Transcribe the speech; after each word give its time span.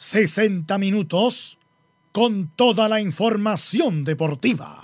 60 0.00 0.78
minutos 0.78 1.58
con 2.10 2.48
toda 2.56 2.88
la 2.88 3.02
información 3.02 4.02
deportiva. 4.02 4.78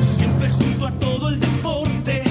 Siempre 0.00 0.48
junto 0.48 0.86
a 0.86 0.92
todo 0.92 1.28
el 1.28 1.40
deporte. 1.40 2.22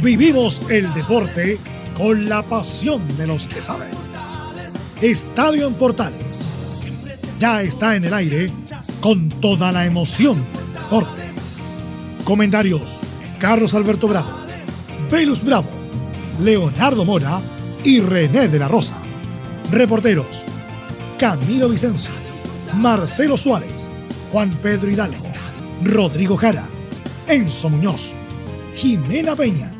Vivimos 0.00 0.62
el 0.70 0.94
deporte 0.94 1.58
con 1.96 2.28
la 2.28 2.44
pasión 2.44 3.02
de 3.16 3.26
los 3.26 3.48
que 3.48 3.60
saben. 3.60 3.90
Estadio 5.00 5.66
en 5.66 5.74
Portales. 5.74 6.48
Ya 7.40 7.60
está 7.62 7.96
en 7.96 8.04
el 8.04 8.14
aire 8.14 8.52
con 9.00 9.30
toda 9.30 9.72
la 9.72 9.84
emoción 9.84 10.36
del 10.36 10.74
deporte. 10.74 11.22
Comentarios: 12.22 13.00
Carlos 13.40 13.74
Alberto 13.74 14.06
Bravo, 14.06 14.30
Velus 15.10 15.42
Bravo, 15.42 15.79
Leonardo 16.42 17.04
Mora 17.04 17.40
y 17.84 18.00
René 18.00 18.48
de 18.48 18.58
la 18.58 18.68
Rosa. 18.68 18.96
Reporteros: 19.70 20.42
Camilo 21.18 21.68
Vicencio, 21.68 22.10
Marcelo 22.74 23.36
Suárez, 23.36 23.88
Juan 24.32 24.50
Pedro 24.62 24.90
Hidalgo, 24.90 25.24
Rodrigo 25.84 26.36
Jara, 26.36 26.64
Enzo 27.28 27.68
Muñoz, 27.68 28.12
Jimena 28.76 29.36
Peña, 29.36 29.70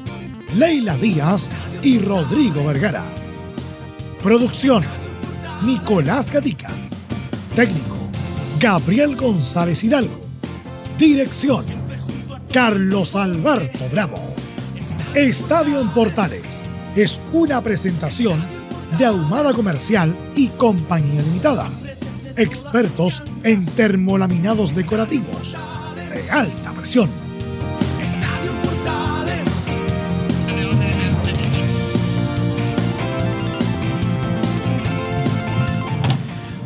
Leila 0.57 0.97
Díaz 0.97 1.51
y 1.83 1.99
Rodrigo 1.99 2.65
Vergara. 2.65 3.05
Producción: 4.23 4.85
Nicolás 5.65 6.31
Gatica. 6.31 6.69
Técnico: 7.57 7.97
Gabriel 8.61 9.17
González 9.17 9.83
Hidalgo. 9.83 10.21
Dirección: 10.99 11.65
Carlos 12.53 13.17
Alberto 13.17 13.89
Bravo. 13.91 14.30
Estadio 15.15 15.81
en 15.81 15.89
Portales 15.89 16.63
es 16.95 17.21
una 17.33 17.61
presentación 17.61 18.41
de 18.97 19.07
Ahumada 19.07 19.53
Comercial 19.53 20.15
y 20.37 20.47
Compañía 20.51 21.21
Limitada. 21.23 21.67
Expertos 22.37 23.21
en 23.43 23.67
termolaminados 23.67 24.73
decorativos 24.73 25.57
de 26.15 26.31
alta 26.31 26.71
presión. 26.71 27.11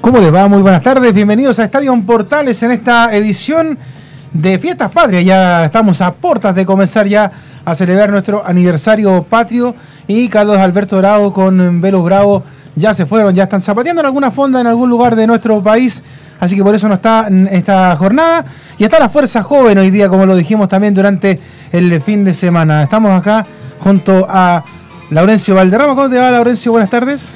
¿Cómo 0.02 0.18
les 0.18 0.34
va? 0.34 0.48
Muy 0.48 0.60
buenas 0.60 0.82
tardes, 0.82 1.14
bienvenidos 1.14 1.58
a 1.60 1.64
Estadio 1.64 1.98
Portales 2.04 2.62
en 2.62 2.72
esta 2.72 3.16
edición 3.16 3.78
de 4.34 4.58
Fiestas 4.58 4.90
Patrias. 4.90 5.24
Ya 5.24 5.64
estamos 5.64 6.02
a 6.02 6.12
puertas 6.12 6.54
de 6.54 6.66
comenzar 6.66 7.08
ya 7.08 7.32
a 7.64 7.74
celebrar 7.74 8.10
nuestro 8.10 8.46
aniversario 8.46 9.22
patrio 9.24 9.74
y 10.06 10.28
Carlos 10.28 10.58
Alberto 10.58 10.98
Bravo 10.98 11.32
con 11.32 11.80
Velo 11.80 12.02
Bravo 12.02 12.42
ya 12.76 12.92
se 12.92 13.06
fueron, 13.06 13.34
ya 13.34 13.44
están 13.44 13.60
zapateando 13.60 14.00
en 14.00 14.06
alguna 14.06 14.30
fonda 14.30 14.60
en 14.60 14.66
algún 14.66 14.90
lugar 14.90 15.14
de 15.16 15.26
nuestro 15.26 15.62
país. 15.62 16.02
Así 16.40 16.56
que 16.56 16.62
por 16.62 16.74
eso 16.74 16.88
no 16.88 16.94
está 16.94 17.28
esta 17.50 17.94
jornada. 17.96 18.44
Y 18.76 18.84
está 18.84 18.98
la 18.98 19.08
Fuerza 19.08 19.42
Joven 19.42 19.78
hoy 19.78 19.90
día, 19.90 20.08
como 20.08 20.26
lo 20.26 20.36
dijimos 20.36 20.68
también 20.68 20.92
durante 20.92 21.38
el 21.72 22.00
fin 22.02 22.24
de 22.24 22.34
semana. 22.34 22.82
Estamos 22.82 23.12
acá 23.12 23.46
junto 23.78 24.26
a 24.28 24.64
Laurencio 25.10 25.54
Valderrama. 25.54 25.94
¿Cómo 25.94 26.10
te 26.10 26.18
va, 26.18 26.30
Laurencio? 26.30 26.72
Buenas 26.72 26.90
tardes. 26.90 27.34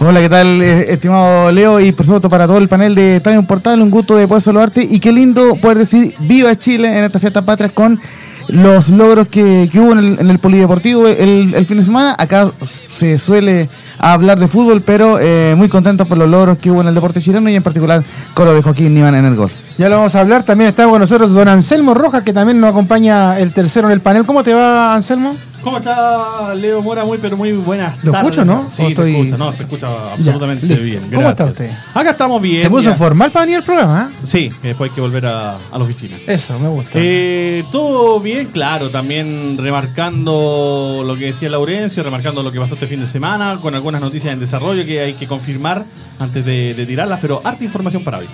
Hola, 0.00 0.20
¿qué 0.20 0.28
tal, 0.28 0.60
eh, 0.60 0.92
estimado 0.92 1.52
Leo? 1.52 1.78
Y 1.78 1.92
por 1.92 2.04
supuesto 2.04 2.28
para 2.28 2.48
todo 2.48 2.58
el 2.58 2.68
panel 2.68 2.96
de 2.96 3.16
Estadio 3.16 3.46
Portal, 3.46 3.80
un 3.80 3.92
gusto 3.92 4.16
de 4.16 4.26
poder 4.26 4.42
saludarte 4.42 4.82
y 4.82 4.98
qué 4.98 5.12
lindo 5.12 5.54
poder 5.60 5.78
decir 5.78 6.16
viva 6.18 6.56
Chile 6.56 6.98
en 6.98 7.04
esta 7.04 7.20
fiesta 7.20 7.42
patria 7.42 7.68
con 7.68 8.00
los 8.48 8.88
logros 8.90 9.28
que, 9.28 9.68
que 9.70 9.78
hubo 9.78 9.92
en 9.92 10.30
el, 10.30 10.38
polideportivo 10.38 11.06
el, 11.06 11.64
fin 11.66 11.78
de 11.78 11.84
semana. 11.84 12.14
Acá 12.18 12.52
se 12.62 13.18
suele 13.18 13.68
hablar 13.98 14.38
de 14.38 14.48
fútbol, 14.48 14.82
pero 14.82 15.18
eh, 15.20 15.54
muy 15.56 15.68
contentos 15.68 16.06
por 16.06 16.18
los 16.18 16.28
logros 16.28 16.58
que 16.58 16.70
hubo 16.70 16.80
en 16.80 16.88
el 16.88 16.94
deporte 16.94 17.20
chileno 17.20 17.48
y 17.50 17.56
en 17.56 17.62
particular 17.62 18.02
con 18.34 18.46
lo 18.46 18.54
de 18.54 18.62
Joaquín 18.62 18.94
Niman 18.94 19.14
en 19.14 19.26
el 19.26 19.36
golf. 19.36 19.54
Ya 19.76 19.88
lo 19.88 19.96
vamos 19.96 20.14
a 20.14 20.20
hablar. 20.20 20.44
También 20.44 20.70
está 20.70 20.86
con 20.86 21.00
nosotros 21.00 21.32
don 21.32 21.48
Anselmo 21.48 21.94
Rojas, 21.94 22.22
que 22.22 22.32
también 22.32 22.60
nos 22.60 22.70
acompaña 22.70 23.38
el 23.38 23.52
tercero 23.52 23.88
en 23.88 23.92
el 23.92 24.00
panel. 24.00 24.24
¿Cómo 24.24 24.42
te 24.42 24.54
va, 24.54 24.94
Anselmo? 24.94 25.36
¿Cómo 25.68 25.78
está 25.78 26.54
Leo 26.54 26.80
Mora? 26.82 27.04
Muy, 27.04 27.18
pero 27.18 27.36
muy 27.36 27.52
buenas 27.52 28.02
¿Lo 28.02 28.10
tardes. 28.10 28.30
escucho, 28.30 28.44
no? 28.46 28.70
Sí, 28.70 28.82
¿O 28.82 28.86
se 28.86 28.90
estoy- 28.92 29.16
escucha, 29.16 29.36
no, 29.36 29.52
se 29.52 29.62
escucha 29.64 30.12
absolutamente 30.14 30.66
bien. 30.76 31.10
¿Cómo 31.12 31.28
está 31.28 31.44
gracias. 31.44 31.50
usted? 31.52 31.70
Acá 31.94 32.10
estamos 32.12 32.40
bien. 32.40 32.62
Se 32.62 32.70
puso 32.70 32.90
ya. 32.90 32.96
formal 32.96 33.30
para 33.30 33.44
venir 33.44 33.58
al 33.58 33.64
programa. 33.64 34.10
¿eh? 34.12 34.18
Sí, 34.22 34.50
después 34.62 34.90
hay 34.90 34.94
que 34.94 35.00
volver 35.02 35.26
a, 35.26 35.56
a 35.56 35.78
la 35.78 35.84
oficina. 35.84 36.16
Eso, 36.26 36.58
me 36.58 36.68
gusta. 36.68 36.92
Eh, 36.94 37.64
todo 37.70 38.18
bien, 38.20 38.46
claro, 38.46 38.90
también 38.90 39.58
remarcando 39.58 41.02
lo 41.04 41.14
que 41.16 41.26
decía 41.26 41.48
Laurencio, 41.50 42.02
remarcando 42.02 42.42
lo 42.42 42.50
que 42.50 42.58
pasó 42.58 42.74
este 42.74 42.86
fin 42.86 43.00
de 43.00 43.06
semana, 43.06 43.58
con 43.60 43.74
algunas 43.74 44.00
noticias 44.00 44.32
en 44.32 44.40
desarrollo 44.40 44.84
que 44.86 45.00
hay 45.00 45.14
que 45.14 45.26
confirmar 45.26 45.84
antes 46.18 46.44
de, 46.44 46.74
de 46.74 46.86
tirarlas, 46.86 47.18
pero 47.20 47.40
harta 47.44 47.62
información 47.62 48.02
para 48.04 48.18
hoy. 48.18 48.28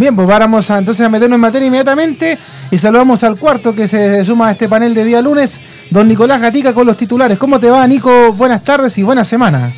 Bien, 0.00 0.16
pues 0.16 0.26
vamos 0.26 0.70
a, 0.70 0.78
entonces 0.78 1.06
a 1.06 1.10
meternos 1.10 1.36
en 1.36 1.42
materia 1.42 1.66
inmediatamente 1.66 2.38
y 2.70 2.78
saludamos 2.78 3.22
al 3.22 3.36
cuarto 3.36 3.74
que 3.74 3.86
se 3.86 4.24
suma 4.24 4.48
a 4.48 4.52
este 4.52 4.66
panel 4.66 4.94
de 4.94 5.04
día 5.04 5.20
lunes, 5.20 5.60
don 5.90 6.08
Nicolás 6.08 6.40
Gatica 6.40 6.72
con 6.72 6.86
los 6.86 6.96
titulares. 6.96 7.36
¿Cómo 7.36 7.60
te 7.60 7.68
va, 7.68 7.86
Nico? 7.86 8.32
Buenas 8.32 8.64
tardes 8.64 8.96
y 8.96 9.02
buena 9.02 9.24
semana. 9.24 9.70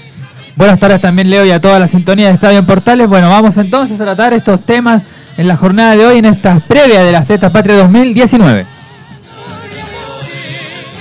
Buenas 0.55 0.79
tardes 0.79 1.01
también 1.01 1.29
Leo 1.29 1.45
y 1.45 1.51
a 1.51 1.61
toda 1.61 1.81
la 1.81 1.89
sintonía 1.89 2.29
de 2.29 2.35
Estadio 2.35 2.61
en 2.61 2.67
Portales. 2.67 3.09
Bueno, 3.09 3.31
vamos 3.31 3.57
entonces 3.57 4.01
a 4.01 4.05
tratar 4.05 4.33
estos 4.33 4.65
temas 4.65 5.03
en 5.37 5.49
la 5.49 5.57
jornada 5.57 5.97
de 5.97 6.07
hoy 6.07 6.19
en 6.19 6.27
esta 6.27 6.61
previa 6.61 7.03
de 7.03 7.11
la 7.11 7.23
Fiesta 7.23 7.53
Patria 7.53 7.79
2019. 7.79 8.65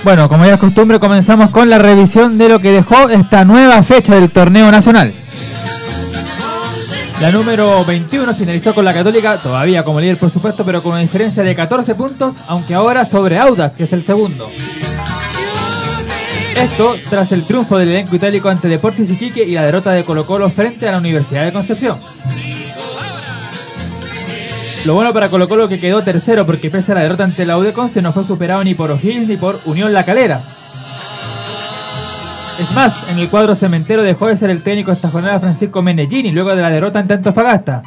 Bueno, 0.03 0.29
como 0.29 0.47
ya 0.47 0.53
es 0.53 0.59
costumbre, 0.59 0.99
comenzamos 0.99 1.51
con 1.51 1.69
la 1.69 1.77
revisión 1.77 2.39
de 2.39 2.49
lo 2.49 2.59
que 2.59 2.71
dejó 2.71 3.07
esta 3.07 3.45
nueva 3.45 3.83
fecha 3.83 4.15
del 4.15 4.31
torneo 4.31 4.71
nacional. 4.71 5.13
La 7.21 7.31
número 7.31 7.85
21 7.85 8.33
finalizó 8.33 8.73
con 8.73 8.83
la 8.83 8.95
Católica, 8.95 9.39
todavía 9.43 9.83
como 9.83 10.01
líder 10.01 10.17
por 10.17 10.31
supuesto, 10.31 10.65
pero 10.65 10.81
con 10.81 10.93
una 10.93 11.01
diferencia 11.01 11.43
de 11.43 11.53
14 11.53 11.93
puntos, 11.93 12.33
aunque 12.47 12.73
ahora 12.73 13.05
sobre 13.05 13.37
Audax, 13.37 13.75
que 13.75 13.83
es 13.83 13.93
el 13.93 14.01
segundo. 14.01 14.49
Esto 16.55 16.95
tras 17.11 17.31
el 17.31 17.45
triunfo 17.45 17.77
del 17.77 17.89
elenco 17.89 18.15
itálico 18.15 18.49
ante 18.49 18.67
Deportes 18.67 19.11
Iquique 19.11 19.43
y 19.43 19.53
la 19.53 19.65
derrota 19.65 19.91
de 19.91 20.03
Colo 20.03 20.25
Colo 20.25 20.49
frente 20.49 20.87
a 20.89 20.93
la 20.93 20.97
Universidad 20.97 21.45
de 21.45 21.53
Concepción. 21.53 22.01
Lo 24.83 24.95
bueno 24.95 25.13
para 25.13 25.29
Colo 25.29 25.47
Colo 25.47 25.69
que 25.69 25.79
quedó 25.79 26.03
tercero 26.03 26.47
porque 26.47 26.71
pese 26.71 26.91
a 26.91 26.95
la 26.95 27.01
derrota 27.01 27.23
ante 27.23 27.45
la 27.45 27.59
Udeconce 27.59 28.01
no 28.01 28.13
fue 28.13 28.23
superado 28.23 28.63
ni 28.63 28.73
por 28.73 28.89
O'Higgins 28.89 29.27
ni 29.27 29.37
por 29.37 29.61
Unión 29.65 29.93
La 29.93 30.05
Calera. 30.05 30.60
Es 32.61 32.69
más, 32.73 33.03
en 33.09 33.17
el 33.17 33.27
cuadro 33.31 33.55
cementero 33.55 34.03
dejó 34.03 34.27
de 34.27 34.37
ser 34.37 34.51
el 34.51 34.61
técnico 34.61 34.91
esta 34.91 35.09
jornada 35.09 35.39
Francisco 35.39 35.81
Menellini 35.81 36.31
luego 36.31 36.55
de 36.55 36.61
la 36.61 36.69
derrota 36.69 36.99
ante 36.99 37.15
Antofagasta. 37.15 37.81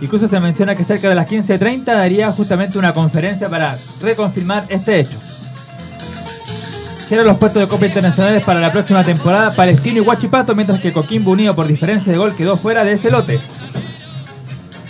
Incluso 0.00 0.28
se 0.28 0.38
menciona 0.38 0.76
que 0.76 0.84
cerca 0.84 1.08
de 1.08 1.16
las 1.16 1.28
15.30 1.28 1.82
daría 1.84 2.30
justamente 2.30 2.78
una 2.78 2.94
conferencia 2.94 3.48
para 3.48 3.76
reconfirmar 4.00 4.66
este 4.68 5.00
hecho. 5.00 5.18
Cierran 7.06 7.26
los 7.26 7.36
puestos 7.36 7.62
de 7.62 7.68
Copa 7.68 7.86
Internacionales 7.86 8.44
para 8.44 8.60
la 8.60 8.70
próxima 8.70 9.02
temporada 9.02 9.56
Palestino 9.56 9.98
y 9.98 10.06
Huachipato, 10.06 10.54
mientras 10.54 10.80
que 10.80 10.92
Coquimbo 10.92 11.32
Unido 11.32 11.56
por 11.56 11.66
diferencia 11.66 12.12
de 12.12 12.18
gol 12.18 12.36
quedó 12.36 12.56
fuera 12.56 12.84
de 12.84 12.92
ese 12.92 13.10
lote. 13.10 13.40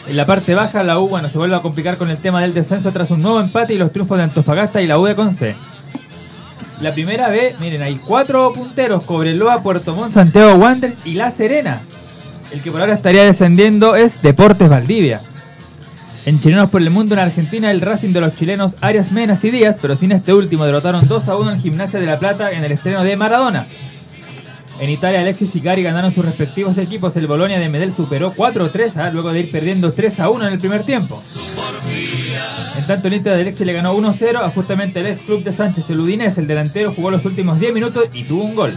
En 0.07 0.15
la 0.15 0.27
parte 0.27 0.55
baja, 0.55 0.83
la 0.83 0.99
U 0.99 1.09
bueno, 1.09 1.31
se 1.31 1.39
vuelve 1.39 1.57
a 1.57 1.63
complicar 1.63 1.97
con 1.97 2.11
el 2.11 2.19
tema 2.19 2.43
del 2.43 2.53
descenso 2.53 2.93
tras 2.93 3.11
un 3.11 3.23
nuevo 3.23 3.41
empate 3.41 3.73
y 3.73 3.79
los 3.79 3.93
triunfos 3.93 4.19
de 4.19 4.25
Antofagasta 4.25 4.83
y 4.83 4.87
la 4.87 4.99
U 4.99 5.07
de 5.07 5.15
Conce. 5.15 5.57
La 6.81 6.93
primera 6.93 7.29
B, 7.29 7.55
miren, 7.61 7.83
hay 7.83 7.97
cuatro 7.97 8.53
punteros, 8.53 9.05
Cobreloa, 9.05 9.63
Puerto 9.63 9.95
Montt, 9.95 10.13
Santiago 10.13 10.55
Wanderers 10.55 10.97
y 11.05 11.15
La 11.15 11.31
Serena. 11.31 11.83
El 12.53 12.63
que 12.63 12.71
por 12.71 12.81
ahora 12.81 12.95
estaría 12.95 13.25
descendiendo 13.25 13.95
es 13.97 14.21
Deportes 14.21 14.69
Valdivia. 14.69 15.23
En 16.25 16.41
Chilenos 16.41 16.71
por 16.71 16.81
el 16.81 16.91
Mundo 16.91 17.15
en 17.15 17.21
Argentina, 17.21 17.71
el 17.71 17.81
Racing 17.81 18.13
de 18.13 18.21
los 18.21 18.35
chilenos 18.35 18.77
Arias 18.81 19.13
Menas 19.13 19.45
y 19.45 19.51
Díaz, 19.51 19.77
pero 19.81 19.95
sin 19.95 20.11
este 20.11 20.33
último, 20.33 20.65
derrotaron 20.65 21.07
2 21.07 21.29
a 21.29 21.37
1 21.37 21.53
en 21.53 21.61
Gimnasia 21.61 22.01
de 22.01 22.07
la 22.07 22.19
Plata 22.19 22.51
en 22.51 22.65
el 22.65 22.73
estreno 22.73 23.05
de 23.05 23.17
Maradona. 23.17 23.67
En 24.81 24.91
Italia, 24.91 25.21
Alexis 25.21 25.55
y 25.55 25.61
Gary 25.61 25.83
ganaron 25.83 26.11
sus 26.11 26.25
respectivos 26.25 26.79
equipos. 26.79 27.17
El 27.17 27.27
Bolonia 27.27 27.59
de 27.59 27.69
Medel 27.69 27.95
superó 27.95 28.35
4-3 28.35 28.97
a 28.97 29.11
luego 29.11 29.33
de 29.33 29.41
ir 29.41 29.51
perdiendo 29.53 29.93
3 29.93 30.21
a 30.21 30.31
1 30.31 30.47
en 30.49 30.53
el 30.53 30.59
primer 30.59 30.85
tiempo. 30.85 31.23
En 32.77 32.87
tanto, 32.87 33.09
el 33.09 33.15
Inter 33.15 33.35
de 33.35 33.43
Alexis 33.43 33.67
le 33.67 33.73
ganó 33.73 33.97
1-0 33.97 34.43
a 34.43 34.51
justamente 34.51 35.01
el 35.01 35.07
ex 35.07 35.23
club 35.23 35.45
de 35.45 35.53
Sánchez, 35.53 35.89
el 35.91 36.01
Udinese. 36.01 36.41
El 36.41 36.47
delantero 36.47 36.93
jugó 36.93 37.11
los 37.11 37.25
últimos 37.25 37.61
10 37.61 37.73
minutos 37.73 38.09
y 38.13 38.25
tuvo 38.25 38.45
un 38.45 38.55
gol. 38.55 38.73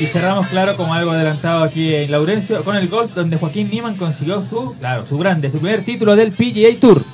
Y 0.00 0.06
cerramos, 0.06 0.48
claro, 0.48 0.76
como 0.76 0.92
algo 0.92 1.12
adelantado 1.12 1.62
aquí 1.62 1.94
en 1.94 2.10
Laurencio, 2.10 2.64
con 2.64 2.76
el 2.76 2.88
golf 2.88 3.14
donde 3.14 3.36
Joaquín 3.36 3.70
Niman 3.70 3.96
consiguió 3.96 4.42
su, 4.42 4.74
claro, 4.78 5.06
su 5.06 5.16
grande, 5.16 5.48
su 5.48 5.58
primer 5.58 5.84
título 5.84 6.16
del 6.16 6.32
PGA 6.32 6.78
Tour. 6.80 7.04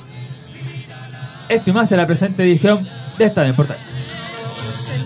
Esto 1.49 1.69
y 1.69 1.73
más 1.73 1.91
en 1.91 1.97
la 1.97 2.07
presente 2.07 2.43
edición 2.43 2.87
de 3.17 3.25
Estadio 3.25 3.51
en 3.51 3.55
Portales. 3.55 3.83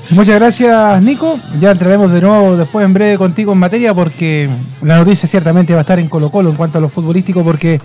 Muchas 0.09 0.35
gracias, 0.35 1.01
Nico. 1.01 1.39
Ya 1.59 1.71
entraremos 1.71 2.11
de 2.11 2.21
nuevo 2.21 2.55
después 2.55 2.85
en 2.85 2.93
breve 2.93 3.17
contigo 3.17 3.51
en 3.51 3.59
materia 3.59 3.93
porque 3.93 4.49
la 4.81 4.97
noticia 4.97 5.27
ciertamente 5.27 5.73
va 5.73 5.79
a 5.79 5.81
estar 5.81 5.99
en 5.99 6.07
Colo 6.07 6.31
Colo 6.31 6.49
en 6.49 6.55
cuanto 6.55 6.77
a 6.77 6.81
lo 6.81 6.87
futbolístico 6.87 7.43
porque 7.43 7.81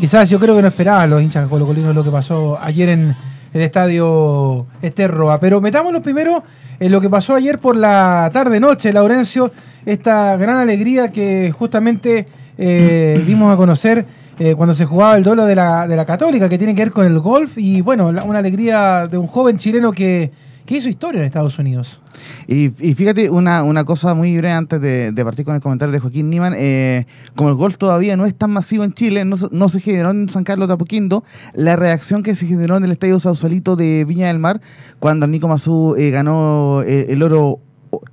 quizás 0.00 0.30
yo 0.30 0.40
creo 0.40 0.56
que 0.56 0.62
no 0.62 0.68
esperaban 0.68 1.10
los 1.10 1.22
hinchas 1.22 1.46
colocolinos 1.48 1.94
lo 1.94 2.02
que 2.02 2.10
pasó 2.10 2.58
ayer 2.60 2.88
en 2.88 3.14
el 3.52 3.60
estadio 3.60 4.66
Esterroa. 4.80 5.38
Pero 5.38 5.60
metámonos 5.60 6.00
primero 6.00 6.42
en 6.80 6.90
lo 6.90 7.00
que 7.02 7.10
pasó 7.10 7.34
ayer 7.34 7.58
por 7.58 7.76
la 7.76 8.30
tarde-noche, 8.32 8.92
Laurencio, 8.92 9.52
esta 9.84 10.36
gran 10.38 10.56
alegría 10.56 11.12
que 11.12 11.52
justamente 11.52 12.26
eh, 12.56 13.22
dimos 13.26 13.52
a 13.52 13.56
conocer 13.58 14.06
eh, 14.38 14.54
cuando 14.54 14.72
se 14.72 14.86
jugaba 14.86 15.18
el 15.18 15.22
duelo 15.22 15.44
de 15.44 15.54
la, 15.54 15.86
de 15.86 15.96
la 15.96 16.06
Católica, 16.06 16.48
que 16.48 16.56
tiene 16.56 16.74
que 16.74 16.82
ver 16.82 16.92
con 16.92 17.04
el 17.04 17.18
golf, 17.20 17.58
y 17.58 17.82
bueno, 17.82 18.06
una 18.06 18.38
alegría 18.38 19.06
de 19.06 19.18
un 19.18 19.26
joven 19.26 19.58
chileno 19.58 19.92
que, 19.92 20.30
que 20.70 20.76
hizo 20.76 20.88
historia 20.88 21.18
en 21.18 21.26
Estados 21.26 21.58
Unidos. 21.58 22.00
Y, 22.46 22.68
fíjate, 22.68 23.28
una, 23.28 23.64
una 23.64 23.82
cosa 23.82 24.14
muy 24.14 24.36
breve 24.36 24.52
antes 24.52 24.80
de, 24.80 25.20
partir 25.24 25.44
con 25.44 25.56
el 25.56 25.60
comentario 25.60 25.92
de 25.92 25.98
Joaquín 25.98 26.30
Niman, 26.30 26.54
eh, 26.56 27.08
como 27.34 27.50
el 27.50 27.56
golf 27.56 27.76
todavía 27.76 28.16
no 28.16 28.24
es 28.24 28.36
tan 28.36 28.52
masivo 28.52 28.84
en 28.84 28.92
Chile, 28.92 29.24
no, 29.24 29.34
no 29.50 29.68
se 29.68 29.80
generó 29.80 30.10
en 30.10 30.28
San 30.28 30.44
Carlos 30.44 30.68
de 30.68 31.20
la 31.54 31.74
reacción 31.74 32.22
que 32.22 32.36
se 32.36 32.46
generó 32.46 32.76
en 32.76 32.84
el 32.84 32.92
Estadio 32.92 33.18
Sausalito 33.18 33.74
de 33.74 34.04
Viña 34.06 34.28
del 34.28 34.38
Mar, 34.38 34.60
cuando 35.00 35.26
Nico 35.26 35.48
Mazú 35.48 35.96
eh, 35.98 36.12
ganó 36.12 36.82
eh, 36.86 37.06
el 37.08 37.24
oro 37.24 37.58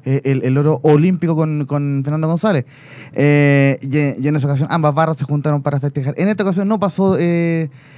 el, 0.04 0.58
oro 0.58 0.80
olímpico 0.82 1.36
con, 1.36 2.02
Fernando 2.04 2.28
González. 2.28 2.66
Y, 3.14 3.18
en 3.18 4.36
esa 4.36 4.48
ocasión 4.48 4.68
ambas 4.72 4.96
barras 4.96 5.18
se 5.18 5.26
juntaron 5.26 5.62
para 5.62 5.80
festejar. 5.80 6.16
En 6.18 6.28
esta 6.28 6.42
ocasión 6.42 6.68
no 6.68 6.80
pasó 6.80 7.20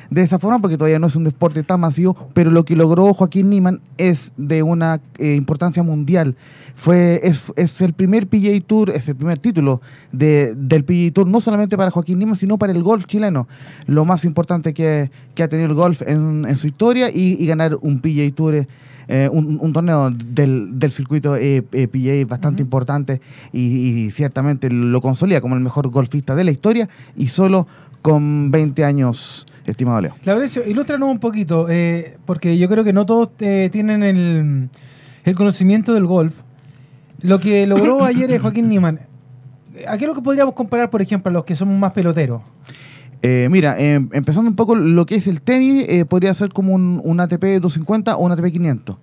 de 0.10 0.22
esa 0.24 0.40
forma 0.40 0.60
porque 0.60 0.78
todavía 0.78 1.00
no 1.00 1.08
es 1.08 1.16
un 1.16 1.24
deporte 1.24 1.64
tan 1.64 1.80
masivo, 1.80 2.16
pero 2.34 2.52
lo 2.52 2.66
que 2.66 2.76
logró 2.76 3.14
Joaquín 3.14 3.50
Niman 3.50 3.82
es 3.98 4.32
de 4.38 4.64
una 4.64 5.02
eh, 5.18 5.36
importancia 5.36 5.84
mundial. 5.84 6.36
Fue, 6.76 7.20
es, 7.24 7.52
es 7.56 7.82
el 7.82 7.94
primer 7.94 8.28
PGA 8.28 8.60
Tour, 8.66 8.90
es 8.92 9.08
el 9.10 9.16
primer 9.16 9.38
título 9.40 9.82
de, 10.12 10.54
del 10.56 10.84
PGA 10.86 11.12
Tour, 11.14 11.28
no 11.28 11.42
solamente 11.42 11.78
para 11.78 11.92
Joaquín 11.92 12.20
Niman, 12.20 12.36
sino 12.36 12.58
para 12.58 12.74
el 12.74 12.82
golf 12.84 13.06
chileno. 13.06 13.48
Lo 13.86 14.06
más 14.06 14.26
importante 14.26 14.74
que, 14.74 15.12
que 15.36 15.44
ha 15.44 15.48
tenido 15.48 15.68
el 15.70 15.76
golf 15.76 16.02
en, 16.02 16.46
en 16.48 16.56
su 16.56 16.68
historia 16.68 17.10
y, 17.10 17.42
y 17.42 17.46
ganar 17.46 17.76
un 17.82 18.00
PGA 18.00 18.32
Tour. 18.34 18.56
eh, 18.56 18.68
eh, 19.12 19.28
un, 19.28 19.58
un 19.60 19.74
torneo 19.74 20.12
del, 20.12 20.78
del 20.78 20.92
circuito 20.92 21.36
eh, 21.36 21.64
eh, 21.72 21.88
PGA 21.88 22.24
bastante 22.28 22.62
importante 22.62 23.22
y, 23.52 24.06
y 24.06 24.12
ciertamente 24.12 24.70
lo 24.70 25.02
consolida 25.02 25.42
como 25.42 25.56
el 25.56 25.62
mejor 25.62 25.88
golfista 25.88 26.36
de 26.36 26.44
la 26.44 26.52
historia 26.52 26.90
y 27.18 27.30
solo 27.30 27.66
con 28.02 28.52
20 28.52 28.86
años, 28.86 29.46
estimado 29.66 30.02
Leo. 30.02 30.16
Laurencio, 30.24 30.64
ilústranos 30.66 31.10
un 31.10 31.20
poquito, 31.20 31.68
eh, 31.70 32.18
porque 32.26 32.58
yo 32.58 32.70
creo 32.70 32.84
que 32.84 32.94
no 32.94 33.06
todos 33.06 33.30
eh, 33.40 33.70
tienen 33.72 34.04
el, 34.04 34.70
el 35.24 35.36
conocimiento 35.36 35.94
del 35.94 36.06
golf. 36.06 36.42
Lo 37.22 37.40
que 37.40 37.68
logró 37.68 38.04
ayer 38.06 38.40
Joaquín 38.40 38.70
Niemann, 38.70 39.00
¿a 39.88 39.98
qué 39.98 40.06
es 40.06 40.08
lo 40.08 40.16
que 40.16 40.22
podríamos 40.22 40.54
comparar, 40.54 40.90
por 40.90 41.02
ejemplo, 41.02 41.30
a 41.30 41.34
los 41.34 41.46
que 41.46 41.56
somos 41.56 41.78
más 41.78 41.92
peloteros? 41.92 42.42
Eh, 43.22 43.50
mira, 43.52 43.76
eh, 43.78 43.96
empezando 44.14 44.50
un 44.50 44.56
poco 44.56 44.76
lo 44.76 45.06
que 45.06 45.16
es 45.16 45.28
el 45.28 45.42
tenis, 45.42 45.86
eh, 45.90 46.06
podría 46.06 46.34
ser 46.34 46.50
como 46.50 46.74
un, 46.74 47.02
un 47.04 47.20
ATP 47.20 47.60
250 47.60 48.16
o 48.16 48.26
un 48.26 48.32
ATP 48.32 48.52
500. 48.52 48.98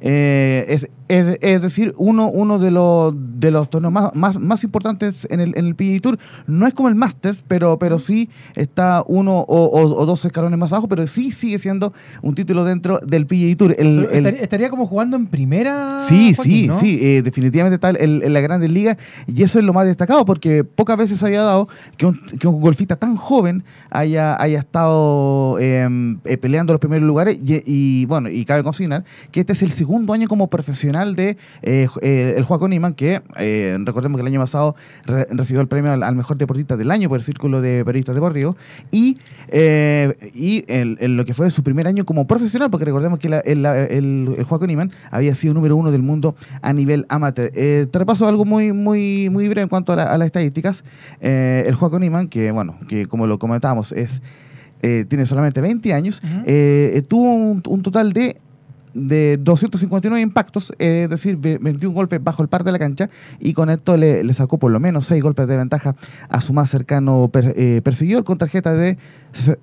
Eh, 0.00 0.64
es, 0.68 0.88
es- 1.08 1.38
es 1.40 1.62
decir, 1.62 1.92
uno, 1.96 2.28
uno 2.28 2.58
de, 2.58 2.70
los, 2.70 3.14
de 3.16 3.50
los 3.50 3.70
torneos 3.70 3.92
más, 3.92 4.14
más, 4.14 4.38
más 4.40 4.64
importantes 4.64 5.26
en 5.30 5.40
el, 5.40 5.52
en 5.56 5.66
el 5.66 5.74
PGA 5.74 6.00
Tour. 6.00 6.18
No 6.46 6.66
es 6.66 6.74
como 6.74 6.88
el 6.88 6.94
Masters, 6.96 7.44
pero, 7.46 7.78
pero 7.78 7.98
sí 7.98 8.28
está 8.56 9.04
uno 9.06 9.38
o, 9.38 9.64
o- 9.66 10.02
o 10.02 10.06
dos 10.06 10.24
escalones 10.24 10.58
más 10.58 10.72
abajo, 10.72 10.88
pero 10.88 11.06
sí 11.06 11.32
sigue 11.32 11.58
siendo 11.58 11.92
un 12.22 12.34
título 12.34 12.64
dentro 12.64 12.98
del 13.06 13.26
PGA 13.26 13.56
Tour. 13.56 13.74
El- 13.78 14.06
Pero 14.10 14.28
el- 14.28 14.34
estaría, 14.36 14.68
como 14.68 14.86
jugando 14.86 15.16
en 15.16 15.26
primera. 15.26 16.00
Sí, 16.06 16.34
Joaquín, 16.34 16.52
sí, 16.62 16.66
¿no? 16.68 16.80
sí, 16.80 16.98
eh, 17.00 17.22
definitivamente 17.22 17.74
está 17.76 17.90
en, 17.90 18.32
la 18.32 18.40
Grandes 18.40 18.70
Ligas 18.70 18.96
y 19.26 19.42
eso 19.44 19.58
es 19.58 19.64
lo 19.64 19.72
más 19.72 19.86
destacado 19.86 20.24
porque 20.24 20.64
pocas 20.64 20.96
veces 20.96 21.18
se 21.20 21.26
había 21.26 21.42
dado 21.42 21.68
que 21.96 22.06
un, 22.06 22.20
que 22.38 22.46
un 22.48 22.60
golfista 22.60 22.96
tan 22.96 23.16
joven 23.16 23.64
haya, 23.90 24.40
haya 24.40 24.58
estado 24.58 25.58
eh, 25.60 25.88
eh, 26.24 26.36
peleando 26.36 26.72
los 26.72 26.80
primeros 26.80 27.06
lugares 27.06 27.38
y, 27.44 27.62
y, 27.64 28.04
bueno, 28.06 28.28
y 28.28 28.44
cabe 28.44 28.62
consignar 28.62 29.04
que 29.30 29.40
este 29.40 29.52
es 29.52 29.62
el 29.62 29.72
segundo 29.86 30.12
año 30.12 30.26
como 30.26 30.48
profesional 30.48 31.14
de 31.14 31.36
eh, 31.62 31.86
eh, 32.02 32.34
el 32.36 32.42
Joaquín 32.44 32.70
Niman 32.70 32.94
que 32.94 33.22
eh, 33.38 33.76
recordemos 33.84 34.18
que 34.18 34.22
el 34.22 34.26
año 34.26 34.40
pasado 34.40 34.74
re- 35.06 35.28
recibió 35.30 35.60
el 35.60 35.68
premio 35.68 35.92
al, 35.92 36.02
al 36.02 36.16
mejor 36.16 36.36
deportista 36.38 36.76
del 36.76 36.90
año 36.90 37.08
por 37.08 37.18
el 37.18 37.22
Círculo 37.22 37.60
de 37.60 37.84
Periodistas 37.84 38.16
Deportivos 38.16 38.56
y, 38.90 39.16
eh, 39.48 40.12
y 40.34 40.64
en, 40.66 40.96
en 41.00 41.16
lo 41.16 41.24
que 41.24 41.34
fue 41.34 41.50
su 41.52 41.62
primer 41.62 41.86
año 41.86 42.04
como 42.04 42.26
profesional 42.26 42.68
porque 42.68 42.84
recordemos 42.84 43.20
que 43.20 43.28
la- 43.28 43.38
el, 43.40 43.64
el, 43.64 44.34
el 44.36 44.66
Niman 44.66 44.90
había 45.12 45.34
sido 45.36 45.54
número 45.54 45.76
uno 45.76 45.92
del 45.92 46.02
mundo 46.02 46.34
a 46.62 46.72
nivel 46.72 47.06
amateur. 47.08 47.52
Eh, 47.54 47.86
te 47.90 47.98
repaso 48.00 48.26
algo 48.26 48.44
muy, 48.44 48.72
muy, 48.72 49.30
muy 49.30 49.46
breve 49.46 49.62
en 49.62 49.68
cuanto 49.68 49.92
a, 49.92 49.96
la- 49.96 50.12
a 50.12 50.18
las 50.18 50.26
estadísticas. 50.26 50.82
El 51.20 51.74
Joaquín 51.76 52.00
Niman, 52.00 52.26
que 52.28 52.50
bueno, 52.50 52.76
que 52.88 53.06
como 53.06 53.26
lo 53.28 53.38
comentábamos, 53.38 53.92
es, 53.92 54.20
eh, 54.82 55.04
tiene 55.08 55.26
solamente 55.26 55.60
20 55.60 55.92
años, 55.94 56.20
eh, 56.46 57.02
tuvo 57.08 57.32
un, 57.34 57.62
un 57.66 57.82
total 57.82 58.12
de 58.12 58.38
de 58.96 59.36
259 59.40 60.20
impactos, 60.22 60.72
es 60.78 61.08
decir, 61.10 61.36
ve- 61.36 61.58
21 61.60 61.94
golpes 61.94 62.22
bajo 62.24 62.42
el 62.42 62.48
par 62.48 62.64
de 62.64 62.72
la 62.72 62.78
cancha, 62.78 63.10
y 63.38 63.52
con 63.52 63.68
esto 63.70 63.96
le, 63.96 64.32
sacó 64.34 64.58
por 64.58 64.70
lo 64.72 64.80
menos 64.80 65.06
6 65.06 65.22
golpes 65.22 65.46
de 65.46 65.56
ventaja 65.56 65.94
a 66.28 66.40
su 66.40 66.52
más 66.52 66.70
cercano 66.70 67.28
per- 67.32 67.54
eh, 67.56 67.80
perseguidor, 67.84 68.24
con 68.24 68.38
tarjeta 68.38 68.72
de 68.74 68.96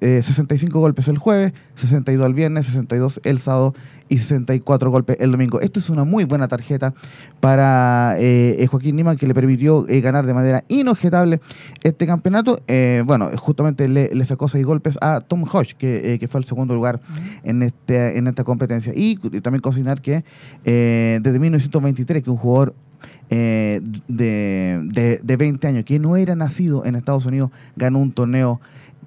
eh, 0.02 0.22
65 0.24 0.80
golpes 0.80 1.08
el 1.08 1.18
jueves, 1.18 1.54
62 1.76 2.28
el 2.28 2.34
viernes, 2.34 2.66
62 2.68 3.22
el 3.24 3.40
sábado 3.40 3.74
y 4.10 4.18
64 4.20 4.92
golpes 4.92 5.18
el 5.20 5.32
domingo. 5.32 5.60
Esto 5.62 5.80
es 5.80 5.90
una 5.90 6.04
muy 6.04 6.26
buena 6.26 6.48
tarjeta 6.48 6.94
para 7.40 8.16
eh, 8.20 8.58
eh, 8.60 8.68
Joaquín 8.68 8.96
Niman, 8.96 9.18
que 9.18 9.28
le 9.28 9.34
permitió 9.34 9.88
eh, 9.88 10.02
ganar 10.02 10.26
de 10.26 10.34
manera 10.34 10.64
inobjetable 10.68 11.42
este 11.84 12.06
campeonato. 12.06 12.60
Eh, 12.68 13.04
bueno, 13.06 13.32
justamente 13.38 13.88
le, 13.88 14.14
le 14.14 14.26
sacó 14.26 14.48
6 14.48 14.66
golpes 14.66 14.98
a 15.02 15.22
Tom 15.22 15.44
Hodge, 15.52 15.76
que, 15.76 16.14
eh, 16.14 16.20
que 16.20 16.28
fue 16.28 16.40
el 16.40 16.46
segundo 16.46 16.76
lugar 16.76 17.02
en, 17.44 17.64
este, 17.64 18.18
en 18.18 18.28
esta 18.28 18.44
competencia. 18.44 18.94
Y, 18.96 19.20
y 19.32 19.42
también 19.42 19.62
consignar 19.62 20.02
que 20.02 20.24
eh, 20.66 21.20
desde 21.22 21.40
1923, 21.40 22.24
que 22.24 22.30
un 22.30 22.38
jugador 22.38 22.76
eh, 23.30 23.82
de, 24.08 24.82
de, 24.84 25.20
de 25.24 25.38
20 25.38 25.68
años 25.68 25.86
que 25.86 25.98
no 25.98 26.18
era 26.18 26.36
nacido 26.36 26.86
en 26.86 26.96
Estados 26.96 27.26
Unidos 27.26 27.50
ganó 27.76 28.00
un 28.00 28.12
torneo 28.12 28.62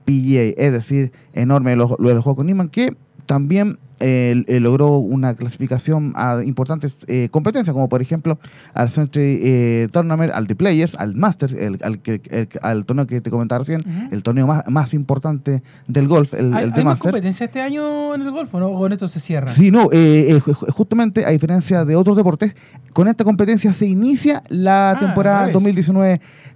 PGA, 0.07 0.55
es 0.57 0.73
decir, 0.73 1.13
enorme 1.35 1.77
lo, 1.77 1.97
lo 1.99 2.09
del 2.09 2.21
juego. 2.21 2.37
Con 2.37 2.47
Niman, 2.47 2.69
que 2.69 2.97
también 3.27 3.79
eh, 4.01 4.45
eh, 4.47 4.61
logró 4.61 4.99
una 4.99 5.35
clasificación 5.35 6.13
a 6.17 6.43
importantes 6.45 6.97
eh, 7.07 7.29
competencias, 7.31 7.73
como 7.73 7.89
por 7.89 8.03
ejemplo 8.03 8.39
al 8.75 8.91
Century 8.91 9.41
eh, 9.43 9.89
Tournament, 9.93 10.33
al 10.33 10.47
The 10.47 10.55
Players, 10.55 10.95
al 10.97 11.15
Masters, 11.15 11.53
el, 11.55 11.79
al, 11.83 11.99
que- 12.01 12.21
el- 12.31 12.49
al 12.63 12.85
torneo 12.85 13.07
que 13.07 13.21
te 13.21 13.31
comentaba 13.31 13.61
recién, 13.61 13.83
el 14.11 14.23
torneo 14.23 14.47
más, 14.47 14.65
más 14.69 14.95
importante 14.95 15.63
del 15.89 16.09
golf, 16.09 16.35
el, 16.35 16.53
¿Hay, 16.55 16.73
el 16.75 16.85
más 16.85 17.01
competencia 17.01 17.47
este 17.47 17.61
año 17.63 18.15
en 18.15 18.23
el 18.23 18.31
golf 18.31 18.55
o 18.55 18.61
no? 18.61 18.69
¿O 18.69 18.79
con 18.79 18.93
esto 18.93 19.09
se 19.09 19.21
cierra? 19.21 19.49
Sí, 19.51 19.71
no, 19.71 19.85
eh, 19.93 20.27
eh, 20.31 20.41
ju- 20.41 20.55
ju- 20.55 20.71
justamente 20.71 21.25
a 21.25 21.31
diferencia 21.31 21.85
de 21.85 21.97
otros 21.97 22.17
deportes, 22.17 22.55
con 22.93 23.09
esta 23.09 23.25
competencia 23.25 23.73
se 23.73 23.87
inicia 23.87 24.43
la 24.49 24.91
Ah, 24.93 24.99
temporada 24.99 25.45
al 25.45 25.53
revés. 25.55 25.87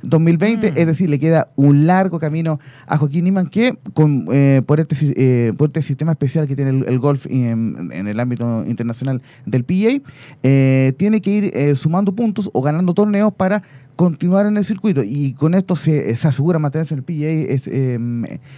2019-2020, 0.03 0.73
Mm. 0.73 0.79
es 0.79 0.87
decir, 0.87 1.11
le 1.11 1.19
queda 1.19 1.49
un 1.57 1.87
largo 1.87 2.19
camino 2.19 2.59
a 2.87 2.97
Joaquín 2.97 3.25
Niman 3.25 3.49
que 3.49 3.77
con, 3.93 4.27
eh, 4.33 4.63
por, 4.67 4.81
este, 4.81 4.95
eh, 5.17 5.53
por 5.57 5.69
este 5.69 5.83
sistema 5.83 6.13
especial 6.13 6.47
que 6.47 6.57
tiene 6.57 6.71
el, 6.71 6.85
el 6.87 6.99
golf 6.99 7.27
en, 7.31 7.91
en 7.93 8.09
el 8.09 8.21
ámbito 8.21 8.65
internacional 8.67 9.23
del 9.47 9.65
PGA, 9.65 10.01
eh, 10.43 10.93
tiene 10.97 11.21
que 11.21 11.31
ir 11.31 11.57
eh, 11.57 11.75
sumando 11.75 12.15
puntos 12.15 12.51
o 12.53 12.63
ganando 12.63 12.95
torneos 12.95 13.33
para 13.33 13.63
continuar 13.97 14.47
en 14.47 14.57
el 14.57 14.65
circuito 14.65 15.03
y 15.05 15.35
con 15.35 15.55
esto 15.55 15.77
se, 15.77 16.17
se 16.17 16.29
asegura 16.29 16.59
mantenerse 16.59 16.95
en 16.95 16.99
el 17.01 17.05
PGA, 17.05 17.53
es, 17.53 17.67
eh, 17.67 17.99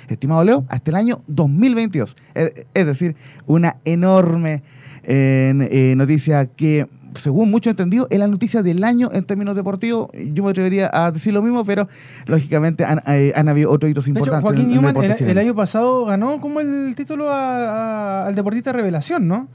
estimado 0.08 0.44
Leo, 0.44 0.64
hasta 0.68 0.90
el 0.90 0.96
año 0.96 1.18
2022. 1.26 2.16
Es, 2.34 2.66
es 2.74 2.86
decir, 2.86 3.16
una 3.46 3.76
enorme 3.84 4.62
eh, 5.04 5.68
eh, 5.70 5.94
noticia 5.96 6.46
que, 6.46 6.86
según 7.14 7.50
mucho 7.50 7.70
entendido, 7.70 8.06
es 8.10 8.18
la 8.18 8.26
noticia 8.28 8.62
del 8.62 8.82
año 8.84 9.10
en 9.12 9.24
términos 9.24 9.54
deportivos. 9.56 10.08
Yo 10.32 10.44
me 10.44 10.50
atrevería 10.50 10.90
a 10.92 11.10
decir 11.12 11.32
lo 11.32 11.42
mismo, 11.42 11.64
pero 11.64 11.88
lógicamente 12.26 12.84
han, 12.84 13.00
eh, 13.06 13.32
han 13.34 13.48
habido 13.48 13.70
otros 13.70 13.90
hitos 13.90 14.04
De 14.04 14.10
hecho, 14.12 14.18
importantes. 14.20 14.42
Joaquín 14.48 14.64
en- 14.64 14.70
Newman 14.82 14.96
el, 15.28 15.38
año 15.38 15.54
pasado 15.54 16.04
ganó 16.06 16.40
como 16.40 16.60
el 16.60 16.94
título 16.96 17.30
a- 17.30 18.22
a- 18.22 18.26
al 18.26 18.34
deportista 18.34 18.72
revelación, 18.72 19.28
¿no? 19.28 19.48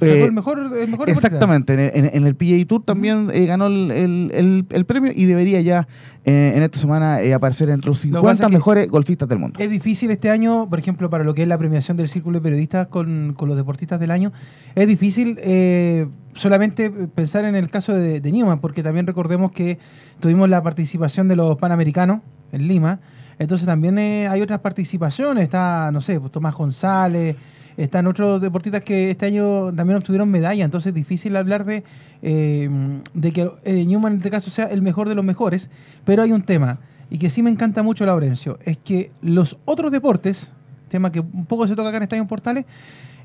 Eh, 0.00 0.22
el 0.24 0.32
mejor, 0.32 0.58
el 0.58 0.88
mejor 0.88 1.06
deportista. 1.06 1.12
Exactamente, 1.28 1.74
en 1.74 1.80
el, 1.80 1.90
en- 1.94 2.10
en 2.14 2.26
el 2.26 2.34
PGA 2.36 2.64
Tour 2.66 2.84
también 2.84 3.30
eh, 3.32 3.46
ganó 3.46 3.66
el, 3.66 4.66
el- 4.70 4.84
premio 4.86 5.12
y 5.14 5.24
debería 5.24 5.60
ya 5.60 5.88
en 6.24 6.62
esta 6.62 6.78
semana 6.78 7.20
eh, 7.20 7.34
aparecer 7.34 7.68
entre 7.68 7.88
los 7.88 8.04
Lo 8.06 8.20
que 8.22 8.26
pasa 8.26 8.34
50 8.34 8.44
es 8.46 8.50
que- 8.50 8.56
mejores 8.56 8.90
golfistas 8.90 9.28
del 9.28 9.38
mundo. 9.38 9.60
Es 9.60 9.70
difícil 9.70 10.10
este 10.10 10.30
año, 10.30 10.68
por 10.70 10.78
ejemplo, 10.78 11.10
para 11.10 11.22
lo 11.24 11.34
que 11.34 11.42
es 11.42 11.48
la 11.48 11.58
premiación 11.58 11.96
del 11.96 12.08
Círculo 12.08 12.38
de 12.38 12.42
Periodistas 12.42 12.86
con, 12.88 13.34
con 13.36 13.48
los 13.48 13.56
deportistas 13.56 14.00
del 14.00 14.10
año, 14.10 14.32
es 14.74 14.86
difícil 14.88 15.36
eh, 15.42 16.06
solamente 16.34 16.90
pensar 16.90 17.44
en 17.44 17.54
el 17.54 17.68
caso 17.70 17.92
de, 17.94 18.20
de 18.20 18.32
Newman, 18.32 18.60
porque 18.60 18.82
también 18.82 19.06
recordemos 19.06 19.52
que 19.52 19.78
tuvimos 20.20 20.48
la 20.48 20.62
participación 20.62 21.28
de 21.28 21.36
los 21.36 21.58
Panamericanos 21.58 22.20
en 22.52 22.68
Lima, 22.68 23.00
entonces 23.38 23.66
también 23.66 23.98
eh, 23.98 24.28
hay 24.28 24.40
otras 24.40 24.60
participaciones, 24.60 25.42
está, 25.44 25.90
no 25.92 26.00
sé, 26.00 26.20
pues, 26.20 26.30
Tomás 26.32 26.54
González, 26.54 27.36
están 27.76 28.06
otros 28.06 28.40
deportistas 28.40 28.82
que 28.82 29.10
este 29.10 29.26
año 29.26 29.72
también 29.74 29.96
obtuvieron 29.98 30.28
medalla, 30.30 30.64
entonces 30.64 30.88
es 30.88 30.94
difícil 30.94 31.34
hablar 31.36 31.64
de, 31.64 31.82
eh, 32.22 32.68
de 33.14 33.32
que 33.32 33.50
eh, 33.64 33.84
Newman 33.84 34.12
en 34.12 34.18
este 34.18 34.30
caso 34.30 34.50
sea 34.50 34.66
el 34.66 34.82
mejor 34.82 35.08
de 35.08 35.14
los 35.14 35.24
mejores, 35.24 35.70
pero 36.04 36.22
hay 36.22 36.32
un 36.32 36.42
tema, 36.42 36.78
y 37.10 37.18
que 37.18 37.28
sí 37.28 37.42
me 37.42 37.50
encanta 37.50 37.82
mucho, 37.82 38.06
Laurencio, 38.06 38.58
es 38.64 38.78
que 38.78 39.10
los 39.22 39.56
otros 39.64 39.92
deportes, 39.92 40.52
tema 40.88 41.10
que 41.12 41.20
un 41.20 41.46
poco 41.46 41.66
se 41.66 41.74
toca 41.76 41.88
acá 41.88 41.96
en 41.98 42.04
Estadio 42.04 42.26
Portales, 42.26 42.64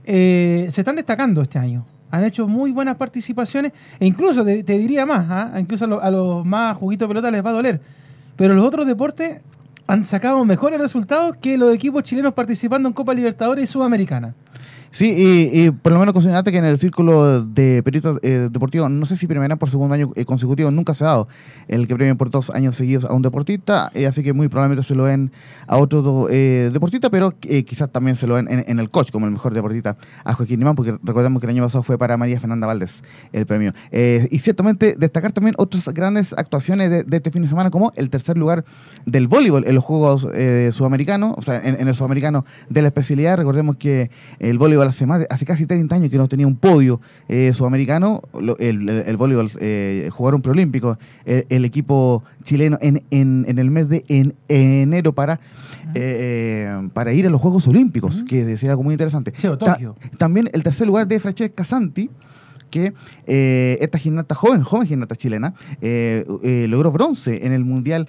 eh, 0.06 0.68
se 0.72 0.82
están 0.82 0.96
destacando 0.96 1.41
este 1.41 1.60
año. 1.60 1.86
Han 2.12 2.24
hecho 2.24 2.48
muy 2.48 2.72
buenas 2.72 2.96
participaciones 2.96 3.72
e 4.00 4.08
incluso 4.08 4.44
te, 4.44 4.63
diría 4.63 5.06
más, 5.06 5.27
¿ah? 5.29 5.60
incluso 5.60 5.86
a, 5.86 5.88
lo- 5.88 6.01
a 6.01 6.10
los 6.10 6.44
más 6.46 6.75
juguitos 6.75 7.08
de 7.08 7.10
pelota 7.13 7.29
les 7.29 7.46
va 7.46 7.51
a 7.51 7.53
doler. 7.53 7.79
Pero 8.36 8.56
los 8.56 8.65
otros 8.65 8.88
deportes 8.88 9.41
han 9.89 10.05
sacado 10.05 10.46
mejores 10.46 10.79
resultados 10.79 11.36
que 11.38 11.58
los 11.58 11.74
equipos 11.74 12.03
chilenos 12.03 12.36
participando 12.36 12.88
en 12.88 12.93
Copa 12.93 13.12
Libertadores 13.15 13.63
y 13.63 13.67
Sudamericana. 13.74 14.36
Sí, 14.91 15.50
y, 15.53 15.72
por 15.72 15.91
lo 15.91 16.00
menos 16.00 16.13
considerate 16.13 16.51
que 16.51 16.58
en 16.58 16.65
el 16.65 16.79
círculo 16.79 17.43
de 17.43 17.84
periodistas 17.84 18.17
eh, 18.24 18.50
deportivos, 18.51 18.89
no 18.89 19.05
sé 19.05 19.15
si 19.15 19.27
premiarán 19.27 19.58
por 19.58 19.69
segundo 19.69 19.93
año 19.93 20.12
eh, 20.15 20.25
consecutivo, 20.25 20.72
nunca 20.72 20.93
se 20.93 21.03
ha 21.03 21.08
dado 21.08 21.27
el 21.67 21.88
que 21.88 21.96
premien 21.96 22.17
por 22.17 22.29
dos 22.29 22.50
años 22.50 22.75
seguidos 22.75 23.05
a 23.05 23.13
un 23.13 23.22
deportista, 23.22 23.91
eh, 23.93 24.08
así 24.08 24.24
que 24.24 24.34
muy 24.34 24.48
probablemente 24.50 24.84
se 24.84 24.96
lo 24.96 25.05
den 25.05 25.31
a 25.67 25.77
otro 25.77 26.27
eh, 26.29 26.72
deportista, 26.74 27.10
pero 27.10 27.34
eh, 27.43 27.63
quizás 27.63 27.89
también 27.89 28.15
se 28.15 28.25
lo 28.25 28.36
den 28.36 28.48
en, 28.50 28.79
el 28.79 28.89
coach 28.89 29.12
como 29.12 29.27
el 29.27 29.31
mejor 29.31 29.53
deportista 29.53 29.96
a 30.24 30.34
Joaquín 30.34 30.62
Imán, 30.62 30.75
porque 30.75 30.98
recordemos 31.03 31.39
que 31.39 31.46
el 31.46 31.51
año 31.51 31.63
pasado 31.63 31.84
fue 31.84 31.98
para 31.98 32.17
María 32.17 32.39
Fernanda 32.39 32.65
Valdés 32.65 33.03
el 33.34 33.46
premio. 33.46 33.74
Y 33.91 34.39
ciertamente 34.39 34.96
destacar 34.98 35.31
también 35.31 35.55
otras 35.58 35.88
grandes 35.89 36.34
actuaciones 36.34 37.05
de, 37.05 37.17
este 37.17 37.31
fin 37.31 37.43
de 37.43 37.48
semana, 37.48 37.69
como 37.69 37.93
el 37.96 38.10
tercer 38.10 38.38
lugar 38.38 38.65
del 39.05 39.27
voleibol 39.27 39.67
en 39.67 39.75
los 39.75 39.84
Juegos 39.84 40.27
Sudamericanos, 40.72 41.36
o 41.38 41.41
sea, 41.41 41.60
en, 41.60 41.79
en 41.79 41.88
el 41.88 41.93
Sudamericano 41.93 42.46
de 42.69 42.81
la 42.81 42.88
especialidad. 42.88 43.38
Recordemos 43.38 43.75
que 43.75 44.10
el 44.39 44.58
voleibol 44.58 44.78
hace, 44.88 45.05
más 45.05 45.19
de- 45.19 45.27
hace 45.29 45.45
casi 45.45 45.65
30 45.65 45.93
años 45.95 46.09
que 46.09 46.17
no 46.17 46.27
tenía 46.27 46.48
un 46.48 46.55
podio 46.55 47.01
eh, 47.27 47.51
sudamericano. 47.53 48.21
Lo- 48.39 48.57
el, 48.59 48.88
el- 48.88 49.03
el 49.07 49.17
voleibol 49.17 49.51
eh, 49.59 50.09
jugaron 50.12 50.41
preolímpicos, 50.41 50.98
el, 51.25 51.45
el 51.50 51.65
equipo 51.65 52.24
chileno 52.43 52.77
en, 52.81 53.03
en- 53.12 53.45
en 53.48 53.59
el 53.59 53.69
mes 53.71 53.89
de 53.89 54.03
en- 54.07 54.33
enero 54.48 55.13
para, 55.13 55.39
eh, 55.95 56.89
para 56.93 57.13
ir 57.13 57.27
a 57.27 57.29
los 57.29 57.41
Juegos 57.41 57.67
Olímpicos, 57.67 58.24
que 58.24 58.43
sería 58.57 58.71
algo 58.71 58.83
muy 58.83 58.93
interesante. 58.93 59.33
Sí, 59.36 59.48
Ta- 59.59 59.77
también 60.17 60.50
el 60.53 60.63
tercer 60.63 60.88
lugar 60.88 61.07
de 61.07 61.19
Francesca 61.19 61.63
Santi, 61.63 62.09
que 62.69 62.93
eh, 63.25 63.77
esta 63.81 63.98
gimnasta 63.98 64.36
joven, 64.36 64.62
joven 64.62 64.88
gimnasta 64.88 65.15
chilena, 65.15 65.53
eh, 65.81 66.24
eh, 66.43 66.67
logró 66.69 66.91
bronce 66.91 67.45
en 67.45 67.51
el 67.51 67.65
Mundial 67.65 68.07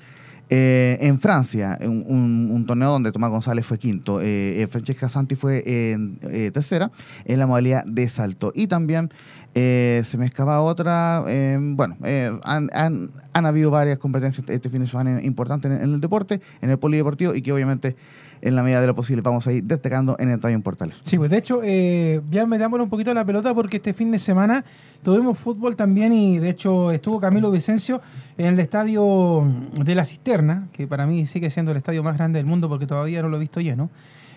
eh, 0.50 0.98
en 1.00 1.18
Francia, 1.18 1.78
un, 1.80 2.64
torneo 2.66 2.90
donde 2.90 3.12
Tomás 3.12 3.30
González 3.30 3.64
fue 3.64 3.78
quinto. 3.78 4.20
Eh, 4.20 4.62
eh, 4.62 4.66
Francesca 4.66 5.08
Santi 5.08 5.36
fue 5.36 5.62
en, 5.92 6.18
eh, 6.22 6.50
tercera 6.52 6.90
en 7.24 7.38
la 7.38 7.46
modalidad 7.46 7.84
de 7.84 8.08
salto. 8.08 8.52
Y 8.54 8.66
también 8.66 9.10
eh, 9.54 10.02
se 10.04 10.18
me 10.18 10.26
escapa 10.26 10.60
otra. 10.60 11.24
eh, 11.28 11.58
bueno, 11.60 11.96
eh, 12.04 12.30
han, 12.44 12.68
han- 12.72 13.10
han 13.32 13.46
habido 13.46 13.70
varias 13.70 13.98
competencias 13.98 14.44
este 14.48 14.68
fin 14.70 14.80
de 14.82 14.88
semana 14.88 15.22
importantes 15.22 15.70
en 15.70 15.82
el 15.94 16.00
deporte, 16.00 16.40
en 16.60 16.70
el 16.70 16.78
polideportivo, 16.78 17.34
y 17.34 17.42
que 17.42 17.52
obviamente 17.52 17.94
en 18.42 18.56
la 18.56 18.62
medida 18.62 18.80
de 18.80 18.86
lo 18.86 18.94
posible 18.94 19.22
vamos 19.22 19.46
a 19.46 19.52
ir 19.52 19.64
destacando 19.64 20.16
en 20.18 20.30
el 20.30 20.40
en 20.42 20.62
Portales. 20.62 21.00
Sí, 21.04 21.18
pues 21.18 21.30
de 21.30 21.38
hecho, 21.38 21.60
eh, 21.62 22.20
ya 22.30 22.46
metámosle 22.46 22.84
un 22.84 22.90
poquito 22.90 23.12
la 23.14 23.24
pelota 23.24 23.54
porque 23.54 23.76
este 23.76 23.92
fin 23.92 24.10
de 24.10 24.18
semana 24.18 24.64
tuvimos 25.02 25.38
fútbol 25.38 25.76
también 25.76 26.12
y 26.12 26.38
de 26.38 26.50
hecho 26.50 26.90
estuvo 26.90 27.20
Camilo 27.20 27.50
Vicencio 27.50 28.00
en 28.38 28.46
el 28.46 28.60
estadio 28.60 29.46
de 29.72 29.94
la 29.94 30.04
Cisterna, 30.04 30.68
que 30.72 30.86
para 30.86 31.06
mí 31.06 31.26
sigue 31.26 31.50
siendo 31.50 31.72
el 31.72 31.76
estadio 31.76 32.02
más 32.02 32.16
grande 32.16 32.38
del 32.38 32.46
mundo 32.46 32.68
porque 32.68 32.86
todavía 32.86 33.22
no 33.22 33.28
lo 33.28 33.36
he 33.36 33.40
visto 33.40 33.60
lleno. 33.60 33.90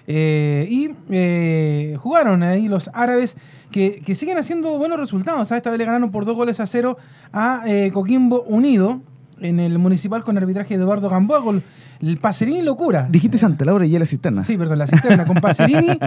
Eh, 0.06 0.68
y 0.70 0.90
eh, 1.10 1.96
jugaron 1.98 2.44
ahí 2.44 2.68
los 2.68 2.90
árabes 2.94 3.38
que, 3.72 4.02
siguen 4.16 4.38
haciendo 4.38 4.78
buenos 4.78 5.00
resultados. 5.00 5.52
Esta 5.52 5.70
vez 5.70 5.80
le 5.80 5.86
ganaron 5.86 6.12
por 6.12 6.26
dos 6.26 6.36
goles 6.36 6.60
a 6.60 6.66
cero 6.66 6.98
a 7.32 7.64
eh, 7.66 7.92
Coquimbo 7.92 8.44
Unido 8.44 9.02
en 9.42 9.60
el 9.60 9.80
municipal 9.80 10.24
con 10.24 10.38
arbitraje 10.38 10.78
de 10.78 10.84
Eduardo 10.84 11.10
Gamboa 11.10 11.44
con 11.44 11.64
el 12.02 12.18
Pacerini 12.18 12.62
Locura. 12.62 13.08
Dijiste 13.10 13.38
Santa 13.38 13.66
Laura 13.66 13.86
y 13.86 13.98
la 13.98 14.06
cisterna. 14.06 14.44
Sí, 14.44 14.58
perdón, 14.58 14.80
la 14.80 14.88
cisterna, 14.88 15.26
con 15.26 15.36
Pacerini 15.38 15.98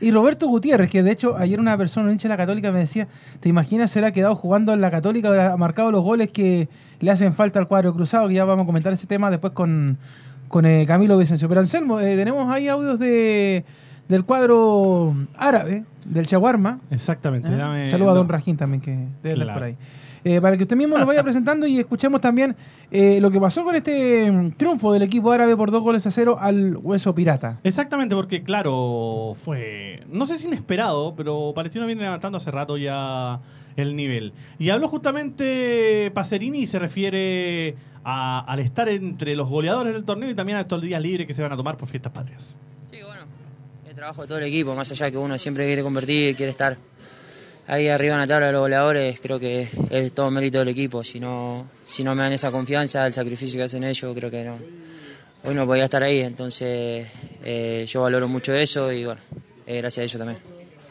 y 0.00 0.10
Roberto 0.10 0.46
Gutiérrez, 0.48 0.90
que 0.90 1.02
de 1.02 1.10
hecho 1.12 1.36
ayer 1.36 1.60
una 1.60 1.76
persona, 1.76 2.06
un 2.06 2.12
hincha 2.12 2.28
de 2.28 2.34
la 2.34 2.36
Católica, 2.36 2.70
me 2.72 2.80
decía, 2.80 3.08
¿te 3.40 3.48
imaginas 3.48 3.90
se 3.90 3.98
hubiera 3.98 4.12
quedado 4.12 4.34
jugando 4.36 4.72
en 4.72 4.80
la 4.80 4.90
Católica, 4.90 5.28
hubiera 5.28 5.56
marcado 5.56 5.90
los 5.92 6.02
goles 6.02 6.30
que 6.30 6.68
le 7.00 7.10
hacen 7.10 7.34
falta 7.34 7.58
al 7.58 7.66
cuadro 7.68 7.92
cruzado? 7.94 8.28
Que 8.28 8.34
ya 8.34 8.44
vamos 8.44 8.64
a 8.64 8.66
comentar 8.66 8.92
ese 8.92 9.06
tema 9.06 9.30
después 9.30 9.52
con, 9.52 9.98
con 10.48 10.66
eh, 10.66 10.84
Camilo 10.86 11.16
Vicencio. 11.18 11.48
Pero 11.48 11.60
Anselmo, 11.60 12.00
eh, 12.00 12.16
tenemos 12.16 12.50
ahí 12.52 12.68
audios 12.68 12.98
de, 12.98 13.64
del 14.08 14.24
cuadro 14.24 15.14
árabe, 15.36 15.84
del 16.04 16.26
Chaguarma. 16.26 16.80
Exactamente. 16.90 17.50
¿eh? 17.52 17.90
Saluda 17.90 18.10
a 18.10 18.14
Don. 18.14 18.28
Rajín 18.28 18.56
también, 18.56 18.80
que 18.80 19.06
debe 19.22 19.36
Claro. 19.36 19.54
por 19.54 19.62
ahí. 19.62 19.76
Eh, 20.24 20.40
para 20.40 20.56
que 20.56 20.62
usted 20.62 20.76
mismo 20.76 20.96
nos 20.96 21.06
vaya 21.06 21.22
presentando 21.22 21.66
y 21.66 21.78
escuchemos 21.78 22.20
también 22.20 22.56
eh, 22.90 23.18
lo 23.20 23.30
que 23.30 23.38
pasó 23.40 23.62
con 23.62 23.74
este 23.76 24.30
mm, 24.32 24.52
triunfo 24.52 24.92
del 24.92 25.02
equipo 25.02 25.30
árabe 25.32 25.54
por 25.56 25.70
dos 25.70 25.82
goles 25.82 26.06
a 26.06 26.10
cero 26.10 26.38
al 26.40 26.76
Hueso 26.78 27.14
Pirata. 27.14 27.60
Exactamente, 27.62 28.14
porque 28.14 28.42
claro, 28.42 29.36
fue, 29.44 30.02
no 30.08 30.24
sé 30.26 30.38
si 30.38 30.46
inesperado, 30.46 31.14
pero 31.16 31.52
Palestino 31.54 31.86
viene 31.86 32.02
levantando 32.02 32.38
hace 32.38 32.50
rato 32.50 32.76
ya 32.78 33.40
el 33.76 33.96
nivel. 33.96 34.32
Y 34.58 34.70
habló 34.70 34.88
justamente 34.88 36.10
Pacerini 36.14 36.60
y 36.60 36.66
se 36.66 36.78
refiere 36.78 37.74
a- 38.04 38.40
al 38.46 38.60
estar 38.60 38.88
entre 38.88 39.34
los 39.36 39.48
goleadores 39.48 39.92
del 39.92 40.04
torneo 40.04 40.30
y 40.30 40.34
también 40.34 40.58
a 40.58 40.62
estos 40.62 40.80
días 40.80 41.02
libres 41.02 41.26
que 41.26 41.34
se 41.34 41.42
van 41.42 41.52
a 41.52 41.56
tomar 41.56 41.76
por 41.76 41.88
fiestas 41.88 42.12
patrias. 42.12 42.54
Sí, 42.88 42.98
bueno, 43.04 43.22
el 43.88 43.94
trabajo 43.94 44.22
de 44.22 44.28
todo 44.28 44.38
el 44.38 44.44
equipo, 44.44 44.74
más 44.74 44.90
allá 44.90 45.10
que 45.10 45.18
uno 45.18 45.36
siempre 45.38 45.66
quiere 45.66 45.82
convertir, 45.82 46.36
quiere 46.36 46.50
estar 46.50 46.76
ahí 47.66 47.88
arriba 47.88 48.14
en 48.14 48.20
la 48.20 48.26
tabla 48.26 48.46
de 48.46 48.52
los 48.52 48.60
goleadores, 48.62 49.20
creo 49.20 49.38
que 49.40 49.68
es 49.90 50.12
todo 50.12 50.30
mérito 50.30 50.58
del 50.58 50.68
equipo. 50.68 51.02
Si 51.04 51.18
no, 51.20 51.66
si 51.86 52.02
no 52.04 52.14
me 52.14 52.22
dan 52.22 52.32
esa 52.32 52.50
confianza, 52.50 53.06
el 53.06 53.12
sacrificio 53.12 53.58
que 53.58 53.64
hacen 53.64 53.84
ellos, 53.84 54.14
creo 54.14 54.30
que 54.30 54.44
no. 54.44 54.58
Hoy 55.44 55.54
no 55.54 55.66
podía 55.66 55.84
estar 55.84 56.02
ahí, 56.02 56.20
entonces 56.20 57.06
eh, 57.44 57.84
yo 57.88 58.02
valoro 58.02 58.28
mucho 58.28 58.54
eso 58.54 58.90
y 58.90 59.04
bueno, 59.04 59.20
eh, 59.66 59.76
gracias 59.78 59.98
a 60.02 60.04
ellos 60.04 60.18
también. 60.18 60.38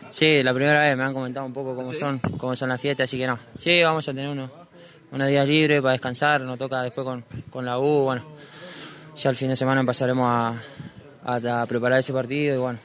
Sí, 0.09 0.43
la 0.43 0.53
primera 0.53 0.81
vez 0.81 0.95
me 0.95 1.03
han 1.03 1.13
comentado 1.13 1.45
un 1.45 1.53
poco 1.53 1.75
cómo 1.75 1.91
son, 1.93 2.19
cómo 2.37 2.55
son 2.55 2.69
las 2.69 2.79
fiestas, 2.79 3.05
así 3.09 3.17
que 3.17 3.25
no. 3.25 3.39
Sí, 3.57 3.81
vamos 3.81 4.07
a 4.07 4.13
tener 4.13 4.29
uno- 4.29 4.51
unos 5.11 5.27
días 5.27 5.47
libres 5.47 5.81
para 5.81 5.93
descansar, 5.93 6.41
nos 6.41 6.59
toca 6.59 6.83
después 6.83 7.03
con, 7.05 7.23
con 7.49 7.65
la 7.65 7.79
U, 7.79 8.03
bueno. 8.03 8.23
Ya 9.15 9.29
el 9.31 9.35
fin 9.35 9.49
de 9.49 9.55
semana 9.55 9.79
empezaremos 9.81 10.27
a, 10.27 10.53
a- 11.25 11.61
a 11.61 11.65
preparar 11.65 11.99
ese 11.99 12.13
partido 12.13 12.53
y 12.55 12.57
bueno, 12.59 12.77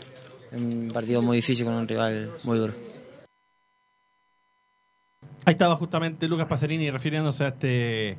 un 0.53 0.91
partido 0.93 1.21
muy 1.21 1.37
difícil 1.37 1.67
con 1.67 1.75
un 1.75 1.87
rival 1.87 2.31
muy 2.45 2.57
duro. 2.59 2.73
Ahí 5.45 5.53
estaba 5.53 5.77
justamente 5.77 6.29
Lucas 6.29 6.47
Pacerini 6.49 6.91
refiriéndose 6.91 7.45
a 7.45 7.49
este 7.49 8.17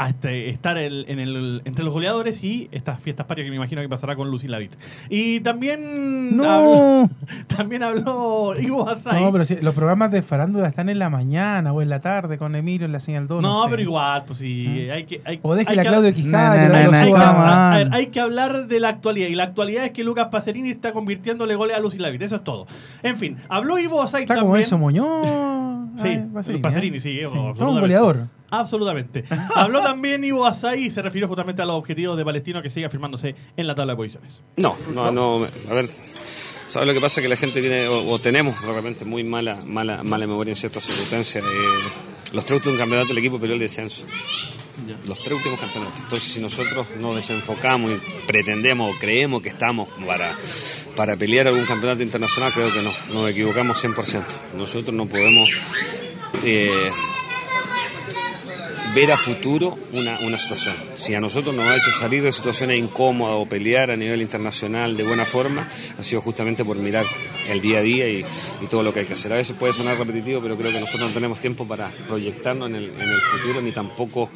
a 0.00 0.10
este, 0.10 0.48
estar 0.50 0.78
el- 0.78 1.06
en 1.08 1.18
el, 1.18 1.60
entre 1.64 1.84
los 1.84 1.92
goleadores 1.92 2.44
y 2.44 2.68
estas 2.70 3.00
fiestas 3.00 3.26
patrias 3.26 3.46
que 3.46 3.50
me 3.50 3.56
imagino 3.56 3.82
que 3.82 3.88
pasará 3.88 4.14
con 4.14 4.30
Lucy 4.30 4.46
Lavit. 4.46 4.70
Y 5.10 5.40
también 5.40 6.36
¡No! 6.36 6.48
habló, 6.48 7.10
también 7.48 7.82
habló 7.82 8.52
Ivo 8.60 8.88
Asai. 8.88 9.20
No, 9.20 9.32
pero 9.32 9.44
si 9.44 9.56
los 9.56 9.74
programas 9.74 10.12
de 10.12 10.22
farándula 10.22 10.68
están 10.68 10.88
en 10.88 11.00
la 11.00 11.10
mañana 11.10 11.72
o 11.72 11.82
en 11.82 11.88
la 11.88 12.00
tarde 12.00 12.38
con 12.38 12.54
Emilio 12.54 12.86
en 12.86 12.92
la 12.92 13.00
señal 13.00 13.26
2. 13.26 13.42
No, 13.42 13.64
sé. 13.64 13.70
pero 13.70 13.82
igual, 13.82 14.22
pues 14.24 14.38
sí, 14.38 14.88
hay 14.88 15.02
que... 15.02 15.20
Hay, 15.24 15.40
O 15.42 15.56
déjele 15.56 15.72
hay 15.72 15.78
a 15.80 15.82
que- 15.82 15.88
Claudio 15.88 16.14
Quijada 16.14 16.52
Hay 16.52 16.86
que, 16.90 17.06
suba. 17.08 17.18
come 17.32 17.38
on. 17.40 17.48
a 17.48 17.76
ver, 17.78 17.88
hay 17.90 18.06
que 18.06 18.20
hablar 18.20 18.68
de 18.68 18.78
la 18.78 18.90
actualidad 18.90 19.26
y 19.26 19.34
la 19.34 19.42
actualidad 19.42 19.84
es 19.84 19.90
que 19.90 20.04
Lucas 20.04 20.28
Pacerini 20.30 20.70
está 20.70 20.92
convirtiéndole 20.92 21.56
goles 21.56 21.76
a 21.76 21.80
Lucy 21.80 21.98
Lavit, 21.98 22.22
eso 22.22 22.36
es 22.36 22.44
todo. 22.44 22.68
En 23.02 23.16
fin, 23.16 23.36
habló 23.48 23.76
Ivo 23.80 24.00
Asai 24.00 24.22
Está 24.22 24.34
también. 24.36 24.46
como 24.46 24.56
eso, 24.56 24.78
Sí, 25.96 26.08
Ay, 26.08 26.58
Pacerini, 26.58 26.96
¿eh? 26.96 27.00
sí, 27.00 27.18
Evo, 27.20 27.30
Todo 27.32 27.40
un 27.42 27.48
absolutamente. 27.50 27.80
goleador. 27.80 28.26
Absolutamente. 28.50 29.24
Habló 29.54 29.82
también 29.82 30.24
Ivo 30.24 30.46
Asai 30.46 30.84
y 30.84 30.90
se 30.90 31.02
refirió 31.02 31.28
justamente 31.28 31.62
a 31.62 31.64
los 31.66 31.76
objetivos 31.76 32.16
de 32.16 32.24
Palestino 32.24 32.62
que 32.62 32.70
sigue 32.70 32.86
afirmándose 32.86 33.34
en 33.56 33.66
la 33.66 33.74
tabla 33.74 33.92
de 33.92 33.96
posiciones. 33.96 34.40
No, 34.56 34.76
no, 34.94 35.10
no. 35.10 35.46
A 35.70 35.74
ver, 35.74 35.86
¿sabes 36.66 36.88
lo 36.88 36.94
que 36.94 37.00
pasa? 37.00 37.20
Que 37.20 37.28
la 37.28 37.36
gente 37.36 37.60
tiene, 37.60 37.86
o, 37.88 38.10
o 38.10 38.18
tenemos 38.18 38.60
de 38.60 38.72
repente 38.72 39.04
muy 39.04 39.22
mala, 39.24 39.56
mala, 39.64 40.02
mala 40.02 40.26
memoria 40.26 40.52
en 40.52 40.56
ciertas 40.56 40.84
circunstancias. 40.84 41.44
Eh, 41.44 41.88
los 42.32 42.44
tres 42.44 42.56
últimos 42.58 42.78
campeonatos 42.78 43.08
del 43.08 43.18
equipo 43.18 43.38
peleó 43.38 43.54
el 43.54 43.60
descenso. 43.60 44.06
Los 45.06 45.18
tres 45.18 45.32
últimos 45.32 45.58
campeonatos. 45.60 46.00
Entonces, 46.00 46.32
si 46.32 46.40
nosotros 46.40 46.86
nos 47.00 47.16
desenfocamos 47.16 47.90
y 47.92 48.26
pretendemos 48.26 48.94
o 48.94 48.98
creemos 48.98 49.42
que 49.42 49.48
estamos 49.48 49.88
para, 50.06 50.30
para 50.98 51.14
pelear 51.14 51.46
algún 51.46 51.64
campeonato 51.64 52.02
internacional, 52.02 52.52
creo 52.52 52.72
que 52.72 52.82
no, 52.82 52.92
nos 53.12 53.30
equivocamos 53.30 53.84
100%. 53.84 54.24
Nosotros 54.56 54.92
no 54.92 55.06
podemos 55.06 55.48
eh, 56.42 56.90
ver 58.96 59.12
a 59.12 59.16
futuro 59.16 59.78
una, 59.92 60.18
una 60.18 60.36
situación. 60.36 60.74
Si 60.96 61.14
a 61.14 61.20
nosotros 61.20 61.54
nos 61.54 61.68
ha 61.68 61.76
hecho 61.76 61.92
salir 61.92 62.24
de 62.24 62.32
situaciones 62.32 62.78
incómodas 62.78 63.36
o 63.38 63.46
pelear 63.46 63.92
a 63.92 63.96
nivel 63.96 64.22
internacional 64.22 64.96
de 64.96 65.04
buena 65.04 65.24
forma, 65.24 65.70
ha 65.96 66.02
sido 66.02 66.20
justamente 66.20 66.64
por 66.64 66.76
mirar 66.76 67.06
el 67.46 67.60
día 67.60 67.78
a 67.78 67.82
día 67.82 68.08
y, 68.08 68.26
y 68.60 68.66
todo 68.68 68.82
lo 68.82 68.92
que 68.92 68.98
hay 68.98 69.06
que 69.06 69.12
hacer. 69.12 69.32
A 69.32 69.36
veces 69.36 69.56
puede 69.56 69.72
sonar 69.72 69.96
repetitivo, 69.98 70.40
pero 70.40 70.56
creo 70.56 70.72
que 70.72 70.80
nosotros 70.80 71.10
no 71.10 71.14
tenemos 71.14 71.38
tiempo 71.38 71.64
para 71.64 71.90
proyectarnos 72.08 72.70
en 72.70 72.74
el, 72.74 72.90
en 72.90 73.08
el 73.08 73.20
futuro 73.20 73.62
ni 73.62 73.70
tampoco 73.70 74.30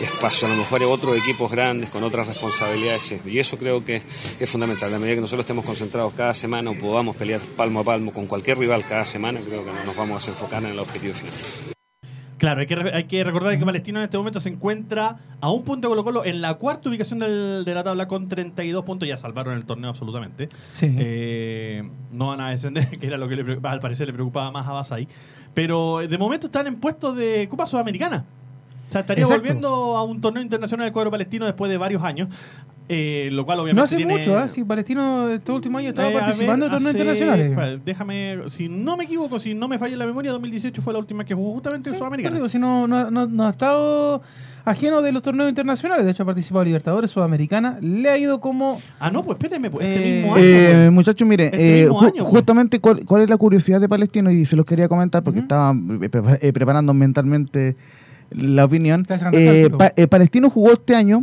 espacio. 0.00 0.46
A 0.46 0.50
lo 0.50 0.56
mejor 0.56 0.80
hay 0.80 0.86
otros 0.86 1.16
equipos 1.16 1.50
grandes 1.50 1.90
con 1.90 2.02
otras 2.04 2.26
responsabilidades 2.26 3.14
y 3.26 3.38
eso 3.38 3.56
creo 3.58 3.84
que 3.84 4.02
es 4.40 4.48
fundamental. 4.50 4.88
A 4.88 4.92
la 4.92 4.98
medida 4.98 5.16
que 5.16 5.20
nosotros 5.20 5.44
estemos 5.44 5.64
concentrados 5.64 6.12
cada 6.14 6.34
semana 6.34 6.70
o 6.70 6.74
podamos 6.78 7.16
pelear 7.16 7.40
palmo 7.56 7.80
a 7.80 7.84
palmo 7.84 8.12
con 8.12 8.26
cualquier 8.26 8.58
rival 8.58 8.84
cada 8.84 9.04
semana, 9.04 9.40
creo 9.46 9.64
que 9.64 9.70
no 9.72 9.84
nos 9.84 9.96
vamos 9.96 10.12
a 10.12 10.30
desenfocar 10.30 10.62
en 10.64 10.70
el 10.70 10.78
objetivo 10.78 11.14
final. 11.14 11.32
Claro, 12.38 12.60
hay 12.60 12.66
que, 12.66 12.74
hay 12.74 13.04
que 13.04 13.22
recordar 13.22 13.56
que 13.56 13.64
Palestino 13.64 14.00
en 14.00 14.04
este 14.06 14.16
momento 14.18 14.40
se 14.40 14.48
encuentra 14.48 15.16
a 15.40 15.48
un 15.52 15.62
punto 15.62 15.86
de 15.86 15.90
Colo 15.92 16.02
Colo 16.02 16.24
en 16.24 16.40
la 16.40 16.54
cuarta 16.54 16.88
ubicación 16.88 17.20
del- 17.20 17.62
de 17.64 17.72
la 17.72 17.84
tabla 17.84 18.08
con 18.08 18.28
32 18.28 18.84
puntos. 18.84 19.06
Ya 19.06 19.16
salvaron 19.16 19.54
el 19.54 19.64
torneo 19.64 19.90
absolutamente. 19.90 20.48
Sí. 20.72 20.92
Eh, 20.98 21.88
no 22.10 22.26
van 22.28 22.40
a 22.40 22.50
descender, 22.50 22.88
que 22.98 23.06
era 23.06 23.16
lo 23.16 23.28
que 23.28 23.36
le, 23.36 23.58
al 23.62 23.78
parecer 23.78 24.08
le 24.08 24.12
preocupaba 24.12 24.50
más 24.50 24.66
a 24.66 24.72
Basay. 24.72 25.06
Pero 25.54 26.00
eh, 26.00 26.08
de 26.08 26.18
momento 26.18 26.46
están 26.48 26.66
en 26.66 26.80
puestos 26.80 27.14
de 27.16 27.46
Copa 27.48 27.64
Sudamericana. 27.64 28.24
O 28.92 28.94
sea, 28.94 29.00
estaría 29.00 29.24
Exacto. 29.24 29.40
volviendo 29.42 29.96
a 29.96 30.04
un 30.04 30.20
torneo 30.20 30.42
internacional 30.42 30.84
del 30.84 30.92
cuadro 30.92 31.10
palestino 31.10 31.46
después 31.46 31.70
de 31.70 31.78
varios 31.78 32.02
años. 32.02 32.28
eh, 32.88 33.30
lo 33.32 33.46
cual 33.46 33.60
obviamente 33.60 33.76
No 33.78 33.84
hace 33.84 33.96
tiene- 33.96 34.12
mucho, 34.12 34.36
¿ah? 34.36 34.48
Si 34.48 34.64
Palestino 34.64 35.30
estos 35.30 35.54
últimos 35.54 35.78
años 35.78 35.90
estaba 35.90 36.10
Eh, 36.10 36.14
participando 36.14 36.66
ver, 36.66 36.72
en 36.74 36.78
torneos 36.84 36.94
hace- 36.94 37.24
internacionales. 37.24 37.80
Déjame, 37.86 38.38
si 38.48 38.68
no 38.68 38.96
me 38.98 39.04
equivoco, 39.04 39.38
si 39.38 39.54
no 39.54 39.66
me 39.68 39.78
falla 39.78 39.96
la 39.96 40.04
memoria, 40.04 40.30
2018 40.32 40.82
fue 40.82 40.92
la 40.92 40.98
última 40.98 41.24
que 41.24 41.32
jugó 41.32 41.52
justamente 41.52 41.88
en 41.88 41.94
Sí, 41.94 41.98
Sudamericana. 41.98 42.30
pero 42.34 42.42
digo, 42.42 42.48
si 42.50 42.58
no, 42.58 42.86
no, 42.88 43.10
no- 43.10 43.26
no 43.28 43.46
ha 43.46 43.50
estado 43.50 44.20
ajeno 44.64 45.00
de 45.00 45.12
los 45.12 45.22
torneos 45.22 45.48
internacionales. 45.48 46.04
De 46.04 46.10
hecho, 46.10 46.24
ha 46.24 46.26
participado 46.26 46.62
en 46.62 46.66
Libertadores, 46.66 47.10
Sudamericana. 47.10 47.78
Le 47.80 48.10
ha 48.10 48.18
ido 48.18 48.40
como. 48.40 48.78
Ah, 48.98 49.10
no, 49.10 49.22
pues 49.24 49.36
espéreme, 49.40 49.70
pues 49.70 49.86
este 49.86 50.02
Eh, 50.02 50.16
mismo 50.16 50.34
año. 50.34 50.44
Eh, 50.44 50.68
pues. 50.72 50.92
muchachos, 50.92 51.26
mire, 51.26 51.46
Este 51.46 51.82
eh, 51.84 51.88
ju- 51.88 52.02
año, 52.02 52.12
pues. 52.16 52.24
justamente 52.28 52.80
cuál, 52.80 53.06
cuál 53.06 53.22
es 53.22 53.30
la 53.30 53.38
curiosidad 53.38 53.80
de 53.80 53.88
Palestino 53.88 54.30
y 54.30 54.44
se 54.44 54.54
los 54.56 54.66
quería 54.66 54.88
comentar 54.88 55.22
porque 55.22 55.38
estaba 55.38 55.70
eh, 55.70 56.10
prepa- 56.10 56.38
eh, 56.42 56.52
preparando 56.52 56.92
mentalmente 56.92 57.76
la 58.30 58.64
opinión. 58.64 59.06
Eh. 59.32 59.68
Pa- 59.76 59.92
eh, 59.96 60.06
Palestino 60.06 60.48
jugó 60.50 60.72
este 60.72 60.94
año 60.94 61.22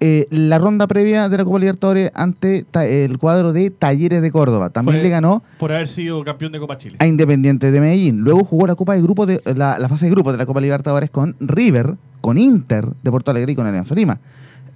eh, 0.00 0.26
la 0.30 0.58
ronda 0.58 0.86
previa 0.86 1.28
de 1.28 1.36
la 1.36 1.44
Copa 1.44 1.58
Libertadores 1.58 2.10
ante 2.14 2.64
el 2.74 3.18
cuadro 3.18 3.52
de 3.52 3.70
Talleres 3.70 4.22
de 4.22 4.30
Córdoba. 4.30 4.70
También 4.70 5.02
le 5.02 5.08
ganó 5.10 5.42
Por 5.58 5.70
haber 5.72 5.86
sido 5.86 6.24
campeón 6.24 6.52
de 6.52 6.58
Copa 6.58 6.78
Chile. 6.78 6.96
a 6.98 7.06
Independiente 7.06 7.70
de 7.70 7.80
Medellín. 7.80 8.20
Luego 8.20 8.42
jugó 8.44 8.66
la 8.66 8.74
Copa 8.74 8.94
de 8.94 9.02
Grupo 9.02 9.26
de 9.26 9.40
la, 9.54 9.78
la 9.78 9.88
fase 9.88 10.06
de 10.06 10.12
grupo 10.12 10.32
de 10.32 10.38
la 10.38 10.46
Copa 10.46 10.60
Libertadores 10.60 11.10
con 11.10 11.36
River, 11.40 11.94
con 12.22 12.38
Inter 12.38 12.86
de 13.02 13.10
Porto 13.10 13.30
Alegre 13.30 13.52
y 13.52 13.54
con 13.54 13.66
Alianza 13.66 13.94
Lima. 13.94 14.18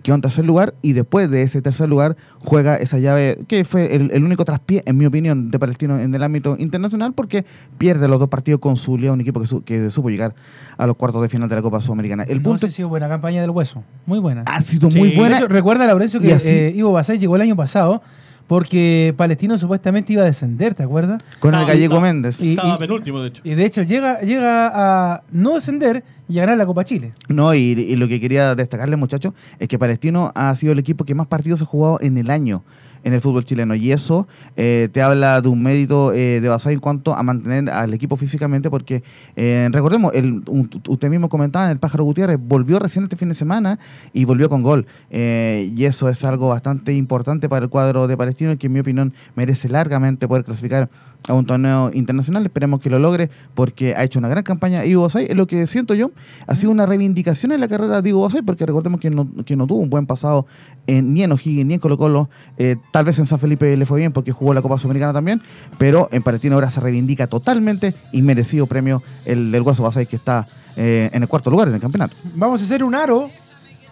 Quedó 0.03 0.15
en 0.15 0.21
tercer 0.23 0.47
lugar 0.47 0.75
y 0.83 0.93
después 0.95 1.31
de 1.31 1.43
ese 1.43 1.61
tercer 1.63 1.89
lugar 1.89 2.17
juega 2.39 2.77
esa 2.77 2.99
llave 2.99 3.39
que 3.49 3.65
fue 3.65 3.95
el, 3.95 4.11
el 4.13 4.25
único 4.25 4.45
traspié, 4.45 4.83
en 4.87 4.97
mi 4.97 5.05
opinión, 5.07 5.51
de 5.51 5.59
Palestino 5.59 5.99
en 5.99 6.15
el 6.15 6.23
ámbito 6.23 6.57
internacional 6.59 7.13
porque 7.13 7.45
pierde 7.79 8.09
los 8.09 8.19
dos 8.19 8.29
partidos 8.29 8.61
con 8.61 8.77
Zulia, 8.77 9.13
un 9.13 9.21
equipo 9.21 9.41
que, 9.41 9.47
su- 9.47 9.63
que 9.63 9.91
supo 9.91 10.09
llegar 10.11 10.35
a 10.79 10.87
los 10.87 10.97
cuartos 10.97 11.21
de 11.23 11.29
final 11.29 11.49
de 11.49 11.57
la 11.57 11.63
Copa 11.63 11.81
Sudamericana. 11.81 12.23
El 12.25 12.41
punto 12.41 12.67
ha 12.67 12.71
sido 12.71 12.89
buena 12.89 13.09
campaña 13.09 13.41
del 13.43 13.51
hueso. 13.51 13.85
Muy 14.07 14.19
buena. 14.19 14.43
ha 14.47 14.63
sido 14.63 14.91
Sí. 14.91 14.99
muy 14.99 15.15
buena. 15.17 15.37
hecho, 15.39 15.49
recuerda, 15.49 15.87
Laurencio, 15.87 16.19
que 16.21 16.33
así- 16.33 16.49
eh, 16.49 16.73
Ivo 16.75 16.93
Basay 16.93 17.19
llegó 17.19 17.37
el 17.37 17.43
año 17.43 17.57
pasado 17.57 18.03
porque 18.51 19.15
Palestino 19.17 19.57
supuestamente 19.57 20.13
iba 20.13 20.23
a 20.23 20.25
descender, 20.25 20.75
¿te 20.75 20.83
acuerdas? 20.83 21.23
con 21.39 21.55
el 21.55 21.65
gallego 21.65 21.95
estaba- 21.95 22.01
Méndez. 22.01 22.41
Y- 22.41 22.51
Estaba 22.51 22.79
penúltimo, 22.79 23.21
de 23.21 23.29
hecho. 23.29 23.43
Y 23.45 23.55
de 23.55 23.65
hecho 23.65 23.83
llega, 23.83 24.19
llega 24.23 24.73
a 24.75 25.23
no 25.31 25.55
descender 25.55 26.03
y 26.29 26.39
a 26.39 26.41
ganar 26.41 26.59
la 26.59 26.67
Copa 26.67 26.83
Chile. 26.85 27.13
No, 27.29 27.55
y, 27.55 27.61
y 27.61 27.95
lo 27.95 28.09
que 28.09 28.19
quería 28.21 28.57
destacarle, 28.57 28.97
muchachos, 28.97 29.35
es 29.61 29.69
que 29.69 29.79
Palestino 29.79 30.33
ha 30.35 30.53
sido 30.57 30.73
el 30.73 30.81
equipo 30.81 31.05
que 31.05 31.15
más 31.15 31.29
partidos 31.29 31.63
ha 31.63 31.65
jugado 31.65 31.99
en 32.01 32.19
el 32.19 32.29
año 32.29 32.65
en 33.05 33.13
el 33.13 33.21
fútbol 33.21 33.45
chileno. 33.45 33.75
Y 33.75 33.93
eso 33.93 34.29
eh, 34.57 34.89
te 34.93 35.03
habla 35.03 35.41
de 35.41 35.49
un 35.49 35.63
mérito 35.63 36.13
eh, 36.13 36.41
de 36.41 36.49
Basay 36.49 36.75
en 36.75 36.81
cuanto 36.81 37.15
a 37.15 37.23
mantener 37.23 37.71
al 37.71 37.95
equipo 37.95 38.17
físicamente, 38.17 38.71
porque 38.71 39.03
eh, 39.37 39.69
recordemos, 39.73 40.13
el, 40.15 40.43
un- 40.47 40.71
usted 40.89 41.09
mismo 41.11 41.29
comentaba, 41.29 41.71
el 41.71 41.79
Pájaro 41.79 42.05
Gutiérrez 42.05 42.39
volvió 42.41 42.79
recién 42.79 43.05
este 43.05 43.17
fin 43.17 43.29
de 43.29 43.35
semana 43.35 43.79
y 44.13 44.25
volvió 44.25 44.49
con 44.49 44.63
gol. 44.63 44.87
Eh, 45.11 45.73
y 45.77 45.85
eso 45.85 46.09
es 46.09 46.25
algo 46.25 46.49
bastante 46.49 46.93
importante 46.95 47.49
para 47.49 47.65
el 47.65 47.71
cuadro 47.71 48.07
de 48.09 48.17
Palestino, 48.17 48.57
que 48.59 48.67
en 48.67 48.73
mi 48.73 48.81
opinión 48.81 49.13
merece 49.35 49.69
largamente 49.69 50.29
poder 50.29 50.45
clasificar 50.45 50.89
a 51.29 51.35
un 51.35 51.45
torneo 51.45 51.91
internacional. 51.93 52.45
Esperemos 52.45 52.81
que 52.81 52.89
lo 52.89 52.99
logre 52.99 53.29
porque 53.55 53.95
ha 53.95 54.05
hecho 54.05 54.19
una 54.19 54.29
gran 54.29 54.43
campaña 54.43 54.85
Ivo 54.87 55.03
Basay. 55.03 55.27
Es 55.29 55.37
lo 55.37 55.47
que 55.47 55.67
siento 55.67 55.95
yo. 55.95 56.11
Ha 56.47 56.57
sido 56.57 56.73
una 56.73 56.87
reivindicación 56.87 57.53
en 57.53 57.61
la 57.61 57.69
carrera 57.69 58.01
de 58.01 58.09
Ivo 58.09 58.23
Basay 58.23 58.41
porque 58.43 58.65
recordemos 58.65 59.01
que 59.01 59.11
no, 59.11 59.29
que 59.45 59.55
no 59.55 59.67
tuvo 59.67 59.81
un 59.81 59.91
buen 59.91 60.07
pasado 60.07 60.47
en, 60.87 61.15
ni 61.15 61.23
en 61.23 61.33
O'Higgins 61.33 61.67
ni 61.67 61.75
en 61.75 61.81
Colo 61.81 61.97
Colo. 61.97 62.29
Eh, 62.59 62.77
tal 62.93 63.05
vez 63.05 63.19
en 63.19 63.27
San 63.27 63.39
Felipe 63.39 63.77
le 63.77 63.87
fue 63.87 63.99
bien 63.99 64.13
porque 64.13 64.33
jugó 64.33 64.55
la 64.55 64.63
Copa 64.63 64.79
Sudamericana 64.79 65.13
también, 65.13 65.43
pero 65.79 66.09
en 66.13 66.23
Palestino 66.23 66.55
ahora 66.55 66.71
se 66.71 66.81
reivindica 66.81 67.27
totalmente 67.27 67.95
y 68.13 68.23
merecido 68.23 68.67
premio 68.67 69.03
el 69.25 69.53
del 69.53 69.63
Guaso 69.63 69.83
Basay 69.83 70.07
que 70.07 70.17
está 70.17 70.47
eh, 70.77 71.11
en 71.13 71.23
el 71.23 71.29
cuarto 71.29 71.51
lugar 71.51 71.69
en 71.69 71.75
el 71.75 71.81
campeonato. 71.81 72.17
Vamos 72.35 72.61
a 72.61 72.65
hacer 72.65 72.85
un 72.85 72.95
aro. 72.95 73.31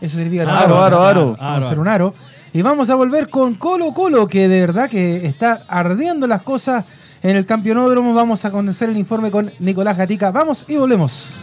Eso 0.00 0.16
significa 0.16 0.42
Aro, 0.42 0.78
aro, 0.78 1.02
aro, 1.02 1.04
aro. 1.04 1.37
Vamos 1.38 1.65
a 1.65 1.67
hacer 1.67 1.78
un 1.78 1.89
aro. 1.89 2.15
Y 2.52 2.63
vamos 2.63 2.89
a 2.89 2.95
volver 2.95 3.28
con 3.28 3.54
Colo 3.54 3.93
Colo, 3.93 4.26
que 4.26 4.49
de 4.49 4.60
verdad 4.60 4.89
que 4.89 5.26
está 5.26 5.65
ardiendo 5.69 6.26
las 6.26 6.43
cosas 6.43 6.84
en 7.23 7.36
el 7.36 7.45
campeonódromo. 7.45 8.15
Vamos 8.15 8.45
a 8.45 8.50
conocer 8.50 8.89
el 8.89 8.97
informe 8.97 9.30
con 9.30 9.50
Nicolás 9.58 9.99
Gatica. 9.99 10.30
Vamos 10.30 10.65
y 10.69 10.76
volvemos. 10.76 11.34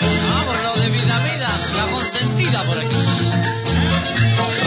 Vámonos 0.00 0.84
de 0.84 0.90
vida, 0.90 1.24
vida, 1.24 1.58
la 1.74 1.90
consentida 1.90 2.66
por 2.66 2.78
aquí. 2.78 3.05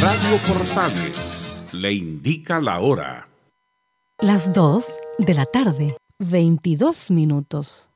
Radio 0.01 0.39
Portales 0.47 1.35
le 1.73 1.91
indica 1.91 2.61
la 2.61 2.79
hora. 2.79 3.27
Las 4.21 4.53
2 4.53 4.85
de 5.17 5.33
la 5.33 5.45
tarde, 5.45 5.87
22 6.19 7.11
minutos. 7.11 7.89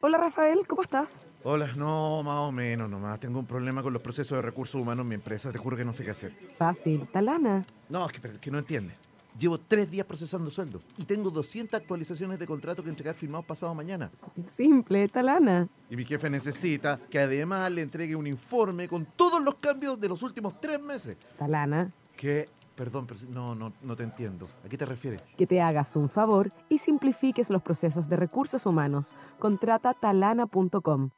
Hola 0.00 0.18
Rafael, 0.18 0.68
¿cómo 0.68 0.82
estás? 0.82 1.26
Hola, 1.42 1.72
no, 1.74 2.22
más 2.22 2.38
o 2.48 2.52
menos 2.52 2.88
nomás. 2.88 3.18
Tengo 3.18 3.40
un 3.40 3.46
problema 3.46 3.82
con 3.82 3.92
los 3.92 4.02
procesos 4.02 4.36
de 4.36 4.42
recursos 4.42 4.80
humanos 4.80 5.02
en 5.02 5.08
mi 5.08 5.14
empresa. 5.16 5.50
Te 5.50 5.58
juro 5.58 5.76
que 5.76 5.84
no 5.84 5.92
sé 5.92 6.04
qué 6.04 6.12
hacer. 6.12 6.32
Fácil, 6.56 7.08
Talana. 7.08 7.66
No, 7.88 8.06
es 8.06 8.12
que, 8.12 8.38
que 8.38 8.50
no 8.52 8.58
entiendes. 8.58 8.96
Llevo 9.38 9.58
tres 9.58 9.90
días 9.90 10.06
procesando 10.06 10.50
sueldo 10.50 10.80
y 10.96 11.04
tengo 11.04 11.30
200 11.30 11.78
actualizaciones 11.80 12.38
de 12.38 12.46
contrato 12.46 12.82
que 12.82 12.88
entregar 12.88 13.14
firmados 13.14 13.44
pasado 13.44 13.74
mañana. 13.74 14.10
Simple, 14.46 15.08
Talana. 15.08 15.68
Y 15.90 15.96
mi 15.96 16.04
jefe 16.04 16.30
necesita 16.30 16.98
que 17.10 17.18
además 17.18 17.70
le 17.70 17.82
entregue 17.82 18.16
un 18.16 18.26
informe 18.26 18.88
con 18.88 19.04
todos 19.04 19.42
los 19.42 19.56
cambios 19.56 20.00
de 20.00 20.08
los 20.08 20.22
últimos 20.22 20.58
tres 20.60 20.80
meses. 20.80 21.18
Talana, 21.38 21.92
Que, 22.16 22.48
perdón, 22.74 23.06
pero 23.06 23.20
no, 23.28 23.54
no, 23.54 23.72
no 23.82 23.94
te 23.96 24.04
entiendo. 24.04 24.48
¿A 24.64 24.68
qué 24.70 24.78
te 24.78 24.86
refieres? 24.86 25.20
que 25.36 25.46
te 25.46 25.60
hagas 25.60 25.96
un 25.96 26.08
favor 26.08 26.50
y 26.70 26.78
simplifiques 26.78 27.50
los 27.50 27.60
procesos 27.62 28.08
de 28.08 28.16
recursos 28.16 28.64
humanos. 28.64 29.14
Contrata 29.38 29.92
talana.com. 29.92 31.10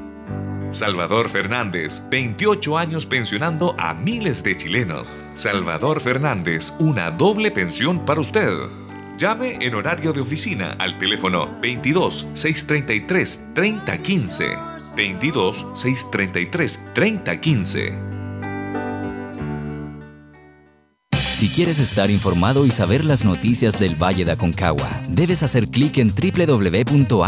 Salvador 0.72 1.30
Fernández, 1.30 2.02
28 2.10 2.78
años 2.78 3.06
pensionando 3.06 3.76
a 3.78 3.94
miles 3.94 4.44
de 4.44 4.56
chilenos. 4.56 5.22
Salvador 5.34 6.02
Fernández, 6.02 6.74
una 6.80 7.12
doble 7.12 7.52
pensión 7.52 8.06
para 8.06 8.20
usted. 8.20 8.85
Llame 9.18 9.58
en 9.62 9.74
horario 9.76 10.12
de 10.12 10.20
oficina 10.20 10.76
al 10.78 10.98
teléfono 11.00 11.50
22 11.62 12.28
633 12.34 13.54
3015. 13.54 14.46
22 14.96 15.66
633 15.74 16.80
3015. 16.94 18.16
Si 21.12 21.50
quieres 21.50 21.80
estar 21.80 22.10
informado 22.10 22.66
y 22.66 22.72
saber 22.72 23.06
las 23.06 23.24
noticias 23.24 23.80
del 23.80 24.02
Valle 24.02 24.26
de 24.26 24.32
Aconcagua, 24.32 25.02
debes 25.10 25.44
hacer 25.44 25.68
clic 25.68 25.98
en 25.98 26.10
www.ald.cl. 26.10 27.20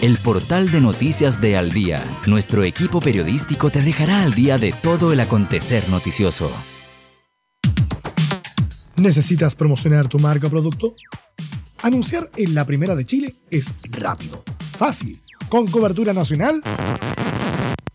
El 0.00 0.16
portal 0.18 0.70
de 0.70 0.80
noticias 0.80 1.40
de 1.40 1.56
Al 1.56 1.72
Día. 1.72 2.02
Nuestro 2.26 2.64
equipo 2.64 3.00
periodístico 3.00 3.70
te 3.70 3.82
dejará 3.82 4.22
al 4.22 4.34
día 4.34 4.56
de 4.56 4.72
todo 4.72 5.12
el 5.12 5.20
acontecer 5.20 5.88
noticioso. 5.88 6.50
¿Necesitas 8.98 9.54
promocionar 9.54 10.08
tu 10.08 10.18
marca 10.18 10.48
o 10.48 10.50
producto? 10.50 10.92
Anunciar 11.82 12.28
en 12.36 12.54
la 12.54 12.66
primera 12.66 12.96
de 12.96 13.06
Chile 13.06 13.36
es 13.48 13.72
rápido, 13.90 14.42
fácil, 14.76 15.16
con 15.48 15.68
cobertura 15.68 16.12
nacional 16.12 16.60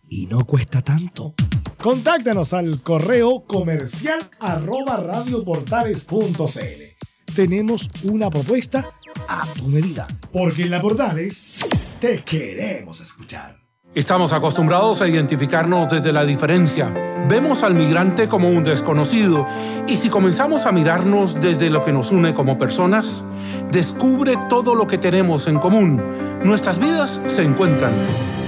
y 0.08 0.28
no 0.28 0.46
cuesta 0.46 0.82
tanto. 0.82 1.36
Contáctanos 1.78 2.54
al 2.54 2.82
correo 2.82 3.44
comercial 3.46 4.30
arroba 4.40 4.96
radioportales.cl. 4.96 7.36
Tenemos 7.36 7.90
una 8.04 8.30
propuesta 8.30 8.86
a 9.28 9.46
tu 9.54 9.68
medida, 9.68 10.08
porque 10.32 10.64
en 10.64 10.72
la 10.72 10.82
Portales 10.82 11.58
te 12.00 12.24
queremos 12.24 13.02
escuchar. 13.02 13.63
Estamos 13.96 14.34
acostumbrados 14.34 15.02
a 15.02 15.08
identificarnos 15.08 15.88
desde 15.88 16.12
la 16.12 16.26
diferencia. 16.26 16.92
Vemos 17.30 17.62
al 17.62 17.76
migrante 17.76 18.28
como 18.28 18.50
un 18.50 18.64
desconocido 18.64 19.46
y 19.86 19.98
si 19.98 20.10
comenzamos 20.10 20.66
a 20.66 20.72
mirarnos 20.72 21.40
desde 21.40 21.70
lo 21.70 21.84
que 21.84 21.92
nos 21.92 22.10
une 22.10 22.34
como 22.34 22.58
personas, 22.58 23.24
descubre 23.72 24.36
todo 24.50 24.74
lo 24.74 24.88
que 24.88 24.98
tenemos 24.98 25.46
en 25.46 25.60
común. 25.60 26.02
Nuestras 26.44 26.80
vidas 26.80 27.22
se 27.28 27.44
encuentran. 27.44 27.94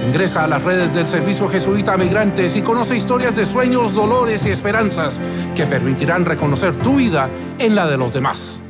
Ingresa 0.08 0.42
a 0.42 0.48
las 0.48 0.64
redes 0.64 0.92
del 0.92 1.06
Servicio 1.06 1.48
Jesuita 1.48 1.96
Migrantes 1.96 2.56
y 2.56 2.62
conoce 2.62 2.96
historias 2.96 3.36
de 3.36 3.46
sueños, 3.46 3.94
dolores 3.94 4.44
y 4.46 4.50
esperanzas 4.50 5.20
que 5.54 5.64
permitirán 5.64 6.24
reconocer 6.24 6.74
tu 6.74 6.96
vida 6.96 7.30
en 7.60 7.76
la 7.76 7.86
de 7.86 7.96
los 7.96 8.12
demás. 8.12 8.60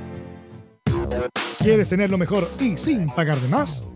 ¿Quieres 1.59 1.89
tener 1.89 2.11
lo 2.11 2.19
mejor 2.19 2.47
y 2.61 2.77
sin 2.77 3.07
pagar 3.07 3.39
de 3.39 3.49
más? 3.49 3.96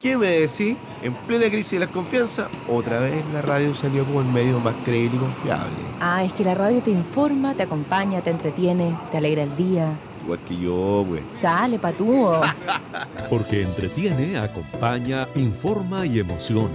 ¿Qué 0.00 0.16
me 0.16 0.28
decís? 0.28 0.78
En 1.02 1.12
plena 1.26 1.50
crisis 1.50 1.72
de 1.72 1.80
la 1.80 1.86
confianza, 1.86 2.48
otra 2.66 3.00
vez 3.00 3.22
la 3.34 3.42
radio 3.42 3.74
salió 3.74 4.06
como 4.06 4.22
el 4.22 4.28
medio 4.28 4.58
más 4.58 4.74
creíble 4.82 5.18
y 5.18 5.20
confiable. 5.20 5.76
Ah, 6.00 6.24
es 6.24 6.32
que 6.32 6.42
la 6.42 6.54
radio 6.54 6.82
te 6.82 6.90
informa, 6.90 7.54
te 7.54 7.64
acompaña, 7.64 8.22
te 8.22 8.30
entretiene, 8.30 8.96
te 9.10 9.18
alegra 9.18 9.42
el 9.42 9.54
día. 9.56 9.92
Igual 10.24 10.38
que 10.48 10.56
yo, 10.56 11.04
güey. 11.06 11.22
Sale, 11.38 11.78
patúo. 11.78 12.40
Porque 13.28 13.60
entretiene, 13.60 14.38
acompaña, 14.38 15.28
informa 15.34 16.06
y 16.06 16.20
emociona. 16.20 16.72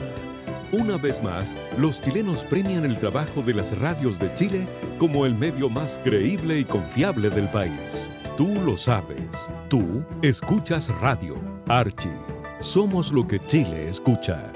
Una 0.71 0.97
vez 0.97 1.19
más, 1.23 1.57
los 1.79 1.99
chilenos 1.99 2.43
premian 2.43 2.85
el 2.85 2.99
trabajo 2.99 3.41
de 3.41 3.55
las 3.55 3.75
radios 3.79 4.19
de 4.19 4.31
Chile 4.35 4.67
como 4.99 5.25
el 5.25 5.33
medio 5.33 5.67
más 5.67 5.99
creíble 6.03 6.59
y 6.59 6.63
confiable 6.63 7.31
del 7.31 7.49
país. 7.49 8.11
Tú 8.37 8.49
lo 8.63 8.77
sabes. 8.77 9.49
Tú 9.67 10.03
escuchas 10.21 10.89
radio. 11.01 11.33
Archie. 11.67 12.34
Somos 12.59 13.11
lo 13.11 13.27
que 13.27 13.39
Chile 13.39 13.89
escucha. 13.89 14.51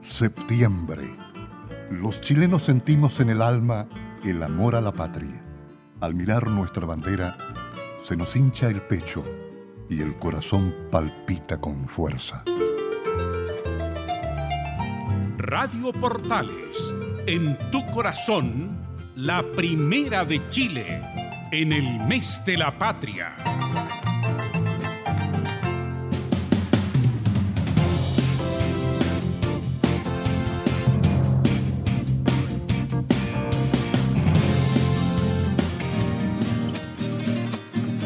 Septiembre. 0.00 1.16
Los 1.90 2.20
chilenos 2.20 2.64
sentimos 2.64 3.18
en 3.20 3.30
el 3.30 3.42
alma 3.42 3.88
el 4.24 4.42
amor 4.42 4.74
a 4.74 4.80
la 4.80 4.92
patria. 4.92 5.42
Al 6.00 6.14
mirar 6.14 6.48
nuestra 6.48 6.86
bandera, 6.86 7.36
se 8.02 8.16
nos 8.16 8.36
hincha 8.36 8.68
el 8.68 8.82
pecho 8.82 9.24
y 9.88 10.02
el 10.02 10.18
corazón 10.18 10.74
palpita 10.90 11.60
con 11.60 11.88
fuerza. 11.88 12.44
Radio 15.38 15.92
Portales, 15.92 16.94
en 17.26 17.58
tu 17.70 17.84
corazón, 17.86 18.93
la 19.16 19.44
primera 19.54 20.24
de 20.24 20.48
Chile, 20.48 21.00
en 21.52 21.72
el 21.72 22.00
mes 22.06 22.42
de 22.44 22.56
la 22.56 22.76
patria. 22.76 23.36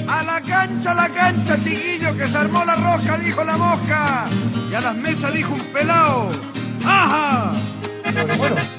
A 0.06 0.22
la 0.22 0.40
cancha, 0.42 0.90
a 0.90 0.94
la 0.94 1.08
cancha, 1.08 1.56
chiquillo, 1.64 2.16
que 2.16 2.26
se 2.26 2.36
armó 2.36 2.64
la 2.64 2.76
roja, 2.76 3.18
dijo 3.18 3.44
la 3.44 3.56
mosca. 3.56 4.26
Y 4.70 4.74
a 4.74 4.80
las 4.82 4.96
mesas 4.96 5.32
dijo 5.32 5.54
un 5.54 5.64
pelao. 5.72 6.28
¡Ajá! 6.84 7.52
Cueca 8.36 8.62
chilena. 8.62 8.77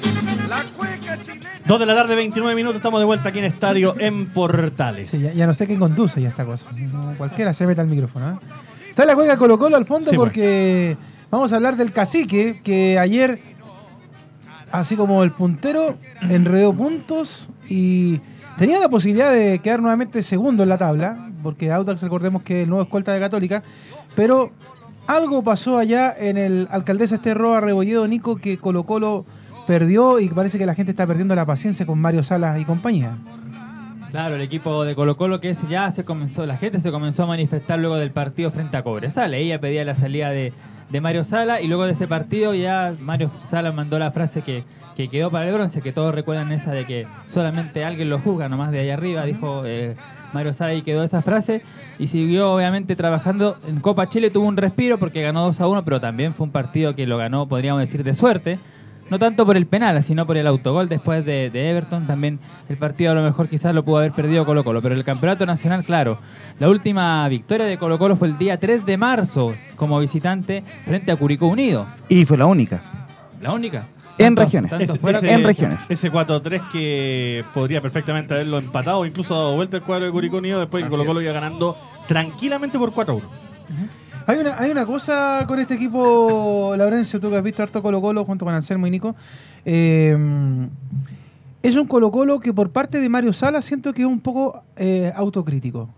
2 1.70 1.78
de 1.78 1.86
la 1.86 1.94
tarde, 1.94 2.16
29 2.16 2.56
minutos, 2.56 2.78
estamos 2.78 2.98
de 2.98 3.06
vuelta 3.06 3.28
aquí 3.28 3.38
en 3.38 3.44
Estadio 3.44 3.94
en 4.00 4.26
Portales. 4.30 5.08
Sí, 5.08 5.20
ya, 5.20 5.30
ya 5.32 5.46
no 5.46 5.54
sé 5.54 5.68
quién 5.68 5.78
conduce 5.78 6.20
ya 6.20 6.30
esta 6.30 6.44
cosa. 6.44 6.66
No, 6.72 7.14
cualquiera 7.16 7.54
se 7.54 7.64
mete 7.64 7.80
al 7.80 7.86
micrófono. 7.86 8.28
¿eh? 8.28 8.34
Está 8.88 9.04
la 9.04 9.14
cueca 9.14 9.36
Colo 9.36 9.56
Colo 9.56 9.76
al 9.76 9.86
fondo 9.86 10.10
Sí, 10.10 10.16
pues. 10.16 10.26
porque 10.30 10.96
vamos 11.30 11.52
a 11.52 11.56
hablar 11.56 11.76
del 11.76 11.92
cacique 11.92 12.60
que 12.64 12.98
ayer, 12.98 13.40
así 14.72 14.96
como 14.96 15.22
el 15.22 15.30
puntero, 15.30 15.96
enredó 16.22 16.72
puntos 16.72 17.50
y 17.68 18.20
tenía 18.58 18.80
la 18.80 18.88
posibilidad 18.88 19.32
de 19.32 19.60
quedar 19.60 19.78
nuevamente 19.78 20.24
segundo 20.24 20.64
en 20.64 20.70
la 20.70 20.76
tabla, 20.76 21.30
porque 21.40 21.70
Audax 21.70 22.02
recordemos 22.02 22.42
que 22.42 22.58
es 22.58 22.64
el 22.64 22.68
nuevo 22.68 22.82
escolta 22.82 23.12
de 23.12 23.20
Católica, 23.20 23.62
pero 24.16 24.50
algo 25.06 25.44
pasó 25.44 25.78
allá 25.78 26.12
en 26.18 26.36
el 26.36 26.66
Alcaldesa 26.72 27.14
Esterroa 27.14 27.60
Rebolledo 27.60 28.08
Nico 28.08 28.38
que 28.38 28.58
Colo 28.58 28.82
Colo 28.86 29.24
perdió 29.70 30.18
y 30.18 30.28
parece 30.28 30.58
que 30.58 30.66
la 30.66 30.74
gente 30.74 30.90
está 30.90 31.06
perdiendo 31.06 31.32
la 31.36 31.46
paciencia 31.46 31.86
con 31.86 31.96
Mario 31.96 32.24
Salas 32.24 32.60
y 32.60 32.64
compañía. 32.64 33.12
Claro, 34.10 34.34
el 34.34 34.42
equipo 34.42 34.84
de 34.84 34.96
Colo 34.96 35.16
Colo 35.16 35.40
que 35.40 35.54
ya 35.68 35.88
se 35.92 36.02
comenzó, 36.02 36.44
la 36.44 36.56
gente 36.56 36.80
se 36.80 36.90
comenzó 36.90 37.22
a 37.22 37.26
manifestar 37.26 37.78
luego 37.78 37.94
del 37.94 38.10
partido 38.10 38.50
frente 38.50 38.76
a 38.76 38.82
Cobresal. 38.82 39.32
Ella 39.32 39.60
pedía 39.60 39.84
la 39.84 39.94
salida 39.94 40.30
de, 40.30 40.52
de 40.88 41.00
Mario 41.00 41.22
Sala 41.22 41.60
y 41.60 41.68
luego 41.68 41.84
de 41.84 41.92
ese 41.92 42.08
partido 42.08 42.52
ya 42.52 42.92
Mario 42.98 43.30
Sala 43.44 43.70
mandó 43.70 43.96
la 44.00 44.10
frase 44.10 44.42
que, 44.42 44.64
que 44.96 45.08
quedó 45.08 45.30
para 45.30 45.46
el 45.46 45.54
bronce, 45.54 45.82
que 45.82 45.92
todos 45.92 46.12
recuerdan 46.12 46.50
esa 46.50 46.72
de 46.72 46.84
que 46.84 47.06
solamente 47.28 47.84
alguien 47.84 48.10
lo 48.10 48.18
juzga, 48.18 48.48
nomás 48.48 48.72
de 48.72 48.80
allá 48.80 48.94
arriba, 48.94 49.24
dijo 49.24 49.62
eh, 49.64 49.94
Mario 50.32 50.52
Sala 50.52 50.74
y 50.74 50.82
quedó 50.82 51.04
esa 51.04 51.22
frase 51.22 51.62
y 51.96 52.08
siguió 52.08 52.54
obviamente 52.54 52.96
trabajando. 52.96 53.56
En 53.68 53.78
Copa 53.78 54.08
Chile 54.08 54.30
tuvo 54.30 54.48
un 54.48 54.56
respiro 54.56 54.98
porque 54.98 55.22
ganó 55.22 55.44
2 55.44 55.60
a 55.60 55.68
1, 55.68 55.84
pero 55.84 56.00
también 56.00 56.34
fue 56.34 56.46
un 56.46 56.50
partido 56.50 56.96
que 56.96 57.06
lo 57.06 57.18
ganó, 57.18 57.46
podríamos 57.46 57.80
decir, 57.80 58.02
de 58.02 58.14
suerte. 58.14 58.58
No 59.10 59.18
tanto 59.18 59.44
por 59.44 59.56
el 59.56 59.66
penal, 59.66 60.02
sino 60.02 60.24
por 60.26 60.36
el 60.36 60.46
autogol 60.46 60.88
después 60.88 61.24
de, 61.24 61.50
de 61.50 61.70
Everton. 61.70 62.06
También 62.06 62.38
el 62.68 62.76
partido 62.76 63.10
a 63.10 63.14
lo 63.14 63.22
mejor 63.22 63.48
quizás 63.48 63.74
lo 63.74 63.84
pudo 63.84 63.98
haber 63.98 64.12
perdido 64.12 64.46
Colo 64.46 64.62
Colo. 64.64 64.80
Pero 64.80 64.94
el 64.94 65.04
campeonato 65.04 65.44
nacional, 65.46 65.82
claro. 65.82 66.18
La 66.60 66.68
última 66.68 67.26
victoria 67.28 67.66
de 67.66 67.76
Colo 67.76 67.98
Colo 67.98 68.14
fue 68.16 68.28
el 68.28 68.38
día 68.38 68.58
3 68.58 68.86
de 68.86 68.96
marzo 68.96 69.52
como 69.76 69.98
visitante 69.98 70.62
frente 70.84 71.10
a 71.12 71.16
Curicó 71.16 71.48
Unido. 71.48 71.86
Y 72.08 72.24
fue 72.24 72.38
la 72.38 72.46
única. 72.46 72.82
La 73.42 73.52
única. 73.52 73.84
En 74.18 74.36
regiones. 74.36 74.70
Ese- 74.72 74.98
en 75.32 75.44
regiones. 75.44 75.86
Ese 75.88 76.12
4-3 76.12 76.68
que 76.70 77.42
podría 77.54 77.80
perfectamente 77.80 78.34
haberlo 78.34 78.58
empatado, 78.58 79.06
incluso 79.06 79.34
dado 79.34 79.54
vuelta 79.56 79.78
el 79.78 79.82
cuadro 79.82 80.04
de 80.06 80.12
Curicó 80.12 80.36
Unido 80.36 80.60
después 80.60 80.84
Así 80.84 80.90
Colo 80.90 81.06
Colo 81.06 81.20
es. 81.20 81.24
iba 81.24 81.32
ganando 81.32 81.76
tranquilamente 82.06 82.78
por 82.78 82.92
4-1. 82.92 83.22
Hay 84.30 84.38
una, 84.38 84.56
hay 84.60 84.70
una 84.70 84.86
cosa 84.86 85.44
con 85.48 85.58
este 85.58 85.74
equipo, 85.74 86.72
Laurencio, 86.76 87.18
tú 87.18 87.30
que 87.30 87.36
has 87.36 87.42
visto 87.42 87.64
harto 87.64 87.82
Colo 87.82 88.00
Colo 88.00 88.24
junto 88.24 88.44
con 88.44 88.54
Anselmo 88.54 88.86
y 88.86 88.90
Nico. 88.92 89.16
Eh, 89.64 90.16
es 91.64 91.74
un 91.74 91.88
Colo 91.88 92.12
Colo 92.12 92.38
que 92.38 92.52
por 92.52 92.70
parte 92.70 93.00
de 93.00 93.08
Mario 93.08 93.32
Sala 93.32 93.60
siento 93.60 93.92
que 93.92 94.02
es 94.02 94.06
un 94.06 94.20
poco 94.20 94.62
eh, 94.76 95.12
autocrítico. 95.16 95.88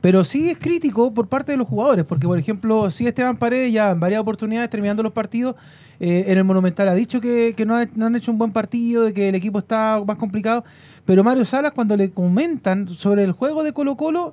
Pero 0.00 0.22
sí 0.22 0.50
es 0.50 0.58
crítico 0.58 1.12
por 1.12 1.26
parte 1.26 1.50
de 1.50 1.58
los 1.58 1.66
jugadores, 1.66 2.04
porque 2.04 2.28
por 2.28 2.38
ejemplo, 2.38 2.92
sí 2.92 3.08
Esteban 3.08 3.38
Paredes 3.38 3.72
ya 3.72 3.90
en 3.90 3.98
varias 3.98 4.20
oportunidades 4.20 4.70
terminando 4.70 5.02
los 5.02 5.12
partidos 5.12 5.56
eh, 5.98 6.26
en 6.28 6.38
el 6.38 6.44
Monumental 6.44 6.88
ha 6.88 6.94
dicho 6.94 7.20
que, 7.20 7.56
no, 7.66 7.84
no 7.96 8.06
han 8.06 8.14
hecho 8.14 8.30
un 8.30 8.38
buen 8.38 8.52
partido, 8.52 9.02
de 9.02 9.12
que 9.12 9.30
el 9.30 9.34
equipo 9.34 9.58
está 9.58 10.00
más 10.06 10.16
complicado, 10.16 10.64
pero 11.04 11.24
Mario 11.24 11.44
Salas 11.44 11.72
cuando 11.72 11.96
le 11.96 12.12
comentan 12.12 12.86
sobre 12.86 13.24
el 13.24 13.32
juego 13.32 13.64
de 13.64 13.72
Colo 13.72 13.96
Colo 13.96 14.32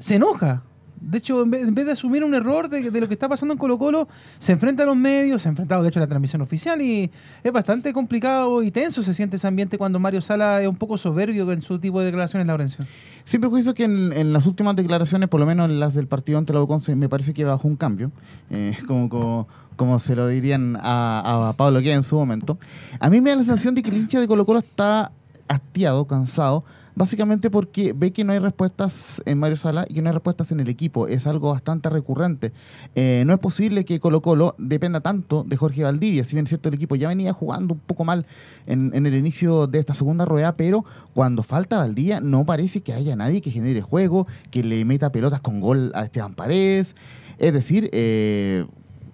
se 0.00 0.16
enoja. 0.16 0.64
De 1.00 1.18
hecho, 1.18 1.42
en 1.42 1.50
vez, 1.50 1.86
de 1.86 1.92
asumir 1.92 2.24
un 2.24 2.34
error 2.34 2.68
de, 2.68 2.90
lo 2.90 3.08
que 3.08 3.14
está 3.14 3.28
pasando 3.28 3.52
en 3.52 3.58
Colo 3.58 3.78
Colo, 3.78 4.08
se 4.38 4.52
enfrenta 4.52 4.82
a 4.82 4.86
los 4.86 4.96
medios, 4.96 5.42
se 5.42 5.48
ha 5.48 5.50
enfrentado 5.50 5.82
de 5.82 5.88
hecho 5.88 5.98
a 5.98 6.02
la 6.02 6.06
transmisión 6.06 6.42
oficial 6.42 6.80
y 6.80 7.10
es 7.42 7.52
bastante 7.52 7.92
complicado 7.92 8.62
y 8.62 8.70
tenso 8.70 9.02
se 9.02 9.14
siente 9.14 9.36
ese 9.36 9.46
ambiente 9.46 9.78
cuando 9.78 9.98
Mario 9.98 10.20
Sala 10.20 10.62
es 10.62 10.68
un 10.68 10.76
poco 10.76 10.96
soberbio 10.96 11.50
en 11.52 11.62
su 11.62 11.78
tipo 11.78 12.00
de 12.00 12.06
declaraciones, 12.06 12.46
Laurencio. 12.46 12.84
Siempre 13.24 13.48
juicio 13.48 13.74
que 13.74 13.84
en, 13.84 14.32
las 14.32 14.46
últimas 14.46 14.76
declaraciones, 14.76 15.28
por 15.28 15.40
lo 15.40 15.46
menos 15.46 15.68
en 15.68 15.80
las 15.80 15.94
del 15.94 16.06
partido 16.06 16.38
ante 16.38 16.52
la 16.52 16.62
Uconce, 16.62 16.94
me 16.94 17.08
parece 17.08 17.32
que 17.32 17.44
bajó 17.44 17.68
un 17.68 17.76
cambio, 17.76 18.10
eh, 18.50 18.76
como, 18.86 19.08
como, 19.08 19.48
como 19.76 19.98
se 19.98 20.14
lo 20.14 20.28
dirían 20.28 20.76
a, 20.80 21.48
a 21.48 21.52
Pablo 21.54 21.80
Guía 21.80 21.94
en 21.94 22.02
su 22.02 22.16
momento. 22.16 22.58
A 23.00 23.10
mí 23.10 23.20
me 23.20 23.30
da 23.30 23.36
la 23.36 23.44
sensación 23.44 23.74
de 23.74 23.82
que 23.82 23.90
el 23.90 23.96
hincha 23.96 24.20
de 24.20 24.28
Colo 24.28 24.44
Colo 24.44 24.60
está 24.60 25.12
hastiado, 25.48 26.06
cansado, 26.06 26.64
básicamente 26.94 27.50
porque 27.50 27.92
ve 27.92 28.12
que 28.12 28.24
no 28.24 28.32
hay 28.32 28.38
respuestas 28.38 29.22
en 29.26 29.38
Mario 29.38 29.56
Sala 29.56 29.86
y 29.88 30.00
no 30.00 30.08
hay 30.08 30.14
respuestas 30.14 30.52
en 30.52 30.60
el 30.60 30.68
equipo. 30.68 31.08
Es 31.08 31.26
algo 31.26 31.50
bastante 31.50 31.90
recurrente. 31.90 32.52
Eh, 32.94 33.24
no 33.26 33.32
es 33.32 33.38
posible 33.38 33.84
que 33.84 34.00
Colo 34.00 34.22
Colo 34.22 34.54
dependa 34.58 35.00
tanto 35.00 35.44
de 35.44 35.56
Jorge 35.56 35.82
Valdivia. 35.82 36.24
Si 36.24 36.34
bien 36.34 36.44
es 36.44 36.50
cierto, 36.50 36.68
el 36.68 36.74
equipo 36.74 36.96
ya 36.96 37.08
venía 37.08 37.32
jugando 37.32 37.74
un 37.74 37.80
poco 37.80 38.04
mal 38.04 38.26
en, 38.66 38.92
en 38.94 39.06
el 39.06 39.14
inicio 39.14 39.66
de 39.66 39.78
esta 39.78 39.94
segunda 39.94 40.24
rueda, 40.24 40.54
pero 40.56 40.84
cuando 41.12 41.42
falta 41.42 41.78
Valdivia 41.78 42.20
no 42.20 42.44
parece 42.44 42.82
que 42.82 42.92
haya 42.92 43.16
nadie 43.16 43.40
que 43.40 43.50
genere 43.50 43.82
juego, 43.82 44.26
que 44.50 44.62
le 44.62 44.84
meta 44.84 45.10
pelotas 45.10 45.40
con 45.40 45.60
gol 45.60 45.92
a 45.94 46.04
Esteban 46.04 46.34
Paredes. 46.34 46.94
Es 47.38 47.52
decir, 47.52 47.90
eh, 47.92 48.66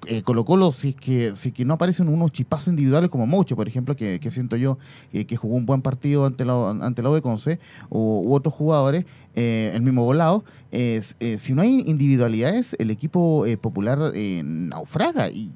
eh, 0.06 0.22
Colo 0.22 0.44
Colo, 0.44 0.72
si 0.72 0.90
es, 0.90 0.94
que, 0.96 1.32
si 1.36 1.52
que 1.52 1.64
no 1.64 1.74
aparecen 1.74 2.08
unos 2.08 2.32
chispazos 2.32 2.68
individuales 2.68 3.10
como 3.10 3.26
Moche, 3.26 3.54
por 3.54 3.68
ejemplo, 3.68 3.96
que, 3.96 4.18
que 4.20 4.30
siento 4.30 4.56
yo 4.56 4.78
eh, 5.12 5.24
que 5.24 5.36
jugó 5.36 5.56
un 5.56 5.66
buen 5.66 5.82
partido 5.82 6.24
ante 6.26 6.44
la, 6.44 6.70
ante 6.70 7.02
la 7.02 7.20
Conce, 7.20 7.58
o, 7.88 8.20
u 8.20 8.34
otros 8.34 8.54
jugadores, 8.54 9.04
eh, 9.40 9.72
el 9.74 9.82
mismo 9.82 10.04
volado, 10.04 10.44
eh, 10.72 11.00
si 11.40 11.52
no 11.54 11.62
hay 11.62 11.82
individualidades, 11.86 12.76
el 12.78 12.90
equipo 12.90 13.46
eh, 13.46 13.56
popular 13.56 14.12
eh, 14.14 14.42
naufraga. 14.44 15.30
Y, 15.30 15.50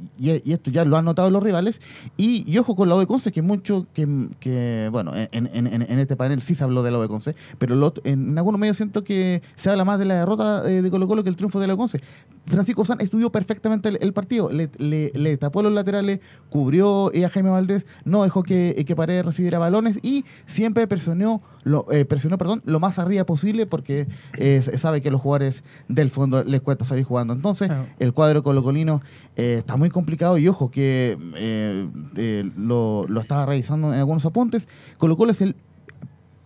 esto 0.47 0.71
ya 0.71 0.85
lo 0.85 0.97
han 0.97 1.05
notado 1.05 1.29
los 1.31 1.43
rivales. 1.43 1.81
Y, 2.17 2.57
ojo 2.59 2.75
con 2.75 2.89
la 2.89 2.97
de 2.97 3.07
Conce, 3.07 3.31
que 3.31 3.43
mucho, 3.43 3.87
que, 3.93 4.89
bueno, 4.91 5.13
en, 5.15 5.29
en- 5.53 5.99
este 5.99 6.17
panel 6.17 6.41
sí 6.41 6.55
se 6.55 6.65
habló 6.65 6.83
de 6.83 6.91
la 6.91 6.99
de 7.01 7.09
Conce, 7.09 7.35
pero 7.59 7.75
lo- 7.77 7.93
en, 8.05 8.37
algunos 8.39 8.59
medios 8.59 8.77
siento 8.77 9.05
que 9.05 9.43
se 9.57 9.71
habla 9.71 9.85
más 9.85 9.99
de 9.99 10.05
la 10.07 10.15
derrota 10.15 10.69
eh, 10.71 10.83
de 10.83 10.91
Colo 10.91 11.07
Colo 11.07 11.23
que 11.23 11.29
el 11.29 11.37
triunfo 11.37 11.61
de 11.61 11.67
la 11.67 11.77
Conce. 11.77 12.01
Francisco 12.47 12.85
San 12.85 13.01
estudió 13.01 13.31
perfectamente 13.31 13.89
el, 14.01 14.13
partido, 14.13 14.51
le, 14.51 14.69
le- 14.79 15.37
tapó 15.37 15.63
los 15.63 15.73
laterales, 15.73 16.21
cubrió 16.51 17.11
a 17.25 17.29
Jaime 17.29 17.51
Valdés, 17.51 17.85
no 18.05 18.23
dejó 18.25 18.43
que, 18.43 18.85
que 18.87 18.95
recibiera 19.23 19.59
balones 19.59 19.99
y 20.03 20.25
siempre 20.47 20.87
presionó, 20.87 21.41
lo, 21.65 21.91
eh, 21.91 22.05
presionó 22.05 22.39
perdón, 22.39 22.63
lo 22.65 22.79
más 22.79 22.99
arriba 22.99 23.25
posible 23.25 23.67
porque 23.67 24.07
eh, 24.39 24.63
sabe 24.79 25.01
que 25.01 25.09
a 25.09 25.13
los 25.13 25.21
jugadores 25.21 25.65
del 25.89 26.11
fondo 26.11 26.45
les 26.45 26.61
cuesta 26.61 26.85
salir 26.85 27.05
jugando. 27.05 27.33
Entonces, 27.33 27.71
el 27.99 28.13
cuadro 28.13 28.43
colocolino 28.43 29.03
eh, 29.37 29.57
está 29.61 29.77
muy 29.77 29.91
complicado 29.91 30.39
y 30.39 30.47
ojo 30.47 30.71
que 30.71 31.19
eh, 31.37 31.89
eh, 32.17 32.51
lo, 32.57 33.07
lo 33.09 33.21
estaba 33.21 33.47
revisando 33.47 33.93
en 33.93 33.99
algunos 33.99 34.25
apuntes. 34.25 34.69
Colo 34.99 35.17
Colo 35.17 35.33
es 35.33 35.41
el 35.41 35.57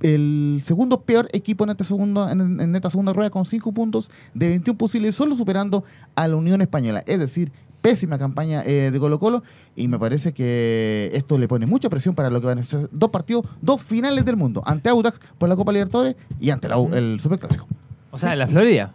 el 0.00 0.60
segundo 0.62 1.00
peor 1.00 1.28
equipo 1.32 1.64
en 1.64 1.70
esta 1.70 1.82
segunda, 1.82 2.30
en, 2.30 2.60
en 2.60 2.76
esta 2.76 2.88
segunda 2.88 3.12
rueda 3.12 3.30
con 3.30 3.44
5 3.44 3.72
puntos 3.72 4.12
de 4.32 4.48
21 4.48 4.78
posibles, 4.78 5.16
solo 5.16 5.34
superando 5.34 5.82
a 6.14 6.28
la 6.28 6.36
Unión 6.36 6.60
Española. 6.60 7.02
Es 7.06 7.18
decir, 7.18 7.50
pésima 7.80 8.18
campaña 8.18 8.62
eh, 8.64 8.90
de 8.92 8.98
Colo 8.98 9.18
Colo 9.18 9.42
y 9.76 9.88
me 9.88 9.98
parece 9.98 10.32
que 10.32 11.10
esto 11.14 11.38
le 11.38 11.46
pone 11.48 11.66
mucha 11.66 11.88
presión 11.88 12.14
para 12.14 12.30
lo 12.30 12.40
que 12.40 12.46
van 12.48 12.58
a 12.58 12.62
ser 12.64 12.88
dos 12.92 13.10
partidos, 13.10 13.44
dos 13.62 13.82
finales 13.82 14.24
del 14.24 14.36
mundo, 14.36 14.62
ante 14.66 14.88
Audax 14.88 15.18
por 15.38 15.48
la 15.48 15.56
Copa 15.56 15.72
Libertadores 15.72 16.16
y 16.40 16.50
ante 16.50 16.68
la 16.68 16.78
U, 16.78 16.92
el 16.94 17.20
Superclásico. 17.20 17.66
O 18.10 18.18
sea, 18.18 18.32
en 18.32 18.38
la 18.40 18.46
Florida. 18.46 18.92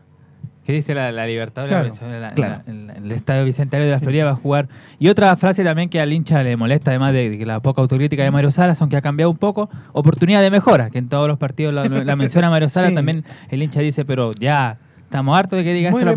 ¿Qué 0.66 0.72
dice 0.72 0.94
la, 0.94 1.12
la 1.12 1.28
Libertadores? 1.28 1.98
Claro, 2.00 2.20
La- 2.22 2.30
claro. 2.32 2.62
el 2.68 3.12
Estadio 3.12 3.44
Bicentenario 3.44 3.88
de 3.92 3.96
la 3.96 4.00
Florida 4.00 4.24
va 4.24 4.32
a 4.32 4.36
jugar. 4.36 4.70
Y 4.98 5.10
otra 5.10 5.36
frase 5.36 5.62
también 5.64 5.90
que 5.90 6.00
al 6.00 6.14
hincha 6.14 6.42
le 6.42 6.56
molesta, 6.56 6.92
además 6.92 7.12
de 7.12 7.38
la 7.46 7.60
poca 7.62 7.82
autocrítica 7.82 8.24
de 8.24 8.32
Mario 8.32 8.50
Salas, 8.50 8.80
aunque 8.82 8.96
ha 8.96 9.02
cambiado 9.02 9.30
un 9.30 9.38
poco, 9.38 9.70
oportunidad 9.92 10.42
de 10.42 10.50
mejora, 10.50 10.90
que 10.90 11.00
en 11.00 11.10
todos 11.10 11.28
los 11.28 11.38
partidos 11.38 11.74
la, 11.74 11.84
la 11.86 12.16
menciona 12.16 12.50
Mario 12.50 12.70
Salas, 12.70 12.90
Sí. 12.92 12.96
también 12.96 13.26
el 13.50 13.62
hincha 13.62 13.82
dice, 13.82 14.06
pero 14.06 14.32
ya, 14.32 14.78
estamos 15.14 15.38
hartos 15.38 15.58
de 15.58 15.64
que 15.64 15.74
diga 15.74 15.92
Muy 15.92 16.02
eso 16.02 16.12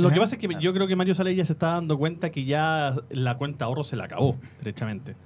Lo 0.00 0.10
que 0.10 0.20
pasa 0.20 0.36
es 0.36 0.40
que 0.40 0.48
yo 0.60 0.72
creo 0.72 0.86
que 0.86 0.94
Mario 0.94 1.14
Sala 1.16 1.32
ya 1.32 1.44
se 1.44 1.52
está 1.52 1.72
dando 1.74 1.98
cuenta 1.98 2.30
que 2.30 2.44
ya 2.44 2.94
la 3.10 3.36
cuenta 3.36 3.64
ahorro 3.64 3.82
se 3.82 3.96
la 3.96 4.04
acabó, 4.04 4.36
derechamente. 4.60 5.16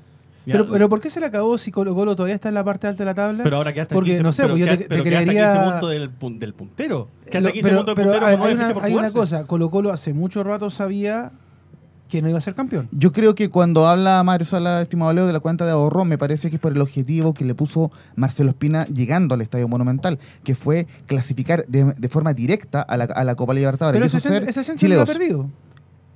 Pero, 0.46 0.68
pero 0.70 0.88
¿por 0.88 1.00
qué 1.00 1.08
se 1.10 1.20
le 1.20 1.26
acabó 1.26 1.56
si 1.56 1.70
Colo 1.70 1.94
Colo 1.94 2.16
todavía 2.16 2.34
está 2.34 2.48
en 2.48 2.54
la 2.54 2.64
parte 2.64 2.86
alta 2.86 2.98
de 3.02 3.04
la 3.06 3.14
tabla? 3.14 3.44
Pero 3.44 3.56
ahora 3.56 3.72
que 3.72 3.80
hasta 3.82 3.94
Porque, 3.94 4.10
15, 4.10 4.22
no 4.22 4.32
sé, 4.32 4.42
pero 4.42 4.54
pues 4.54 4.64
yo 4.66 4.70
te, 4.72 4.76
te 4.76 4.88
pero 4.88 5.04
queda 5.04 5.18
hasta 5.18 5.30
creería... 5.32 5.52
15 5.52 5.70
puntos 5.70 5.90
del, 5.90 6.10
pun- 6.18 6.38
del 6.38 6.54
puntero. 6.54 7.08
Que 7.30 7.38
hasta 7.38 7.52
15 7.52 7.62
pero 7.68 7.76
puntos 7.78 7.94
del 7.96 8.04
pero 8.06 8.20
puntero 8.20 8.26
hay, 8.46 8.54
una, 8.54 8.82
hay 8.82 8.94
una 8.94 9.10
cosa, 9.10 9.46
Colo 9.46 9.70
Colo 9.70 9.90
hace 9.92 10.12
mucho 10.14 10.42
rato 10.42 10.68
sabía 10.70 11.32
que 12.14 12.22
no 12.22 12.28
iba 12.28 12.38
a 12.38 12.40
ser 12.40 12.54
campeón. 12.54 12.88
Yo 12.92 13.10
creo 13.12 13.34
que 13.34 13.50
cuando 13.50 13.88
habla 13.88 14.22
Mario 14.22 14.44
Sala, 14.44 14.82
estimado 14.82 15.12
Leo, 15.12 15.26
de 15.26 15.32
la 15.32 15.40
cuenta 15.40 15.64
de 15.64 15.72
ahorro, 15.72 16.04
me 16.04 16.16
parece 16.16 16.48
que 16.48 16.56
es 16.56 16.62
por 16.62 16.72
el 16.72 16.80
objetivo 16.80 17.34
que 17.34 17.44
le 17.44 17.54
puso 17.56 17.90
Marcelo 18.14 18.50
Espina 18.50 18.86
llegando 18.86 19.34
al 19.34 19.40
Estadio 19.40 19.66
Monumental, 19.66 20.20
que 20.44 20.54
fue 20.54 20.86
clasificar 21.06 21.64
de, 21.66 21.92
de 21.96 22.08
forma 22.08 22.32
directa 22.32 22.82
a 22.82 22.96
la, 22.96 23.04
a 23.04 23.24
la 23.24 23.34
Copa 23.34 23.52
Libertadores. 23.52 23.96
Pero 23.98 24.06
esa, 24.06 24.20
chance- 24.20 24.48
esa 24.48 24.62
chance 24.62 24.80
Chile 24.80 24.94
la 24.96 25.02
ha 25.02 25.06
2. 25.06 25.16
perdido. 25.16 25.50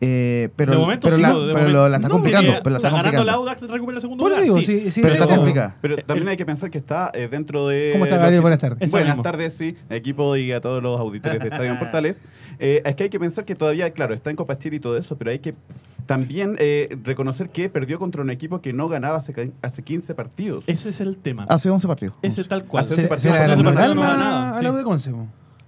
Eh, 0.00 0.48
pero 0.54 0.72
de 0.72 0.78
momento 0.78 1.04
pero 1.06 1.16
sí, 1.16 1.22
la, 1.22 1.28
de 1.28 1.34
pero 1.34 1.46
momento- 1.54 1.72
lo- 1.72 1.88
la 1.88 1.96
está 1.96 2.08
No, 2.08 2.14
complicando. 2.14 2.46
porque 2.52 2.62
pero 2.62 2.70
la 2.70 2.76
está 2.76 3.24
la 3.24 3.32
Audax 3.32 3.62
recupera 3.62 3.96
el 3.96 4.00
segundo 4.00 4.28
lugar. 4.28 4.42
digo, 4.42 4.56
sí, 4.60 4.90
sí, 4.90 5.00
Pero 5.02 5.14
sí, 5.14 5.20
está 5.20 5.26
sí. 5.28 5.34
complicada. 5.34 5.76
Pero 5.80 5.96
también 5.98 6.28
hay 6.28 6.36
que 6.36 6.46
pensar 6.46 6.70
que 6.70 6.78
está 6.78 7.10
eh, 7.14 7.26
dentro 7.28 7.66
de. 7.68 7.90
¿Cómo 7.92 8.04
está, 8.04 8.16
Gabriel? 8.16 8.40
Buenas 8.40 8.60
tardes. 8.60 8.90
Buenas 8.90 9.22
tardes, 9.22 9.54
sí, 9.54 9.76
equipo 9.90 10.36
y 10.36 10.52
a 10.52 10.60
todos 10.60 10.82
los 10.82 11.00
auditores 11.00 11.40
de 11.40 11.48
Estadio 11.48 11.76
Portales. 11.80 12.22
Eh, 12.60 12.82
es 12.84 12.94
que 12.94 13.04
hay 13.04 13.10
que 13.10 13.18
pensar 13.18 13.44
que 13.44 13.54
todavía, 13.56 13.90
claro, 13.92 14.14
está 14.14 14.30
en 14.30 14.36
Copa 14.36 14.56
Chile 14.58 14.76
y 14.76 14.80
todo 14.80 14.96
eso, 14.96 15.16
pero 15.18 15.30
hay 15.32 15.40
que 15.40 15.54
también 16.06 16.56
eh, 16.58 16.96
reconocer 17.04 17.50
que 17.50 17.68
perdió 17.68 17.98
contra 17.98 18.22
un 18.22 18.30
equipo 18.30 18.62
que 18.62 18.72
no 18.72 18.88
ganaba 18.88 19.18
hace, 19.18 19.52
hace 19.62 19.82
15 19.82 20.14
partidos. 20.14 20.64
Ese 20.68 20.88
es 20.90 21.00
el 21.00 21.16
tema. 21.16 21.44
Hace 21.48 21.68
11 21.70 21.86
partidos. 21.86 22.14
Ese 22.22 22.44
tal 22.44 22.64
cual. 22.64 22.84
Hace 22.84 22.94
11 22.94 23.02
Se, 23.02 23.08
partidos. 23.08 23.22
se 23.36 23.38
le 23.38 23.52
hace 23.52 23.62
ganó 23.62 23.68
11 23.68 23.70
el 23.70 23.74
partidos 23.74 23.96
no 23.96 24.02
alma 24.02 24.16
ganaba, 24.24 24.48
a 24.58 24.62
la 24.62 24.68
sí. 24.70 24.74
U 24.74 24.78
de 24.78 24.84
Conce. 24.84 25.12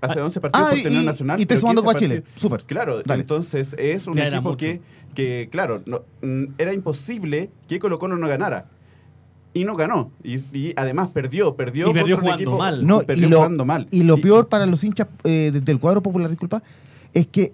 Hace 0.00 0.20
11 0.20 0.40
partidos 0.40 0.66
Ah, 0.66 0.70
por 0.72 0.82
torneo 0.82 1.02
nacional. 1.02 1.40
y 1.40 1.46
te 1.46 1.56
sumando 1.56 1.82
15 1.82 1.86
Copa 1.94 1.98
Chile. 1.98 2.24
Súper. 2.34 2.62
Claro, 2.64 3.02
Dale. 3.02 3.20
entonces 3.22 3.74
es 3.78 4.06
un 4.06 4.14
Ya 4.16 4.28
equipo 4.28 4.56
que, 4.56 4.80
que, 5.14 5.48
claro, 5.50 5.82
no- 5.86 6.02
era 6.58 6.72
imposible 6.72 7.50
que 7.68 7.78
Colo 7.78 7.98
Colo 7.98 8.16
no 8.16 8.26
ganara. 8.28 8.66
Y 9.52 9.64
no 9.64 9.74
ganó. 9.74 10.12
Y, 10.22 10.36
y 10.56 10.72
además 10.76 11.08
perdió, 11.08 11.56
perdió 11.56 11.90
Y 11.90 11.92
perdió 11.92 12.16
jugando 12.18 12.42
equipo- 12.42 12.58
mal. 12.58 12.86
No, 12.86 13.00
perdió 13.00 13.26
y 13.26 13.30
lo, 13.30 13.36
jugando 13.38 13.64
mal. 13.64 13.88
y 13.90 14.04
lo 14.04 14.16
peor 14.18 14.48
para 14.48 14.64
los 14.66 14.84
hinchas 14.84 15.08
eh, 15.24 15.50
de- 15.52 15.60
del 15.60 15.80
cuadro 15.80 16.02
popular, 16.02 16.30
disculpa, 16.30 16.62
es 17.12 17.26
que 17.26 17.52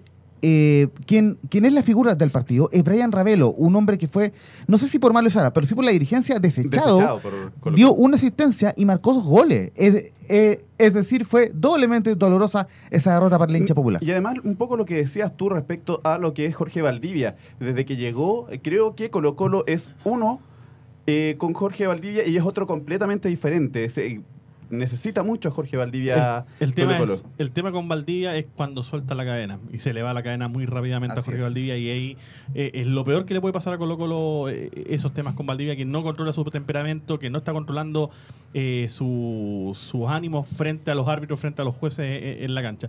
eh, 0.49 0.91
quien, 1.07 1.39
quien 1.49 1.65
es 1.65 1.73
la 1.73 1.83
figura 1.83 2.15
del 2.15 2.31
partido 2.31 2.69
es 2.71 2.85
Brian 2.85 3.11
Ravelo, 3.11 3.51
un 3.51 3.75
hombre 3.75 3.99
que 3.99 4.07
fue, 4.07 4.33
no 4.69 4.79
sé 4.79 4.87
si 4.87 5.01
por 5.01 5.13
Mario 5.13 5.29
Sara, 5.29 5.53
pero 5.53 5.67
sí 5.67 5.75
por 5.75 5.85
la 5.85 5.91
dirigencia, 5.91 6.39
desechado, 6.39 6.99
Desechado 6.99 7.21
por 7.61 7.75
dio 7.75 7.93
una 7.93 8.15
asistencia 8.15 8.73
y 8.77 8.85
marcó 8.85 9.13
dos 9.13 9.25
goles. 9.25 9.73
Es, 9.75 10.13
eh, 10.29 10.65
es 10.79 10.95
decir, 10.95 11.25
fue 11.25 11.51
doblemente 11.53 12.15
dolorosa 12.15 12.69
esa 12.93 13.15
derrota 13.15 13.41
para 13.41 13.51
el 13.51 13.59
hincha 13.59 13.75
popular. 13.75 14.05
Y 14.05 14.13
además, 14.13 14.37
un 14.45 14.55
poco 14.55 14.77
lo 14.77 14.85
que 14.85 14.95
decías 14.95 15.37
tú 15.37 15.49
respecto 15.49 16.01
a 16.05 16.17
lo 16.17 16.33
que 16.33 16.47
es 16.47 16.55
Jorge 16.55 16.81
Valdivia. 16.81 17.35
Desde 17.59 17.85
que 17.85 17.97
llegó, 17.97 18.47
creo 18.63 18.95
que 18.95 19.11
Colo 19.11 19.35
Colo 19.35 19.65
es 19.67 19.91
uno 20.05 20.39
eh, 21.09 21.35
con 21.39 21.55
Jorge 21.55 21.89
Valdivia 21.89 22.25
y 22.25 22.37
es 22.37 22.45
otro 22.45 22.69
completamente 22.69 23.29
diferente. 23.29 23.85
Es, 23.85 23.99
eh, 23.99 24.21
necesita 24.71 25.23
mucho 25.23 25.49
a 25.49 25.53
Jorge 25.53 25.77
Valdivia. 25.77 26.45
El, 26.61 26.69
el 26.69 26.75
tema 26.75 26.99
es, 26.99 27.25
el 27.39 27.51
tema 27.51 27.73
con 27.73 27.89
Valdivia 27.89 28.37
es 28.37 28.47
cuando 28.57 28.83
suelta 28.83 29.15
la 29.15 29.25
cadena 29.25 29.59
y 29.73 29.79
se 29.79 29.93
le 29.93 30.03
va 30.03 30.13
la 30.13 30.23
cadena 30.23 30.49
muy 30.49 30.67
rápidamente 30.67 31.13
Así 31.19 31.21
a 31.21 31.25
Jorge 31.25 31.39
es. 31.39 31.45
Valdivia 31.45 31.77
y 31.79 31.89
ahí 31.91 32.17
eh, 32.55 32.71
es 32.75 32.87
lo 32.87 33.05
peor 33.05 33.25
que 33.27 33.35
le 33.35 33.41
puede 33.41 33.53
pasar 33.53 33.73
a 33.75 33.79
Colo 33.79 33.97
Colo 33.99 34.49
eh, 34.49 34.71
esos 34.89 35.13
temas 35.15 35.35
con 35.35 35.47
Valdivia 35.47 35.77
que 35.77 35.85
no 35.85 36.03
controla 36.03 36.33
su 36.33 36.45
temperamento, 36.45 37.19
que 37.19 37.31
no 37.31 37.39
está 37.39 37.53
controlando 37.53 38.11
eh, 38.55 38.87
su- 38.89 39.73
sus 39.75 40.07
ánimos 40.09 40.47
frente 40.49 40.91
a 40.91 40.95
los 40.95 41.07
árbitros, 41.09 41.39
frente 41.41 41.63
a 41.63 41.65
los 41.65 41.75
jueces 41.75 42.05
eh, 42.07 42.45
en 42.45 42.55
la 42.55 42.63
cancha. 42.63 42.89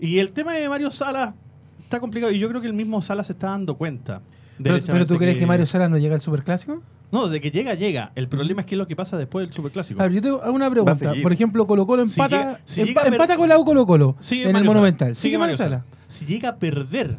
Y 0.00 0.18
el 0.18 0.32
tema 0.32 0.54
de 0.54 0.68
Mario 0.68 0.90
Salas 0.90 1.34
está 1.78 2.00
complicado 2.00 2.32
y 2.32 2.38
yo 2.38 2.48
creo 2.48 2.60
que 2.60 2.66
el 2.66 2.72
mismo 2.74 3.00
Salas 3.02 3.26
se 3.28 3.32
está 3.34 3.48
dando 3.48 3.76
cuenta. 3.76 4.20
¿Pero, 4.62 4.78
pero 4.84 5.06
tú 5.06 5.16
crees 5.16 5.38
que 5.38 5.46
Mario 5.46 5.66
Sala 5.66 5.88
no 5.88 5.98
llega 5.98 6.14
al 6.14 6.20
Superclásico? 6.20 6.82
No, 7.12 7.28
de 7.28 7.40
que 7.40 7.50
llega, 7.50 7.74
llega. 7.74 8.10
El 8.14 8.26
problema 8.28 8.62
es 8.62 8.66
qué 8.66 8.74
es 8.74 8.78
lo 8.78 8.88
que 8.88 8.96
pasa 8.96 9.16
después 9.18 9.46
del 9.46 9.52
Superclásico. 9.54 10.00
A 10.00 10.04
ver, 10.04 10.12
yo 10.14 10.20
tengo 10.22 10.38
una 10.50 10.64
Va 10.64 10.66
a 10.66 10.70
pregunta. 10.70 11.12
Por 11.22 11.32
ejemplo, 11.32 11.66
Colo 11.66 11.86
Colo 11.86 12.06
Si 12.06 12.20
empata, 12.20 12.36
llega- 12.38 12.60
si 12.64 12.80
empa- 12.82 13.06
empata 13.06 13.36
con 13.36 13.48
la 13.48 13.58
U 13.58 13.64
Colo 13.64 13.86
Colo 13.86 14.16
Sigue 14.20 14.42
en 14.42 14.48
el 14.48 14.52
Mario. 14.54 14.70
Monumental. 14.70 15.14
Sigue 15.14 15.36
Mario 15.38 15.54
Sala. 15.54 15.84
Sala. 15.84 15.96
Si 16.08 16.24
llega 16.24 16.48
a 16.48 16.56
perder, 16.56 17.18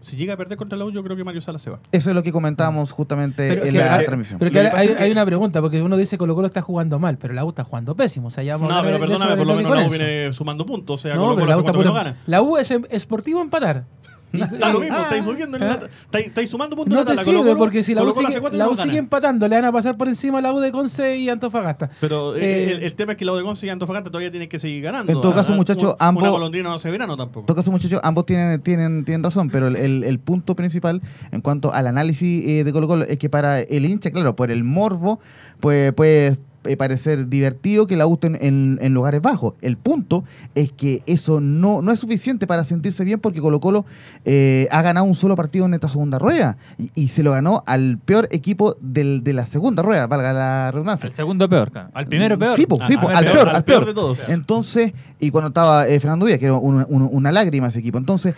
si 0.00 0.16
llega 0.16 0.34
a 0.34 0.36
perder 0.36 0.56
contra 0.58 0.76
la 0.76 0.84
U, 0.84 0.90
yo 0.90 1.02
creo 1.04 1.16
que 1.16 1.22
Mario 1.24 1.40
Sala 1.40 1.58
se 1.60 1.70
va. 1.70 1.78
Eso 1.92 2.10
es 2.10 2.16
lo 2.16 2.22
que 2.24 2.32
comentábamos 2.32 2.90
justamente 2.92 3.48
Pero, 3.48 3.64
en 3.64 3.70
que 3.72 3.78
la 3.78 4.04
transmisión. 4.04 4.38
pero 4.40 4.50
que 4.50 4.58
hay, 4.60 4.88
hay 4.98 5.10
una 5.12 5.24
pregunta, 5.24 5.60
porque 5.60 5.80
uno 5.82 5.96
dice 5.96 6.18
Colo 6.18 6.34
Colo 6.34 6.48
está 6.48 6.62
jugando 6.62 6.98
mal, 6.98 7.16
pero 7.16 7.32
la 7.34 7.44
U 7.44 7.50
está 7.50 7.62
jugando 7.64 7.94
pésimo. 7.96 8.26
O 8.28 8.30
sea, 8.30 8.42
ya 8.44 8.56
vamos 8.56 8.70
a 8.72 8.76
No, 8.76 8.82
pero 8.82 8.98
perdóname, 8.98 9.36
por 9.36 9.46
lo 9.46 9.52
el 9.52 9.58
menos 9.58 9.70
la 9.72 9.82
U 9.82 9.84
con 9.86 9.94
eso. 9.94 10.04
viene 10.04 10.32
sumando 10.32 10.66
puntos. 10.66 11.00
O 11.00 11.02
sea, 11.02 11.14
No, 11.14 11.20
Colo 11.22 11.34
pero 11.36 11.40
Colo 11.42 11.46
la 11.46 11.52
hace 11.54 11.58
U 11.58 11.60
está 11.60 11.72
que 11.72 11.78
no 11.78 11.82
puro- 11.84 11.94
gana. 11.94 12.16
La 12.26 12.42
U 12.42 12.56
es 12.56 12.70
em- 12.72 12.84
esportivo 12.90 13.40
empatar. 13.40 13.84
Da 14.60 14.72
lo 14.72 14.80
mismo, 14.80 14.96
estáis 14.98 15.24
subiendo 15.24 15.56
en 15.56 15.64
la- 15.66 15.72
¿Ah? 15.74 15.80
estáis- 16.10 16.26
estáis 16.26 16.50
sumando 16.50 16.76
puntos 16.76 16.92
No 16.92 17.00
en 17.00 17.06
la 17.06 17.12
te 17.16 17.24
sirve 17.24 17.38
Colo-Colo- 17.38 17.58
porque 17.58 17.82
si 17.82 17.94
la 17.94 18.02
U, 18.02 18.12
sigue, 18.12 18.40
la 18.52 18.68
U 18.68 18.74
no 18.74 18.82
empatando, 18.92 19.48
le 19.48 19.56
van 19.56 19.64
a 19.66 19.72
pasar 19.72 19.96
por 19.96 20.08
encima 20.08 20.38
a 20.38 20.42
la 20.42 20.52
U 20.52 20.58
de 20.60 20.72
Conce 20.72 21.16
y 21.16 21.28
Antofagasta. 21.28 21.90
Pero 22.00 22.36
eh, 22.36 22.40
Eh, 22.44 22.72
el, 22.72 22.82
el 22.82 22.94
tema 22.94 23.12
es 23.12 23.18
que 23.18 23.24
la 23.24 23.32
U 23.32 23.36
de 23.36 23.42
Conce 23.44 23.66
y 23.66 23.68
Antofagasta 23.70 24.10
todavía 24.10 24.30
tienen 24.30 24.48
que 24.48 24.58
seguir 24.58 24.82
ganando. 24.82 25.10
En 25.12 25.20
todo 25.20 25.34
caso, 25.34 25.52
Ah, 25.52 25.56
muchachos, 25.56 25.96
ambos- 25.98 26.22
Una 26.22 26.30
golondrina 26.30 26.68
no 26.68 26.74
hace 26.74 26.90
verano 26.90 27.16
tampoco. 27.16 27.40
En 27.40 27.46
todo 27.46 27.56
caso, 27.56 27.70
muchachos, 27.70 28.00
ambos 28.02 28.26
tienen, 28.26 28.60
tienen, 28.60 29.04
tienen 29.04 29.22
razón, 29.22 29.48
pero 29.50 29.68
el, 29.68 29.76
el- 29.76 30.04
el 30.04 30.18
punto 30.18 30.54
principal 30.54 31.00
en 31.30 31.40
cuanto 31.40 31.72
al 31.72 31.86
análisis 31.86 32.44
eh, 32.46 32.64
de 32.64 32.72
Colo 32.72 32.88
Colo 32.88 33.04
es 33.04 33.18
que 33.18 33.30
para 33.30 33.60
el 33.60 33.84
hincha, 33.86 34.10
claro, 34.10 34.36
por 34.36 34.50
el 34.50 34.64
morbo, 34.64 35.20
pues 35.60 35.92
eh, 36.04 36.36
parecer 36.74 37.28
divertido 37.28 37.86
que 37.86 37.94
la 37.96 38.04
gusten 38.04 38.36
en, 38.40 38.78
en 38.82 38.94
lugares 38.94 39.22
bajos. 39.22 39.54
El 39.60 39.76
punto 39.76 40.24
es 40.54 40.72
que 40.72 41.02
eso 41.06 41.40
no, 41.40 41.82
no 41.82 41.92
es 41.92 41.98
suficiente 42.00 42.46
para 42.46 42.64
sentirse 42.64 43.04
bien 43.04 43.20
porque 43.20 43.40
Colo 43.40 43.60
Colo 43.60 43.84
eh, 44.24 44.66
ha 44.70 44.82
ganado 44.82 45.06
un 45.06 45.14
solo 45.14 45.36
partido 45.36 45.66
en 45.66 45.74
esta 45.74 45.88
segunda 45.88 46.18
rueda 46.18 46.56
y, 46.78 46.90
y 46.94 47.08
se 47.08 47.22
lo 47.22 47.32
ganó 47.32 47.62
al 47.66 47.98
peor 48.04 48.26
equipo 48.30 48.76
del, 48.80 49.22
de 49.22 49.32
la 49.34 49.46
segunda 49.46 49.82
rueda, 49.82 50.06
valga 50.06 50.32
la 50.32 50.70
redundancia. 50.72 51.08
Al 51.08 51.14
segundo 51.14 51.48
peor. 51.48 51.70
Al 51.92 52.06
primero 52.06 52.38
peor. 52.38 52.56
Sí, 52.56 52.66
po, 52.66 52.78
sí, 52.86 52.94
Ah, 52.96 53.00
po, 53.02 53.08
al 53.08 53.24
peor, 53.24 53.32
peor, 53.34 53.48
al 53.50 53.56
al 53.56 53.64
peor 53.64 53.78
peor. 53.80 53.86
de 53.88 53.94
todos. 53.94 54.28
Entonces, 54.28 54.92
y 55.20 55.30
cuando 55.30 55.48
estaba 55.48 55.86
eh, 55.86 56.00
Fernando 56.00 56.24
Díaz, 56.26 56.38
que 56.38 56.46
era 56.46 56.54
un- 56.54 56.86
un- 56.88 57.08
una 57.12 57.30
lágrima 57.32 57.66
ese 57.68 57.80
equipo. 57.80 57.98
Entonces, 57.98 58.34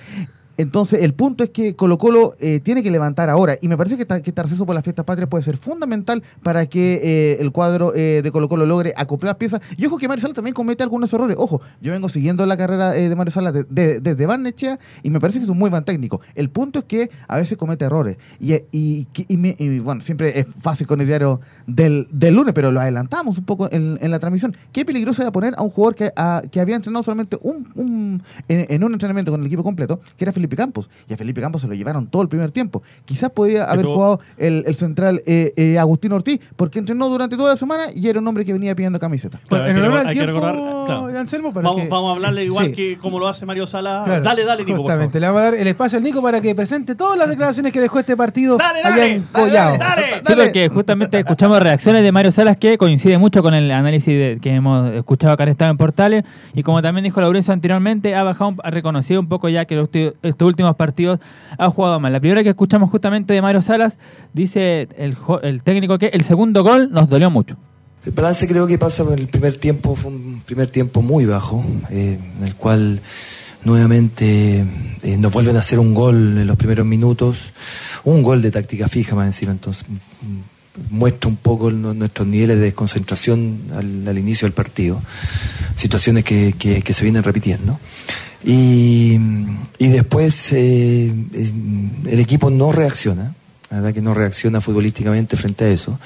entonces 0.59 1.03
el 1.03 1.14
punto 1.14 1.44
es 1.44 1.51
que 1.51 1.75
Colo 1.75 1.97
Colo 1.97 2.35
eh, 2.40 2.61
tiene 2.61 2.83
que 2.83 2.90
levantar 2.90 3.31
ahora. 3.31 3.57
Y 3.62 3.68
me 3.68 3.77
parece 3.77 3.97
que, 3.97 4.05
que 4.23 4.33
por 4.33 4.75
las 4.75 4.85
fiestas 4.85 5.05
patrias 5.05 5.29
puede 5.29 5.42
ser 5.44 5.57
fundamental 5.57 6.23
para 6.42 6.66
que 6.66 7.01
eh, 7.03 7.37
el 7.40 7.53
cuadro 7.53 7.94
eh, 7.94 8.21
de 8.23 8.31
Colo 8.31 8.49
Colo 8.49 8.66
logre 8.66 8.92
acoplar 8.97 9.38
piezas. 9.38 9.61
Y 9.77 9.87
ojo 9.87 9.99
que 9.99 10.09
Mario 10.09 10.23
Sala 10.23 10.35
también 10.35 10.55
comete 10.55 10.83
algunos 10.83 11.12
errores. 11.12 11.37
Ojo, 11.38 11.61
yo 11.81 11.92
vengo 11.92 12.09
siguiendo 12.09 12.44
la 12.44 12.57
carrera 12.57 12.97
eh, 12.97 13.09
de 13.09 13.16
Mario 13.16 13.31
Sala 13.31 13.53
de- 13.53 13.64
de- 13.64 14.01
desde 14.01 14.27
Barnechea 14.27 14.79
y 15.03 15.11
me 15.11 15.21
parece 15.21 15.38
que 15.38 15.44
es 15.44 15.51
un 15.51 15.59
muy 15.59 15.71
buen 15.71 15.85
técnico. 15.85 16.21
El 16.35 16.51
punto 16.51 16.81
es 16.81 16.85
que 16.87 17.11
a 17.29 17.37
veces 17.37 17.57
comete 17.57 17.85
errores. 17.85 18.16
Y, 18.40 18.55
y- 18.73 19.07
me- 19.37 19.55
y, 19.59 19.79
bueno, 19.79 20.01
siempre 20.01 20.38
es 20.40 20.47
fácil 20.59 20.87
con 20.87 21.01
el 21.01 21.07
diario 21.07 21.40
del, 21.66 22.09
del 22.11 22.35
lunes, 22.35 22.53
pero 22.55 22.73
lo 22.73 22.81
adelantamos 22.81 23.38
un 23.38 23.44
poco 23.44 23.68
en, 23.71 23.99
en 24.01 24.11
la 24.11 24.18
transmisión. 24.18 24.57
Qué 24.73 24.85
peligroso 24.85 25.23
era 25.23 25.31
poner 25.31 25.55
a 25.57 25.62
un 25.62 25.71
jugador 25.71 25.94
que, 25.94 26.12
a- 26.16 26.42
que 26.51 26.61
había 26.61 26.77
entrenado 26.77 27.03
solamente 27.03 27.38
un, 27.42 27.68
un- 27.77 28.23
en, 28.49 28.66
en 28.68 28.85
un 28.85 28.92
entrenamiento 28.92 29.31
con 29.31 29.40
el 29.40 29.47
equipo 29.47 29.62
completo, 29.62 30.01
que 30.16 30.25
era 30.25 30.33
Felipe 30.33 30.47
Campos. 30.56 30.90
Y 31.08 31.14
a 31.14 31.16
Felipe 31.16 31.40
Campos 31.40 31.62
se 31.62 31.68
lo 31.68 31.74
llevaron 31.74 32.06
todo 32.08 32.22
el 32.22 32.28
primer 32.28 32.50
tiempo. 32.50 32.82
Quizás 33.04 33.30
podría 33.30 33.64
haber 33.64 33.78
Pero- 33.78 33.94
jugado 33.94 34.20
el, 34.37 34.64
el 34.66 34.74
central 34.74 35.22
eh, 35.26 35.52
eh, 35.56 35.78
Agustín 35.78 36.12
Ortiz, 36.12 36.40
porque 36.56 36.78
entrenó 36.78 37.08
durante 37.08 37.37
toda 37.37 37.50
la 37.50 37.56
semana 37.56 37.84
y 37.94 38.08
era 38.08 38.20
un 38.20 38.26
hombre 38.28 38.44
que 38.44 38.52
venía 38.52 38.74
pidiendo 38.74 38.98
camiseta. 38.98 39.38
Claro, 39.48 39.64
hay 39.64 39.70
en 39.70 39.76
que 39.76 39.82
honor 39.82 39.92
recordar- 39.92 40.00
al 40.02 40.08
hay 40.08 40.14
que 40.14 40.20
tiempo, 40.24 40.40
recordar- 40.40 40.87
claro. 40.87 41.18
Anselmo, 41.18 41.52
para 41.52 41.68
Vamos, 41.68 41.82
que- 41.82 41.88
vamos 41.88 42.11
a 42.11 42.14
hablarle 42.16 42.44
igual 42.44 42.66
Sí. 42.66 42.72
que 42.72 42.98
como 42.98 43.18
lo 43.18 43.28
hace 43.28 43.44
Mario 43.46 43.66
Sala. 43.66 44.02
Claro, 44.04 44.22
dale, 44.22 44.44
dale, 44.44 44.62
Nico, 44.64 44.76
por 44.78 44.87
favor. 44.87 44.90
Justamente, 44.92 45.20
le 45.20 45.26
vamos 45.26 45.40
a 45.40 45.44
dar 45.44 45.54
el 45.54 45.66
espacio 45.66 45.98
al 45.98 46.04
Nico 46.04 46.22
para 46.22 46.40
que 46.40 46.54
presente 46.54 46.94
todas 46.94 47.18
las 47.18 47.28
declaraciones 47.28 47.72
que 47.72 47.80
dejó 47.80 47.98
este 47.98 48.16
partido 48.16 48.56
Dale, 48.56 48.80
allá 48.80 48.90
dale, 48.90 49.14
en 49.14 49.24
dale, 49.32 49.48
Collao. 49.48 49.78
dale, 49.78 50.04
Sí, 50.24 50.32
porque 50.37 50.68
justamente 50.68 51.18
escuchamos 51.18 51.61
reacciones 51.61 52.02
de 52.02 52.12
Mario 52.12 52.30
Salas 52.32 52.56
que 52.56 52.78
coincide 52.78 53.18
mucho 53.18 53.42
con 53.42 53.54
el 53.54 53.70
análisis 53.70 54.06
de- 54.16 54.38
que 54.40 54.50
hemos 54.54 54.92
escuchado 54.92 55.32
acá 55.34 55.42
en 55.44 55.48
Estado 55.50 55.70
en 55.70 55.76
Portales. 55.76 56.24
Y 56.54 56.62
como 56.62 56.80
también 56.82 57.04
dijo 57.04 57.20
Laurencio 57.20 57.52
anteriormente, 57.52 58.14
ha 58.14 58.22
bajado, 58.22 58.50
un- 58.50 58.58
ha 58.62 58.70
reconocido 58.70 59.20
un 59.20 59.28
poco 59.28 59.48
ya 59.48 59.64
que 59.64 59.74
los 59.74 59.90
estos 60.38 60.46
últimos 60.46 60.77
partidos 60.77 61.18
ha 61.59 61.68
jugado 61.68 61.98
mal. 61.98 62.12
La 62.12 62.20
primera 62.20 62.44
que 62.44 62.51
escuchamos 62.51 62.88
justamente 62.90 63.35
de 63.35 63.42
Mario 63.42 63.61
Salas, 63.61 63.98
dice 64.33 64.87
el, 64.96 65.16
el 65.42 65.62
técnico 65.64 65.98
que 65.98 66.07
el 66.07 66.22
segundo 66.22 66.62
gol 66.62 66.90
nos 66.92 67.09
dolió 67.09 67.29
mucho. 67.29 67.57
El 68.07 68.12
balance 68.12 68.46
creo 68.46 68.66
que 68.68 68.79
pasa 68.79 69.05
por 69.05 69.18
el 69.18 69.27
primer 69.27 69.57
tiempo, 69.57 69.96
fue 69.96 70.12
un 70.12 70.40
primer 70.46 70.68
tiempo 70.68 71.03
muy 71.03 71.24
bajo, 71.27 71.64
eh, 71.90 72.18
en 72.40 72.46
el 72.46 72.55
cual 72.55 73.01
nuevamente 73.64 74.64
eh, 75.03 75.16
nos 75.18 75.33
vuelven 75.33 75.57
a 75.57 75.59
hacer 75.59 75.81
un 75.81 75.92
gol 75.92 76.38
en 76.38 76.46
los 76.46 76.57
primeros 76.57 76.87
minutos, 76.87 77.51
un 78.05 78.22
gol 78.22 78.40
de 78.40 78.53
táctica 78.53 78.87
fija 78.87 79.16
más 79.16 79.27
encima, 79.27 79.51
entonces 79.51 79.85
mm, 79.88 80.96
muestra 80.96 81.29
un 81.29 81.37
poco 81.37 81.72
nuestros 81.72 82.29
niveles 82.29 82.57
de 82.59 82.62
desconcentración 82.66 83.59
al, 83.74 84.07
al 84.07 84.16
inicio 84.16 84.46
del 84.46 84.53
partido, 84.53 85.03
situaciones 85.74 86.22
que, 86.22 86.55
que- 86.57 86.83
que 86.83 86.92
se 86.92 87.03
vienen 87.03 87.24
repitiendo. 87.24 87.79
Y, 88.44 89.18
y 89.79 89.88
después 89.88 90.53
eh, 90.53 91.12
eh, 91.33 91.53
el 92.07 92.20
equipo 92.20 92.51
no 92.51 92.70
reacciona, 92.72 93.35
la 93.70 93.77
verdad 93.79 93.94
que 93.94 94.01
no 94.01 94.14
reacciona 94.14 94.61
futbolísticamente 94.61 95.37
frente 95.37 95.64
a 95.64 95.68
eso. 95.68 95.98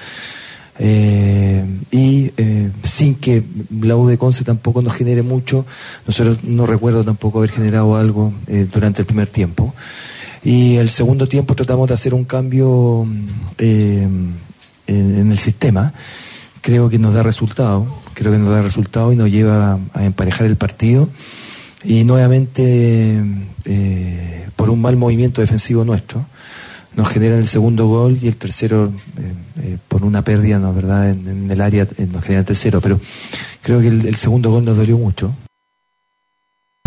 Eh, 0.79 1.65
y 1.91 2.33
sin 2.83 3.17
que 3.17 3.45
la 3.83 3.95
U 3.97 4.09
de 4.09 4.17
Conce 4.17 4.43
tampoco 4.43 4.81
nos 4.81 4.95
genere 4.95 5.23
mucho, 5.23 5.67
nosotros 6.07 6.43
no 6.45 6.65
recuerdo 6.65 7.05
tampoco 7.05 7.39
haber 7.39 7.51
generado 7.51 7.95
algo 7.97 8.33
durante 8.73 9.03
el 9.03 9.07
primer 9.07 9.29
tiempo. 9.29 9.75
Y 10.43 10.77
el 10.77 10.89
segundo 10.89 11.29
tiempo 11.29 11.55
tratamos 11.55 11.89
de 11.89 11.95
hacer 11.95 12.15
un 12.15 12.25
cambio 12.25 13.07
en, 13.59 14.35
en 14.87 15.31
el 15.31 15.39
sistema. 15.39 15.93
Creo 16.63 16.89
que 16.89 16.99
nos 16.99 17.15
da 17.15 17.23
resultado, 17.23 17.87
creo 18.15 18.33
que 18.33 18.39
nos 18.39 18.49
da 18.49 18.63
resultado 18.63 19.13
y 19.13 19.17
nos 19.17 19.31
lleva 19.31 19.79
a 19.93 20.05
emparejar 20.05 20.47
el 20.47 20.57
partido. 20.57 21.09
Y 21.85 22.05
nuevamente, 22.05 23.23
eh, 23.65 24.47
por 24.57 24.71
un 24.71 24.81
mal 24.81 24.97
movimiento 24.97 25.41
defensivo 25.41 25.85
nuestro, 25.85 26.25
nos 26.95 27.09
generan 27.09 27.39
el 27.39 27.49
segundo 27.49 27.87
gol 27.87 28.19
y 28.21 28.29
el 28.29 28.37
tercero 28.37 28.93
eh, 29.19 29.33
eh, 29.63 29.79
por 29.89 30.05
una 30.05 30.23
pérdida, 30.23 30.59
¿no? 30.59 30.75
¿verdad? 30.75 31.11
En, 31.11 31.51
el 31.51 31.61
área 31.61 31.87
eh, 31.97 32.07
nos 32.11 32.23
genera 32.23 32.41
el 32.41 32.47
tercero, 32.47 32.81
pero 32.81 33.01
creo 33.63 33.81
que 33.81 33.89
el, 33.89 34.07
el 34.07 34.15
segundo 34.17 34.51
gol 34.51 34.65
nos 34.65 34.77
dolió 34.77 34.99
mucho. 34.99 35.35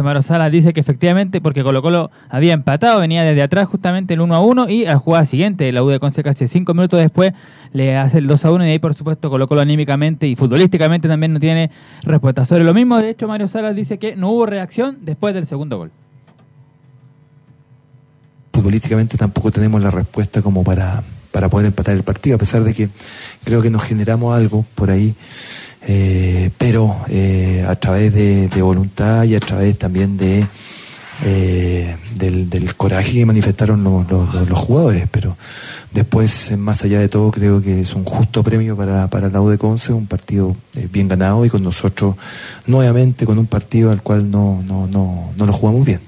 Mario 0.04 0.22
Salas 0.24 0.52
dice 0.52 0.74
que 0.74 0.82
efectivamente, 0.82 1.40
porque 1.40 1.64
Colo 1.64 1.82
Colo 1.82 2.12
había 2.28 2.54
empatado, 2.54 3.00
venía 3.00 3.24
desde 3.24 3.42
atrás 3.42 3.70
justamente 3.70 4.14
el 4.14 4.20
1 4.20 4.36
a 4.36 4.42
1 4.42 4.70
y 4.70 4.86
a 4.86 4.90
la 4.90 5.00
jugada 5.00 5.24
siguiente, 5.24 5.72
la 5.72 5.84
U 5.84 5.88
de 5.88 6.02
Conce 6.02 6.22
casi 6.22 6.50
cinco 6.50 6.74
minutos 6.74 7.00
después 7.00 7.32
le 7.72 7.96
hace 7.96 8.18
el 8.18 8.28
2 8.28 8.44
a 8.44 8.52
1 8.52 8.68
y 8.68 8.72
ahí 8.72 8.80
por 8.80 8.94
supuesto 8.94 9.30
Colo 9.30 9.48
Colo 9.48 9.62
anímicamente 9.62 10.28
y 10.28 10.36
futbolísticamente 10.36 11.08
también 11.08 11.32
no 11.32 11.40
tiene 11.40 11.72
respuesta. 12.04 12.44
Sobre 12.44 12.66
lo 12.66 12.74
mismo, 12.74 13.00
de 13.00 13.12
hecho 13.12 13.26
Mario 13.30 13.48
Salas 13.48 13.74
dice 13.74 13.98
que 13.98 14.18
no 14.18 14.32
hubo 14.32 14.46
reacción 14.46 14.98
después 15.00 15.34
del 15.34 15.46
segundo 15.46 15.78
gol. 15.78 15.92
Futbolísticamente 18.52 19.18
tampoco 19.18 19.50
tenemos 19.50 19.82
la 19.82 19.92
respuesta 19.92 20.42
como 20.42 20.66
para, 20.66 21.04
para 21.32 21.48
poder 21.48 21.68
empatar 21.68 21.96
el 21.96 22.04
partido, 22.04 22.36
a 22.36 22.40
pesar 22.40 22.66
de 22.66 22.74
que 22.74 22.90
creo 23.46 23.62
que 23.62 23.70
nos 23.70 23.84
generamos 23.84 24.36
algo 24.36 24.66
por 24.76 24.92
ahí, 24.92 25.16
eh, 25.88 26.50
pero 26.58 26.98
eh, 27.10 27.66
a 27.68 27.76
través 27.76 28.14
de, 28.14 28.48
de 28.50 28.62
voluntad 28.62 29.24
y 29.24 29.36
a 29.36 29.40
través 29.40 29.78
también 29.78 30.18
de 30.18 30.46
eh, 31.24 31.96
del, 32.16 32.50
del 32.50 32.76
coraje 32.76 33.14
que 33.14 33.26
manifestaron 33.26 33.84
los, 33.84 34.10
los- 34.10 34.50
los- 34.50 34.60
jugadores, 34.60 35.08
pero 35.10 35.38
después, 35.94 36.52
eh, 36.52 36.58
más 36.58 36.84
allá 36.84 37.00
de 37.00 37.08
todo, 37.08 37.32
creo 37.32 37.62
que 37.62 37.80
es 37.82 37.94
un 37.96 38.04
justo 38.04 38.44
premio 38.44 38.76
para, 38.76 39.08
para 39.10 39.30
la 39.30 39.40
U 39.42 39.50
un 39.90 40.08
partido 40.08 40.56
eh, 40.76 40.90
bien 40.92 41.08
ganado 41.08 41.46
y 41.46 41.50
con 41.50 41.64
nosotros 41.64 42.16
nuevamente 42.68 43.26
con 43.26 43.38
un 43.40 43.46
partido 43.46 43.92
al 43.92 44.02
cual 44.02 44.30
no, 44.30 44.62
no, 44.66 44.88
no, 44.88 45.32
no 45.38 45.46
lo 45.46 45.54
jugamos 45.54 45.86
bien. 45.86 46.02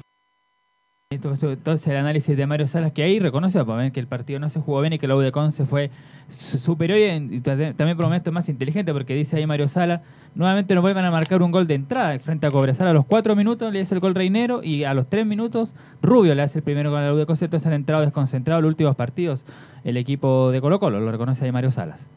Entonces 1.09 1.87
el 1.87 1.95
análisis 1.95 2.35
de 2.35 2.45
Mario 2.45 2.67
Salas, 2.67 2.91
que 2.91 3.01
ahí 3.01 3.17
reconoce 3.19 3.63
pues, 3.63 3.93
que 3.93 3.99
el 4.01 4.07
partido 4.07 4.41
no 4.41 4.49
se 4.49 4.59
jugó 4.59 4.81
bien 4.81 4.91
y 4.91 4.99
que 4.99 5.07
la 5.07 5.15
U 5.15 5.19
de 5.19 5.31
Conce 5.31 5.65
fue 5.65 5.89
superior 6.27 6.99
y, 6.99 7.39
también 7.39 7.95
prometo 7.95 8.33
más 8.33 8.49
inteligente 8.49 8.91
porque 8.91 9.15
dice 9.15 9.37
ahí 9.37 9.47
Mario 9.47 9.69
Salas, 9.69 10.01
nuevamente 10.35 10.75
nos 10.75 10.81
vuelven 10.81 11.05
a 11.05 11.11
marcar 11.11 11.41
un 11.41 11.51
gol 11.51 11.65
de 11.65 11.75
entrada 11.75 12.19
frente 12.19 12.45
a 12.45 12.51
Cobresal 12.51 12.89
a 12.89 12.93
los 12.93 13.05
cuatro 13.05 13.37
minutos 13.37 13.71
le 13.71 13.79
hace 13.79 13.95
el 13.95 14.01
gol 14.01 14.15
Reinero 14.15 14.61
y 14.61 14.83
a 14.83 14.93
los 14.93 15.07
tres 15.07 15.25
minutos 15.25 15.75
Rubio 16.01 16.35
le 16.35 16.41
hace 16.41 16.59
el 16.59 16.63
primero 16.63 16.91
con 16.91 17.01
la 17.01 17.13
U 17.13 17.25
Conce, 17.25 17.45
entonces 17.45 17.67
han 17.67 17.73
entrado 17.73 18.01
desconcentrados 18.01 18.61
los 18.61 18.67
últimos 18.67 18.97
partidos 18.97 19.45
el 19.85 19.95
equipo 19.95 20.51
de 20.51 20.59
Colo 20.59 20.77
Colo, 20.81 20.99
lo 20.99 21.09
reconoce 21.09 21.45
ahí 21.45 21.53
Mario 21.53 21.71
Salas. 21.71 22.09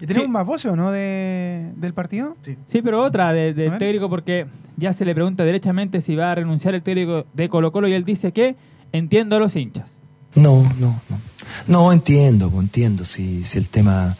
¿Y 0.00 0.06
tenemos 0.06 0.28
más 0.28 0.46
voces 0.46 0.72
o 0.72 0.76
no 0.76 0.90
de, 0.90 1.72
del 1.76 1.92
partido? 1.92 2.36
Sí. 2.42 2.56
sí, 2.66 2.82
pero 2.82 3.02
otra 3.02 3.32
del 3.32 3.54
de 3.54 3.70
técnico 3.72 4.08
porque 4.08 4.46
ya 4.76 4.92
se 4.92 5.04
le 5.04 5.14
pregunta 5.14 5.44
derechamente 5.44 6.00
si 6.00 6.14
va 6.14 6.32
a 6.32 6.34
renunciar 6.34 6.74
el 6.74 6.82
técnico 6.82 7.26
de 7.34 7.48
Colo 7.48 7.72
Colo 7.72 7.88
y 7.88 7.94
él 7.94 8.04
dice 8.04 8.32
que 8.32 8.56
entiendo 8.92 9.36
a 9.36 9.38
los 9.40 9.56
hinchas. 9.56 9.98
No, 10.34 10.62
no, 10.78 11.00
no. 11.08 11.20
No, 11.66 11.92
entiendo, 11.92 12.52
entiendo. 12.60 13.04
Si, 13.04 13.42
si 13.44 13.58
el 13.58 13.68
tema 13.68 14.16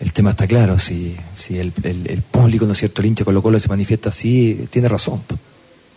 el 0.00 0.12
tema 0.12 0.30
está 0.30 0.46
claro, 0.46 0.78
si, 0.78 1.16
si 1.36 1.58
el, 1.58 1.72
el, 1.82 2.22
público, 2.22 2.66
¿no 2.66 2.72
es 2.72 2.78
cierto?, 2.78 3.00
el 3.00 3.08
hincha 3.08 3.24
Colo 3.24 3.42
Colo 3.42 3.58
se 3.58 3.68
manifiesta 3.68 4.10
así, 4.10 4.66
tiene 4.70 4.88
razón. 4.88 5.22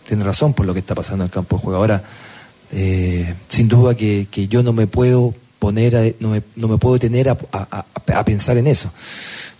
Tiene 0.08 0.24
razón 0.24 0.54
por 0.54 0.66
lo 0.66 0.72
que 0.72 0.80
está 0.80 0.94
pasando 0.94 1.24
en 1.24 1.28
el 1.28 1.32
campo 1.32 1.56
de 1.56 1.62
juego. 1.62 1.78
Ahora, 1.78 2.02
eh, 2.72 3.34
sin 3.48 3.68
duda 3.68 3.94
que, 3.94 4.26
que 4.30 4.48
yo 4.48 4.62
no 4.62 4.72
me 4.72 4.86
puedo 4.86 5.34
poner, 5.60 6.16
no, 6.18 6.30
me, 6.30 6.42
no 6.56 6.66
me 6.66 6.78
puedo 6.78 6.94
detener 6.94 7.28
a, 7.28 7.38
a, 7.52 8.24
pensar 8.24 8.56
en 8.56 8.66
eso. 8.66 8.90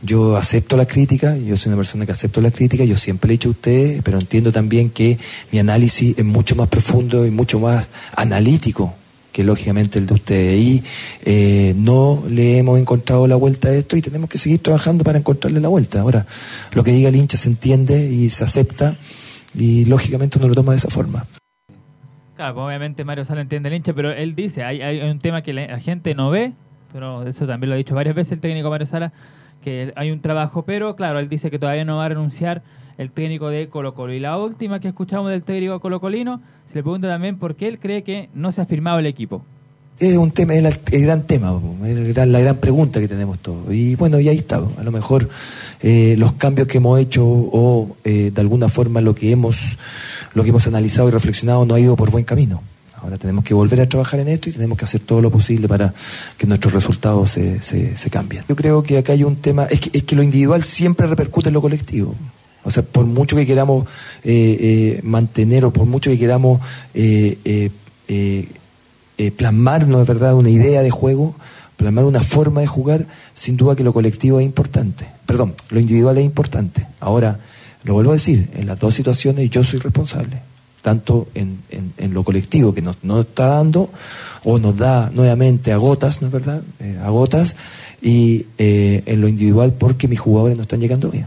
Yo 0.02 0.36
acepto 0.36 0.76
la 0.76 0.86
crítica, 0.86 1.36
yo 1.36 1.56
soy 1.56 1.68
una 1.68 1.76
persona 1.76 2.06
que 2.06 2.12
acepto 2.12 2.40
la 2.40 2.50
crítica, 2.50 2.84
yo 2.84 2.96
siempre 2.96 3.28
le 3.28 3.34
he 3.34 3.36
dicho 3.36 3.50
a 3.50 3.52
usted, 3.52 4.00
pero 4.02 4.18
entiendo 4.18 4.50
también 4.50 4.90
que 4.90 5.18
mi 5.52 5.58
análisis 5.58 6.18
es 6.18 6.24
mucho 6.24 6.56
más 6.56 6.68
profundo 6.68 7.26
y 7.26 7.30
mucho 7.30 7.60
más 7.60 7.88
analítico 8.16 8.94
que 9.30 9.44
lógicamente 9.44 9.98
el 9.98 10.06
de 10.06 10.14
usted. 10.14 10.56
Y 10.56 10.82
eh, 11.24 11.74
no 11.76 12.24
le 12.28 12.58
hemos 12.58 12.80
encontrado 12.80 13.26
la 13.26 13.36
vuelta 13.36 13.68
a 13.68 13.74
esto 13.74 13.96
y 13.96 14.02
tenemos 14.02 14.30
que 14.30 14.38
seguir 14.38 14.60
trabajando 14.62 15.04
para 15.04 15.18
encontrarle 15.18 15.60
la 15.60 15.68
vuelta. 15.68 16.00
Ahora, 16.00 16.26
lo 16.72 16.82
que 16.82 16.92
diga 16.92 17.10
el 17.10 17.16
hincha 17.16 17.36
se 17.36 17.48
entiende 17.48 18.10
y 18.10 18.30
se 18.30 18.42
acepta 18.42 18.96
y 19.54 19.84
lógicamente 19.84 20.38
uno 20.38 20.48
lo 20.48 20.54
toma 20.54 20.72
de 20.72 20.78
esa 20.78 20.88
forma. 20.88 21.26
Claro, 22.40 22.54
pues, 22.54 22.66
obviamente 22.68 23.04
Mario 23.04 23.26
Sala 23.26 23.42
entiende 23.42 23.68
el 23.68 23.74
hincha, 23.74 23.92
pero 23.92 24.12
él 24.12 24.34
dice, 24.34 24.64
hay, 24.64 24.80
hay 24.80 25.10
un 25.10 25.18
tema 25.18 25.42
que 25.42 25.52
la 25.52 25.78
gente 25.78 26.14
no 26.14 26.30
ve, 26.30 26.54
pero 26.90 27.22
eso 27.24 27.46
también 27.46 27.68
lo 27.68 27.74
ha 27.74 27.76
dicho 27.76 27.94
varias 27.94 28.14
veces 28.14 28.32
el 28.32 28.40
técnico 28.40 28.70
Mario 28.70 28.86
Sala, 28.86 29.12
que 29.62 29.92
hay 29.94 30.10
un 30.10 30.22
trabajo, 30.22 30.62
pero 30.64 30.96
claro, 30.96 31.18
él 31.18 31.28
dice 31.28 31.50
que 31.50 31.58
todavía 31.58 31.84
no 31.84 31.98
va 31.98 32.06
a 32.06 32.08
renunciar 32.08 32.62
el 32.96 33.10
técnico 33.10 33.50
de 33.50 33.68
Colo 33.68 33.92
Colo. 33.92 34.14
Y 34.14 34.20
la 34.20 34.38
última 34.38 34.80
que 34.80 34.88
escuchamos 34.88 35.30
del 35.30 35.42
técnico 35.42 35.80
colocolino, 35.80 36.40
se 36.64 36.76
le 36.76 36.82
pregunta 36.82 37.08
también 37.08 37.36
por 37.36 37.56
qué 37.56 37.68
él 37.68 37.78
cree 37.78 38.04
que 38.04 38.30
no 38.32 38.52
se 38.52 38.62
ha 38.62 38.64
firmado 38.64 39.00
el 39.00 39.04
equipo. 39.04 39.44
Es 40.00 40.16
un 40.16 40.30
tema, 40.30 40.54
es 40.54 40.80
el, 40.92 41.02
gran 41.02 41.26
tema, 41.26 41.60
es 41.84 42.16
la 42.16 42.40
gran 42.40 42.56
pregunta 42.56 43.00
que 43.00 43.06
tenemos 43.06 43.38
todos. 43.38 43.70
Y 43.70 43.96
bueno, 43.96 44.18
y 44.18 44.30
ahí 44.30 44.38
está. 44.38 44.56
A 44.56 44.82
lo 44.82 44.90
mejor 44.90 45.28
eh, 45.82 46.14
los 46.16 46.32
cambios 46.32 46.68
que 46.68 46.78
hemos 46.78 46.98
hecho 46.98 47.22
o 47.22 47.96
eh, 48.04 48.30
de 48.34 48.40
alguna 48.40 48.70
forma 48.70 49.02
lo 49.02 49.14
que 49.14 49.30
hemos 49.30 49.58
lo 50.32 50.42
que 50.42 50.48
hemos 50.48 50.66
analizado 50.66 51.08
y 51.08 51.10
reflexionado 51.10 51.66
no 51.66 51.74
ha 51.74 51.80
ido 51.80 51.96
por 51.96 52.10
buen 52.10 52.24
camino. 52.24 52.62
Ahora 53.02 53.18
tenemos 53.18 53.44
que 53.44 53.52
volver 53.52 53.78
a 53.82 53.88
trabajar 53.90 54.20
en 54.20 54.28
esto 54.28 54.48
y 54.48 54.52
tenemos 54.52 54.78
que 54.78 54.86
hacer 54.86 55.02
todo 55.02 55.20
lo 55.20 55.30
posible 55.30 55.68
para 55.68 55.92
que 56.38 56.46
nuestros 56.46 56.72
resultados 56.72 57.32
se, 57.32 57.60
se, 57.62 58.10
cambien. 58.10 58.44
Yo 58.48 58.56
creo 58.56 58.82
que 58.82 58.96
acá 58.96 59.12
hay 59.12 59.24
un 59.24 59.36
tema, 59.36 59.66
es 59.66 59.80
que, 59.80 59.98
es 59.98 60.04
que 60.04 60.16
lo 60.16 60.22
individual 60.22 60.62
siempre 60.62 61.06
repercute 61.08 61.48
en 61.48 61.54
lo 61.54 61.60
colectivo. 61.60 62.14
O 62.62 62.70
sea, 62.70 62.82
por 62.82 63.04
mucho 63.04 63.36
que 63.36 63.46
queramos 63.46 63.86
eh, 64.24 65.00
mantener 65.02 65.66
o 65.66 65.72
por 65.72 65.84
mucho 65.84 66.10
que 66.10 66.18
queramos 66.18 66.60
plasmarnos, 69.36 70.06
¿verdad?, 70.06 70.34
una 70.34 70.50
idea 70.50 70.82
de 70.82 70.90
juego, 70.90 71.34
plasmar 71.76 72.04
una 72.04 72.22
forma 72.22 72.60
de 72.60 72.66
jugar, 72.66 73.06
sin 73.34 73.56
duda 73.56 73.76
que 73.76 73.84
lo 73.84 73.92
colectivo 73.92 74.40
es 74.40 74.46
importante. 74.46 75.06
Perdón, 75.26 75.54
lo 75.70 75.80
individual 75.80 76.18
es 76.18 76.24
importante. 76.24 76.86
Ahora, 77.00 77.38
lo 77.84 77.94
vuelvo 77.94 78.10
a 78.10 78.14
decir, 78.14 78.50
en 78.54 78.66
las 78.66 78.78
dos 78.78 78.94
situaciones 78.94 79.48
yo 79.50 79.64
soy 79.64 79.78
responsable, 79.78 80.42
tanto 80.82 81.28
en, 81.34 81.58
en, 81.70 82.14
lo 82.14 82.22
colectivo 82.24 82.74
que 82.74 82.82
nos, 82.82 82.96
está 83.20 83.46
dando 83.46 83.90
o 84.44 84.58
nos 84.58 84.76
da 84.76 85.10
nuevamente 85.14 85.72
a 85.72 85.76
gotas, 85.76 86.20
¿no 86.20 86.28
es 86.28 86.32
verdad? 86.32 86.62
Eh, 86.78 86.98
a 87.02 87.08
gotas, 87.10 87.56
y 88.02 88.46
eh, 88.58 89.02
en 89.06 89.20
lo 89.20 89.28
individual 89.28 89.72
porque 89.72 90.08
mis 90.08 90.20
jugadores 90.20 90.56
no 90.56 90.62
están 90.62 90.80
llegando 90.80 91.10
bien. 91.10 91.26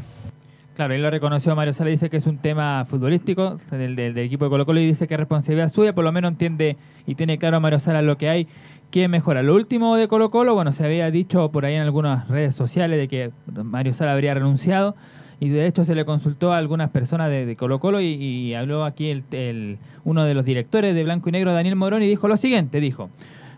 Claro, 0.75 0.95
él 0.95 1.03
lo 1.03 1.11
reconoció, 1.11 1.55
Mario 1.55 1.71
Sala 1.73 1.91
dice 1.91 2.09
que 2.09 2.17
es 2.17 2.25
un 2.25 2.39
tema 2.39 2.83
futbolístico 2.85 3.57
del, 3.69 4.17
equipo 4.17 4.45
de 4.45 4.49
Colo 4.49 4.65
Colo 4.65 4.79
y 4.79 4.87
dice 4.87 5.07
que 5.07 5.13
es 5.13 5.19
responsabilidad 5.19 5.69
suya, 5.69 5.93
por 5.93 6.03
lo 6.03 6.11
menos 6.11 6.31
entiende 6.31 6.77
y 7.05 7.13
tiene 7.13 7.37
claro 7.37 7.61
Mario 7.61 7.77
Sala 7.77 8.01
lo 8.01 8.17
que 8.17 8.27
hay, 8.27 8.47
que 8.89 9.07
mejora. 9.07 9.43
Lo 9.43 9.53
último 9.53 9.95
de 9.97 10.07
Colo 10.07 10.31
Colo, 10.31 10.55
bueno, 10.55 10.71
se 10.71 10.83
había 10.83 11.11
dicho 11.11 11.51
por 11.51 11.65
ahí 11.65 11.75
en 11.75 11.81
algunas 11.81 12.27
redes 12.27 12.55
sociales 12.55 12.97
de 12.97 13.07
que 13.07 13.31
Mario 13.53 13.93
Sala 13.93 14.13
habría 14.13 14.33
renunciado, 14.33 14.95
y 15.39 15.49
de 15.49 15.67
hecho 15.67 15.85
se 15.85 15.93
le 15.93 16.05
consultó 16.05 16.53
a 16.53 16.57
algunas 16.57 16.89
personas 16.89 17.29
de, 17.29 17.55
Colo 17.55 17.79
Colo 17.79 18.01
y, 18.01 18.55
habló 18.55 18.83
aquí 18.83 19.09
el, 19.09 19.77
uno 20.03 20.23
de 20.23 20.33
los 20.33 20.43
directores 20.43 20.95
de 20.95 21.03
Blanco 21.03 21.29
y 21.29 21.33
Negro, 21.33 21.53
Daniel 21.53 21.75
Morón, 21.75 22.01
y 22.01 22.07
dijo 22.07 22.27
lo 22.27 22.37
siguiente, 22.37 22.79
dijo, 22.79 23.11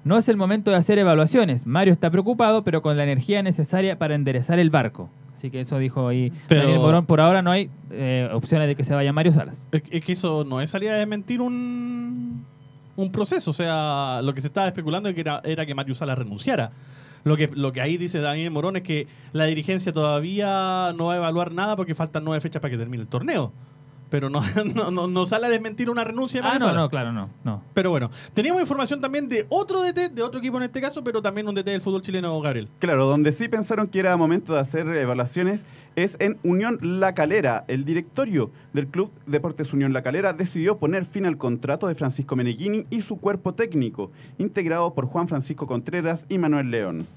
no 0.03 0.17
es 0.17 0.27
el 0.27 0.35
momento 0.35 0.69
de 0.69 0.77
hacer 0.77 0.99
evaluaciones, 0.99 1.65
Mario 1.65 1.93
está 1.93 2.09
preocupado, 2.09 2.65
pero 2.65 2.81
con 2.81 2.97
la 2.97 3.03
energía 3.03 3.41
necesaria 3.41 3.97
para 3.97 4.15
enderezar 4.15 4.59
el 4.59 4.69
barco. 4.69 5.09
Así 5.45 5.51
que 5.51 5.59
eso 5.59 5.77
dijo 5.77 6.07
ahí 6.07 6.33
Daniel 6.49 6.79
Morón, 6.79 7.05
por 7.05 7.21
ahora 7.21 7.43
no 7.43 7.51
hay 7.51 7.69
eh, 7.91 8.27
opciones 8.33 8.67
de 8.67 8.75
que 8.75 8.83
se 8.83 8.95
vaya 8.95 9.13
Mario 9.13 9.31
Salas. 9.31 9.63
Es 9.71 10.03
que 10.03 10.13
eso 10.13 10.43
no 10.43 10.59
es 10.59 10.71
salir 10.71 10.89
a 10.89 10.97
desmentir 10.97 11.39
un, 11.39 12.43
un 12.95 13.11
proceso, 13.11 13.51
o 13.51 13.53
sea, 13.53 14.21
lo 14.23 14.33
que 14.33 14.41
se 14.41 14.47
estaba 14.47 14.65
especulando 14.65 15.07
era, 15.07 15.41
era 15.43 15.63
que 15.67 15.75
Mario 15.75 15.93
Salas 15.93 16.17
renunciara. 16.17 16.71
Lo 17.23 17.37
que, 17.37 17.47
lo 17.53 17.71
que 17.73 17.81
ahí 17.81 17.97
dice 17.97 18.17
Daniel 18.21 18.49
Morón 18.49 18.77
es 18.77 18.81
que 18.81 19.07
la 19.33 19.45
dirigencia 19.45 19.93
todavía 19.93 20.91
no 20.97 21.05
va 21.05 21.13
a 21.13 21.17
evaluar 21.17 21.51
nada 21.51 21.75
porque 21.75 21.93
faltan 21.93 22.23
nueve 22.23 22.41
fechas 22.41 22.59
para 22.59 22.71
que 22.71 22.77
termine 22.79 23.03
el 23.03 23.07
torneo 23.07 23.53
pero 24.09 24.29
no, 24.29 24.41
no, 24.91 25.07
no, 25.07 25.25
sale 25.25 25.47
a 25.47 25.49
desmentir 25.49 25.89
una 25.89 26.03
renuncia. 26.03 26.41
De 26.41 26.47
ah, 26.47 26.57
no, 26.59 26.73
no, 26.73 26.89
claro, 26.89 27.11
no, 27.11 27.29
no. 27.43 27.61
Pero 27.73 27.89
bueno, 27.89 28.09
teníamos 28.33 28.61
información 28.61 29.01
también 29.01 29.27
de 29.27 29.45
otro 29.49 29.81
DT, 29.81 30.09
de 30.09 30.21
otro 30.21 30.39
equipo 30.39 30.57
en 30.57 30.63
este 30.63 30.81
caso, 30.81 31.03
pero 31.03 31.21
también 31.21 31.47
un 31.47 31.55
DT 31.55 31.65
del 31.65 31.81
fútbol 31.81 32.01
chileno, 32.01 32.39
Gabriel. 32.41 32.69
Claro, 32.79 33.05
donde 33.05 33.31
sí 33.31 33.47
pensaron 33.47 33.87
que 33.87 33.99
era 33.99 34.15
momento 34.17 34.53
de 34.53 34.59
hacer 34.59 34.87
evaluaciones 34.87 35.65
es 35.95 36.17
en 36.19 36.37
Unión 36.43 36.79
La 36.81 37.13
Calera. 37.13 37.65
El 37.67 37.85
directorio 37.85 38.51
del 38.73 38.87
Club 38.87 39.11
Deportes 39.25 39.73
Unión 39.73 39.93
La 39.93 40.01
Calera 40.01 40.33
decidió 40.33 40.77
poner 40.77 41.05
fin 41.05 41.25
al 41.25 41.37
contrato 41.37 41.87
de 41.87 41.95
Francisco 41.95 42.35
Meneghini 42.35 42.85
y 42.89 43.01
su 43.01 43.17
cuerpo 43.17 43.53
técnico, 43.53 44.11
integrado 44.37 44.93
por 44.93 45.05
Juan 45.05 45.27
Francisco 45.27 45.67
Contreras 45.67 46.25
y 46.29 46.37
Manuel 46.37 46.71
León. 46.71 47.07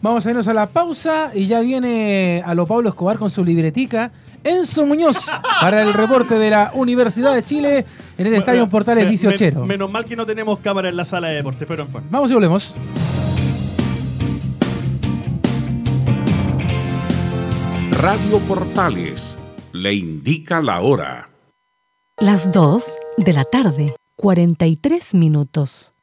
Vamos 0.00 0.24
a 0.24 0.30
irnos 0.30 0.46
a 0.46 0.54
la 0.54 0.68
pausa 0.68 1.32
y 1.34 1.46
ya 1.46 1.60
viene 1.60 2.40
a 2.46 2.54
lo 2.54 2.66
Pablo 2.66 2.90
Escobar 2.90 3.18
con 3.18 3.30
su 3.30 3.44
libretica. 3.44 4.12
Enzo 4.44 4.86
Muñoz 4.86 5.16
para 5.60 5.82
el 5.82 5.92
reporte 5.92 6.38
de 6.38 6.50
la 6.50 6.70
Universidad 6.74 7.34
de 7.34 7.42
Chile 7.42 7.86
en 8.16 8.26
el 8.26 8.34
Estadio 8.34 8.68
Portales 8.68 9.08
18. 9.08 9.64
menos 9.64 9.90
mal 9.90 10.04
que 10.04 10.16
no 10.16 10.24
tenemos 10.26 10.58
cámara 10.60 10.88
en 10.88 10.96
la 10.96 11.04
sala 11.04 11.28
de 11.28 11.36
deporte, 11.36 11.66
pero 11.66 11.82
en 11.84 11.90
fin. 11.90 12.02
Vamos 12.10 12.30
y 12.30 12.34
volvemos. 12.34 12.74
Radio 17.92 18.38
Portales 18.46 19.36
le 19.72 19.92
indica 19.92 20.62
la 20.62 20.80
hora. 20.80 21.30
Las 22.20 22.52
2 22.52 22.84
de 23.16 23.32
la 23.32 23.44
tarde, 23.44 23.94
43 24.16 25.14
minutos. 25.14 25.94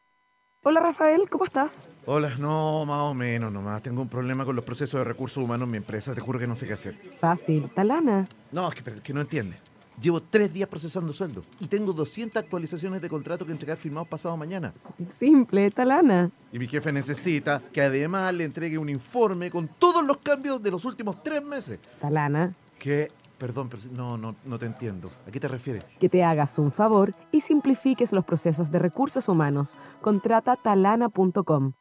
Hola 0.68 0.80
Rafael, 0.80 1.30
¿cómo 1.30 1.46
estás? 1.46 1.92
Hola, 2.08 2.38
no, 2.40 2.88
más 2.88 3.02
o 3.02 3.14
menos 3.14 3.52
nomás. 3.52 3.84
Tengo 3.84 4.02
un 4.02 4.10
problema 4.10 4.46
con 4.46 4.56
los 4.56 4.66
procesos 4.66 5.00
de 5.00 5.04
recursos 5.04 5.44
humanos 5.44 5.68
en 5.68 5.72
mi 5.72 5.78
empresa. 5.78 6.16
Te 6.16 6.22
juro 6.22 6.40
que 6.40 6.48
no 6.48 6.56
sé 6.56 6.66
qué 6.66 6.74
hacer. 6.74 6.98
Fácil, 7.20 7.70
talana. 7.70 8.28
No, 8.52 8.68
es 8.70 8.74
que, 8.74 9.00
que 9.00 9.14
no 9.14 9.22
entiende. 9.22 9.60
Llevo 10.02 10.24
tres 10.24 10.52
días 10.52 10.68
procesando 10.68 11.14
sueldo 11.14 11.44
y 11.60 11.68
tengo 11.68 11.94
200 11.94 12.42
actualizaciones 12.42 13.00
de 13.00 13.08
contrato 13.08 13.46
que 13.46 13.52
entregar 13.52 13.78
firmados 13.78 14.08
pasado 14.08 14.36
mañana. 14.38 14.74
Simple, 15.08 15.70
talana. 15.70 16.32
Y 16.52 16.58
mi 16.58 16.68
jefe 16.68 16.92
necesita 16.92 17.62
que 17.72 17.82
además 17.82 18.34
le 18.34 18.46
entregue 18.46 18.80
un 18.80 18.90
informe 18.90 19.52
con 19.52 19.68
todos 19.68 20.04
los 20.04 20.18
cambios 20.18 20.64
de 20.64 20.72
los 20.72 20.84
últimos 20.84 21.22
tres 21.22 21.44
meses. 21.44 21.78
Talana. 22.02 22.56
¿Qué? 22.80 23.12
Perdón, 23.38 23.70
pero 23.70 23.84
no, 23.92 24.18
no, 24.18 24.36
no 24.46 24.60
te 24.60 24.66
entiendo. 24.66 25.12
¿A 25.28 25.32
qué 25.32 25.40
te 25.40 25.48
refieres? 25.48 25.84
Que 26.00 26.10
te 26.10 26.24
hagas 26.24 26.58
un 26.58 26.72
favor 26.72 27.14
y 27.32 27.42
simplifiques 27.42 28.14
los 28.14 28.24
procesos 28.24 28.72
de 28.72 28.80
recursos 28.80 29.28
humanos. 29.28 29.78
Contrata 30.02 30.56
talana.com. 30.56 31.74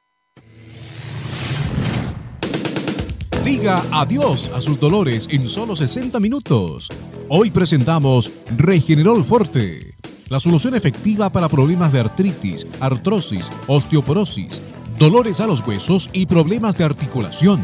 Diga 3.45 3.83
adiós 3.93 4.51
a 4.55 4.63
sus 4.63 4.81
dolores 4.81 5.29
en 5.31 5.47
solo 5.47 5.77
60 5.77 6.19
minutos. 6.19 6.89
Hoy 7.29 7.51
presentamos 7.51 8.33
Regenerol 8.57 9.23
Forte, 9.23 9.95
la 10.31 10.41
solución 10.41 10.75
efectiva 10.75 11.31
para 11.31 11.51
problemas 11.51 11.93
de 11.93 12.01
artritis, 12.01 12.67
artrosis, 12.81 13.51
osteoporosis, 13.67 14.63
dolores 14.99 15.41
a 15.41 15.47
los 15.47 15.61
huesos 15.67 16.09
y 16.15 16.25
problemas 16.25 16.77
de 16.79 16.85
articulación. 16.85 17.63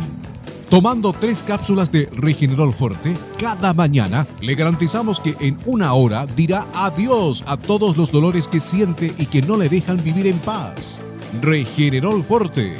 Tomando 0.70 1.12
tres 1.12 1.42
cápsulas 1.42 1.90
de 1.90 2.08
Regenerol 2.12 2.72
Forte 2.72 3.16
cada 3.36 3.74
mañana, 3.74 4.28
le 4.40 4.54
garantizamos 4.54 5.18
que 5.18 5.34
en 5.40 5.58
una 5.66 5.94
hora 5.94 6.26
dirá 6.26 6.64
adiós 6.72 7.42
a 7.48 7.56
todos 7.56 7.96
los 7.96 8.12
dolores 8.12 8.46
que 8.46 8.60
siente 8.60 9.12
y 9.18 9.26
que 9.26 9.42
no 9.42 9.56
le 9.56 9.68
dejan 9.68 10.00
vivir 10.04 10.28
en 10.28 10.38
paz. 10.38 11.00
Regenerol 11.42 12.22
Forte. 12.22 12.76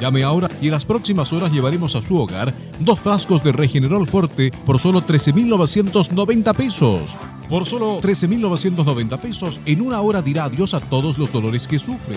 Llame 0.00 0.22
ahora 0.22 0.48
y 0.62 0.66
en 0.66 0.72
las 0.72 0.86
próximas 0.86 1.34
horas 1.34 1.52
llevaremos 1.52 1.94
a 1.96 2.02
su 2.02 2.18
hogar 2.18 2.54
dos 2.80 2.98
frascos 2.98 3.44
de 3.44 3.52
Regenerol 3.52 4.08
Forte 4.08 4.50
por 4.64 4.80
solo 4.80 5.02
13.990 5.02 6.54
pesos. 6.54 7.14
Por 7.50 7.66
solo 7.66 8.00
13.990 8.00 9.20
pesos, 9.20 9.60
en 9.66 9.82
una 9.82 10.00
hora 10.00 10.22
dirá 10.22 10.44
adiós 10.44 10.72
a 10.72 10.80
todos 10.80 11.18
los 11.18 11.30
dolores 11.30 11.68
que 11.68 11.78
sufre. 11.78 12.16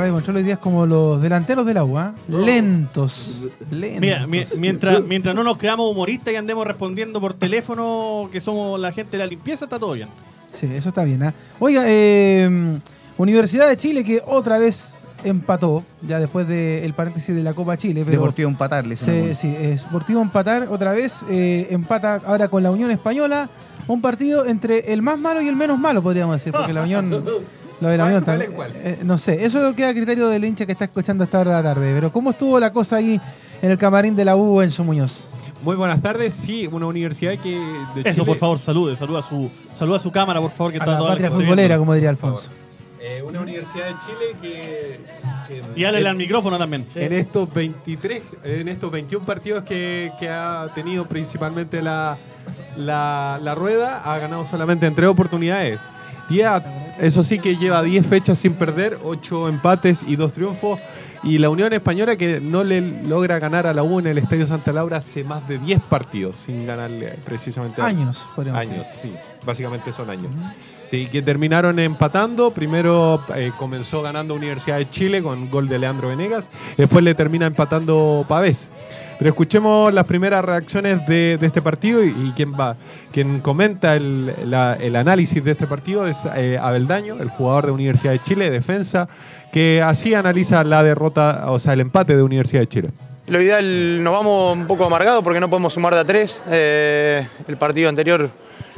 Radio 0.00 0.14
control 0.14 0.36
hoy 0.38 0.42
día 0.42 0.54
es 0.54 0.58
como 0.60 0.86
los 0.86 1.20
delanteros 1.22 1.64
del 1.66 1.76
agua. 1.76 2.14
¿eh? 2.28 2.32
Lentos. 2.32 3.42
lentos. 3.70 4.00
Mira, 4.00 4.26
mi- 4.26 4.44
mientras, 4.58 5.02
mientras 5.04 5.34
no 5.34 5.44
nos 5.44 5.56
creamos 5.58 5.90
humoristas 5.90 6.32
y 6.32 6.36
andemos 6.36 6.66
respondiendo 6.66 7.20
por 7.20 7.34
teléfono 7.34 8.28
que 8.32 8.40
somos 8.40 8.78
la 8.80 8.92
gente 8.92 9.12
de 9.12 9.18
la 9.18 9.26
limpieza, 9.26 9.64
está 9.66 9.78
todo 9.78 9.92
bien. 9.92 10.08
Sí, 10.54 10.68
eso 10.74 10.88
está 10.88 11.04
bien. 11.04 11.22
¿ah? 11.22 11.34
Oiga, 11.58 11.82
eh, 11.86 12.78
Universidad 13.18 13.68
de 13.68 13.76
Chile 13.76 14.02
que 14.02 14.22
otra 14.26 14.58
vez 14.58 14.96
empató, 15.22 15.84
ya 16.00 16.18
después 16.18 16.48
del 16.48 16.92
paréntesis 16.94 17.34
de 17.34 17.42
la 17.42 17.52
Copa 17.52 17.76
Chile. 17.76 18.02
Pero 18.04 18.18
Deportivo 18.18 18.48
empatar, 18.48 18.86
le 18.86 18.96
Sí, 18.96 19.10
decimos. 19.10 19.38
sí, 19.38 19.54
es 19.60 19.84
Deportivo 19.84 20.22
empatar 20.22 20.68
otra 20.70 20.92
vez, 20.92 21.20
eh, 21.28 21.66
empata 21.70 22.20
ahora 22.24 22.48
con 22.48 22.62
la 22.62 22.70
Unión 22.70 22.90
Española, 22.90 23.48
un 23.86 24.00
partido 24.00 24.46
entre 24.46 24.92
el 24.92 25.02
más 25.02 25.18
malo 25.18 25.42
y 25.42 25.48
el 25.48 25.56
menos 25.56 25.78
malo, 25.78 26.02
podríamos 26.02 26.36
decir, 26.36 26.52
porque 26.52 26.72
la 26.72 26.82
Unión, 26.82 27.10
lo 27.80 27.88
de 27.88 27.96
la 27.96 28.20
¿Cuál 28.22 28.42
es 28.42 28.50
cuál? 28.50 28.70
eh, 28.74 28.98
no 29.02 29.16
sé, 29.18 29.44
eso 29.44 29.74
queda 29.74 29.88
a 29.88 29.92
criterio 29.94 30.28
del 30.28 30.44
hincha 30.44 30.66
que 30.66 30.72
está 30.72 30.84
escuchando 30.84 31.24
esta 31.24 31.40
hora 31.40 31.56
de 31.56 31.62
la 31.62 31.74
tarde, 31.74 31.92
pero 31.94 32.12
¿cómo 32.12 32.30
estuvo 32.30 32.58
la 32.60 32.72
cosa 32.72 32.96
ahí 32.96 33.20
en 33.62 33.70
el 33.70 33.78
camarín 33.78 34.14
de 34.16 34.24
la 34.24 34.36
U 34.36 34.60
en 34.62 34.70
su 34.70 34.84
Muñoz? 34.84 35.28
Muy 35.62 35.76
buenas 35.76 36.00
tardes. 36.00 36.32
Sí, 36.32 36.66
una 36.72 36.86
universidad 36.86 37.38
que. 37.38 37.50
De 37.94 38.00
Eso, 38.02 38.10
Chile- 38.22 38.24
por 38.26 38.36
favor, 38.38 38.58
salude, 38.58 38.96
saluda 38.96 39.20
a 39.20 39.22
su, 39.22 39.50
saluda 39.74 39.96
a 39.96 40.00
su 40.00 40.10
cámara, 40.10 40.40
por 40.40 40.50
favor, 40.50 40.72
que 40.72 40.78
A 40.78 40.80
está 40.80 40.92
la 40.92 40.98
toda 40.98 41.10
patria 41.10 41.30
futbolera, 41.30 41.76
como 41.76 41.92
diría 41.92 42.08
Alfonso. 42.08 42.50
Eh, 43.02 43.22
una 43.26 43.40
universidad 43.40 43.86
de 43.88 43.94
Chile 44.06 44.36
que. 44.40 45.00
que- 45.48 45.62
Y 45.80 45.84
en- 45.84 46.06
al 46.06 46.16
micrófono 46.16 46.56
también. 46.58 46.86
En 46.94 47.12
estos 47.12 47.52
23, 47.52 48.22
en 48.44 48.68
estos 48.68 48.90
21 48.90 49.24
partidos 49.26 49.64
que, 49.64 50.10
que 50.18 50.28
ha 50.30 50.68
tenido 50.74 51.04
principalmente 51.06 51.82
la, 51.82 52.16
la, 52.76 53.38
la 53.42 53.54
rueda, 53.54 54.02
ha 54.04 54.18
ganado 54.18 54.44
solamente 54.46 54.86
en 54.86 54.94
tres 54.94 55.08
oportunidades. 55.08 55.78
Y 56.30 56.42
ha- 56.42 56.62
eso 57.00 57.22
sí 57.24 57.38
que 57.38 57.56
lleva 57.56 57.82
10 57.82 58.06
fechas 58.06 58.38
sin 58.38 58.54
perder, 58.54 58.98
8 59.04 59.48
empates 59.48 60.02
y 60.06 60.16
2 60.16 60.32
triunfos. 60.32 60.78
Y 61.22 61.36
la 61.38 61.50
Unión 61.50 61.70
Española 61.74 62.16
que 62.16 62.40
no 62.40 62.64
le 62.64 62.80
logra 62.80 63.38
ganar 63.38 63.66
a 63.66 63.74
la 63.74 63.82
U 63.82 63.98
en 63.98 64.06
el 64.06 64.16
Estadio 64.16 64.46
Santa 64.46 64.72
Laura 64.72 64.98
hace 64.98 65.22
más 65.22 65.46
de 65.46 65.58
10 65.58 65.80
partidos 65.82 66.36
sin 66.36 66.66
ganarle 66.66 67.14
precisamente 67.26 67.82
Años, 67.82 68.26
podríamos 68.34 68.60
Años, 68.62 68.86
sí. 69.02 69.12
Básicamente 69.44 69.92
son 69.92 70.08
años. 70.08 70.32
Sí, 70.90 71.06
que 71.08 71.20
terminaron 71.22 71.78
empatando. 71.78 72.50
Primero 72.52 73.22
eh, 73.36 73.52
comenzó 73.58 74.00
ganando 74.02 74.34
Universidad 74.34 74.78
de 74.78 74.88
Chile 74.88 75.22
con 75.22 75.50
gol 75.50 75.68
de 75.68 75.78
Leandro 75.78 76.08
Venegas. 76.08 76.46
Después 76.76 77.04
le 77.04 77.14
termina 77.14 77.46
empatando 77.46 78.24
Pavés. 78.26 78.70
Pero 79.20 79.32
escuchemos 79.32 79.92
las 79.92 80.04
primeras 80.04 80.42
reacciones 80.42 81.06
de, 81.06 81.38
este 81.42 81.60
partido 81.60 82.02
y, 82.02 82.08
y 82.08 82.32
quien 82.34 82.54
va, 82.54 82.76
quien 83.12 83.40
comenta 83.40 83.94
el, 83.94 84.54
análisis 84.96 85.44
de 85.44 85.50
este 85.50 85.66
partido 85.66 86.06
es 86.06 86.16
eh, 86.36 86.58
Abel 86.58 86.86
Daño, 86.86 87.18
el 87.20 87.28
jugador 87.28 87.66
de 87.66 87.72
Universidad 87.72 88.12
de 88.12 88.22
Chile, 88.22 88.48
defensa, 88.48 89.10
que 89.52 89.82
así 89.82 90.14
analiza 90.14 90.64
la 90.64 90.82
derrota, 90.82 91.50
o 91.50 91.58
sea, 91.58 91.74
el 91.74 91.80
empate 91.80 92.16
de 92.16 92.22
Universidad 92.22 92.62
de 92.62 92.68
Chile. 92.68 92.90
Lo 93.26 93.42
ideal, 93.42 94.02
nos 94.02 94.10
vamos 94.14 94.56
un 94.56 94.66
poco 94.66 94.86
amargados 94.86 95.22
porque 95.22 95.38
no 95.38 95.50
podemos 95.50 95.74
sumar 95.74 95.92
de 95.92 96.00
a 96.00 96.04
tres. 96.06 96.40
Eh, 96.48 97.28
el 97.46 97.58
partido 97.58 97.90
anterior 97.90 98.30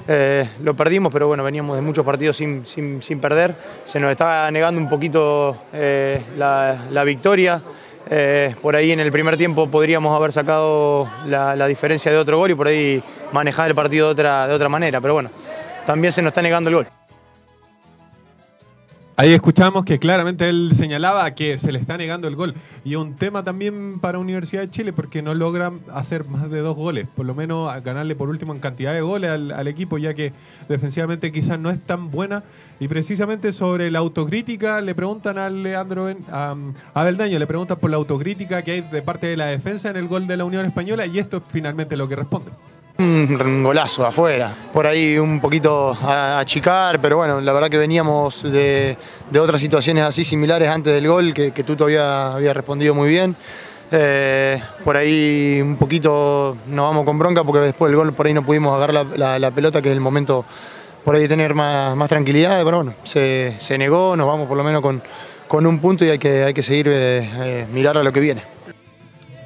eh, 0.09 0.49
lo 0.61 0.75
perdimos, 0.75 1.13
pero 1.13 1.29
bueno, 1.29 1.45
veníamos 1.45 1.77
de 1.77 1.83
muchos 1.83 2.05
partidos 2.05 2.37
sin, 2.37 3.21
perder. 3.21 3.55
Se 3.85 4.01
nos 4.01 4.11
estaba 4.11 4.51
negando 4.51 4.81
un 4.81 4.89
poquito 4.89 5.57
eh, 5.73 6.21
la 6.37 7.05
victoria. 7.05 7.63
Eh, 8.11 8.55
por 8.61 8.77
ahí 8.77 8.91
en 8.91 9.01
el 9.01 9.13
primer 9.13 9.37
tiempo 9.37 9.71
podríamos 9.71 10.15
haber 10.15 10.33
sacado 10.33 11.11
la, 11.27 11.67
diferencia 11.67 12.11
de 12.11 12.19
otro 12.19 12.39
gol 12.39 12.51
y 12.51 12.55
por 12.55 12.67
ahí 12.67 13.03
manejar 13.33 13.71
el 13.71 13.75
partido 13.75 14.07
de 14.07 14.13
otra, 14.13 14.49
de 14.49 14.55
otra 14.55 14.69
manera. 14.69 15.01
Pero 15.01 15.15
bueno, 15.15 15.31
también 15.87 16.13
se 16.13 16.23
nos 16.23 16.31
está 16.31 16.43
negando 16.43 16.71
el 16.71 16.77
gol. 16.77 16.87
Ahí 19.15 19.35
escuchamos 19.35 19.85
que 19.85 19.99
claramente 19.99 20.49
él 20.49 20.73
señalaba 20.75 21.31
que 21.35 21.59
se 21.59 21.71
le 21.71 21.79
está 21.79 21.99
negando 21.99 22.29
el 22.29 22.35
gol. 22.35 22.55
Y 22.83 22.95
un 22.95 23.15
tema 23.15 23.45
también 23.45 24.01
para 24.01 24.19
Universidad 24.19 24.63
de 24.63 24.71
Chile 24.71 24.93
porque 24.95 25.21
no 25.21 25.35
logran 25.35 25.81
hacer 25.93 26.25
más 26.25 26.51
de 26.51 26.61
dos 26.61 26.75
goles. 26.75 27.07
Por 27.15 27.27
lo 27.27 27.35
menos 27.35 27.71
ganarle 27.85 28.17
por 28.17 28.31
último 28.31 28.55
en 28.55 28.61
cantidad 28.61 28.95
de 28.95 29.03
goles 29.03 29.31
al, 29.31 29.69
equipo, 29.69 29.99
ya 29.99 30.15
que 30.15 30.33
defensivamente 30.69 31.31
quizás 31.31 31.59
no 31.59 31.69
es 31.71 31.79
tan 31.79 32.11
buena. 32.11 32.43
Y 32.81 32.89
precisamente 32.89 33.53
sobre 33.53 33.91
la 33.91 33.99
autocrítica 33.99 34.81
le 34.81 34.95
preguntan 34.95 35.37
a 35.37 35.51
Leandro 35.51 36.07
Ben- 36.07 36.25
a, 36.31 36.57
a 36.95 37.01
Abel 37.01 37.19
Daño, 37.19 37.39
le 37.39 37.47
preguntan 37.47 37.79
por 37.79 37.91
la 37.91 37.99
autocrítica 37.99 38.63
que 38.63 38.73
hay 38.73 38.81
de 38.81 39.03
parte 39.03 39.27
de 39.27 39.37
la 39.37 39.47
defensa 39.47 39.91
en 39.91 39.97
el 39.99 40.09
gol 40.09 40.27
de 40.27 40.39
la 40.39 40.47
Unión 40.47 40.65
Española 40.65 41.05
y 41.05 41.19
esto 41.19 41.37
es 41.37 41.43
finalmente 41.51 41.99
lo 41.99 42.09
que 42.09 42.17
responde. 42.17 42.51
Un 42.99 43.63
golazo 43.63 44.07
afuera. 44.07 44.55
Por 44.73 44.87
ahí 44.87 45.19
un 45.19 45.41
poquito 45.41 45.97
a 46.03 46.39
achicar, 46.39 47.01
pero 47.01 47.17
bueno, 47.17 47.41
la 47.41 47.53
verdad 47.53 47.69
que 47.69 47.79
veníamos 47.79 48.43
de, 48.45 48.97
de 49.31 49.41
otras 49.41 49.61
situaciones 49.61 50.05
así 50.05 50.23
similares 50.25 50.69
antes 50.69 50.93
del 50.93 51.09
gol, 51.09 51.33
que, 51.35 51.51
que 51.53 51.65
tú 51.65 51.75
todavía 51.75 52.33
había 52.35 52.53
respondido 52.53 52.95
muy 52.95 53.09
bien. 53.09 53.35
Eh, 53.91 54.63
por 54.85 54.97
ahí 54.97 55.59
un 55.61 55.77
poquito 55.77 56.57
nos 56.67 56.85
vamos 56.87 57.05
con 57.05 57.19
bronca 57.19 57.45
porque 57.45 57.61
después 57.61 57.91
del 57.91 57.97
gol 57.97 58.13
por 58.15 58.27
ahí 58.27 58.33
no 58.33 58.45
pudimos 58.45 58.75
agarrar 58.77 59.07
la, 59.19 59.39
la- 59.39 59.51
pelota, 59.51 59.83
que 59.83 59.89
es 59.91 59.95
el 59.95 60.01
momento 60.01 60.45
por 61.05 61.15
ahí 61.17 61.23
de 61.23 61.29
tener 61.29 61.55
más, 61.55 61.97
más 61.97 62.09
tranquilidad. 62.09 62.63
Pero 62.65 62.77
bueno, 62.79 62.95
se, 63.05 63.55
se 63.59 63.77
negó, 63.79 64.17
nos 64.17 64.27
vamos 64.27 64.47
por 64.47 64.57
lo 64.57 64.65
menos 64.65 64.81
con, 64.81 65.03
con 65.49 65.67
un 65.67 65.79
punto 65.81 66.05
y 66.05 66.11
hay 66.11 66.19
que, 66.19 66.45
hay 66.45 66.55
que 66.55 66.63
seguir 66.63 66.89
eh, 66.89 67.31
eh, 67.43 67.67
mirar 67.73 67.99
a 67.99 68.03
lo 68.03 68.13
que 68.13 68.21
viene. 68.21 68.43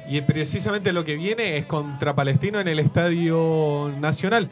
Y 0.09 0.21
precisamente 0.21 0.93
lo 0.93 1.03
que 1.03 1.15
viene 1.15 1.57
es 1.57 1.65
contra 1.65 2.15
Palestino 2.15 2.59
en 2.59 2.67
el 2.67 2.79
Estadio 2.79 3.91
Nacional. 3.99 4.49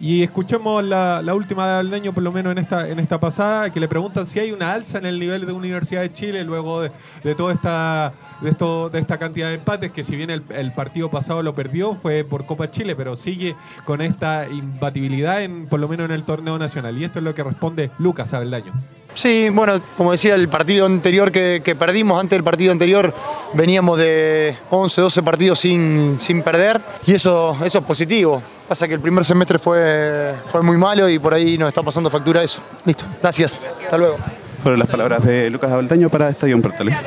Y 0.00 0.22
escuchemos 0.22 0.82
la, 0.84 1.22
la 1.22 1.34
última 1.34 1.78
del 1.78 1.92
año, 1.92 2.12
por 2.12 2.22
lo 2.22 2.32
menos 2.32 2.52
en 2.52 2.58
esta, 2.58 2.88
en 2.88 2.98
esta 2.98 3.18
pasada, 3.18 3.70
que 3.70 3.80
le 3.80 3.88
preguntan 3.88 4.26
si 4.26 4.38
hay 4.38 4.52
una 4.52 4.72
alza 4.72 4.98
en 4.98 5.06
el 5.06 5.18
nivel 5.18 5.46
de 5.46 5.52
Universidad 5.52 6.02
de 6.02 6.12
Chile 6.12 6.44
luego 6.44 6.82
de, 6.82 6.90
de 7.22 7.34
toda 7.34 7.52
esta 7.52 8.12
de 8.40 8.50
esto 8.50 8.90
de 8.90 8.98
esta 8.98 9.18
cantidad 9.18 9.48
de 9.48 9.54
empates, 9.54 9.92
que 9.92 10.02
si 10.02 10.16
bien 10.16 10.28
el, 10.28 10.42
el 10.48 10.72
partido 10.72 11.08
pasado 11.08 11.44
lo 11.44 11.54
perdió, 11.54 11.94
fue 11.94 12.24
por 12.24 12.46
Copa 12.46 12.68
Chile, 12.68 12.96
pero 12.96 13.14
sigue 13.14 13.54
con 13.84 14.00
esta 14.00 14.48
imbatibilidad 14.48 15.42
en, 15.42 15.66
por 15.66 15.78
lo 15.78 15.86
menos 15.86 16.06
en 16.06 16.10
el 16.12 16.24
torneo 16.24 16.58
nacional. 16.58 16.98
Y 16.98 17.04
esto 17.04 17.20
es 17.20 17.24
lo 17.24 17.34
que 17.36 17.44
responde 17.44 17.90
Lucas 18.00 18.34
Abeldaño. 18.34 18.72
Sí, 19.14 19.48
bueno, 19.50 19.74
como 19.96 20.12
decía, 20.12 20.34
el 20.34 20.48
partido 20.48 20.86
anterior 20.86 21.30
que, 21.30 21.60
que 21.64 21.74
perdimos, 21.76 22.18
antes 22.20 22.36
del 22.36 22.44
partido 22.44 22.72
anterior 22.72 23.12
veníamos 23.54 23.98
de 23.98 24.56
11, 24.70 25.00
12 25.02 25.22
partidos 25.22 25.60
sin, 25.60 26.16
sin 26.18 26.42
perder 26.42 26.80
y 27.06 27.14
eso, 27.14 27.56
eso 27.64 27.78
es 27.80 27.84
positivo. 27.84 28.42
Pasa 28.68 28.88
que 28.88 28.94
el 28.94 29.00
primer 29.00 29.24
semestre 29.24 29.58
fue, 29.58 30.32
fue 30.50 30.62
muy 30.62 30.76
malo 30.78 31.08
y 31.10 31.18
por 31.18 31.34
ahí 31.34 31.58
nos 31.58 31.68
está 31.68 31.82
pasando 31.82 32.08
factura 32.08 32.42
eso. 32.42 32.62
Listo, 32.86 33.04
gracias, 33.20 33.60
hasta 33.84 33.98
luego. 33.98 34.16
Fueron 34.62 34.78
las 34.78 34.88
palabras 34.88 35.24
de 35.24 35.50
Lucas 35.50 35.72
Abeldaño 35.72 36.08
para 36.08 36.28
Estadio 36.30 36.62
Portales. 36.62 37.04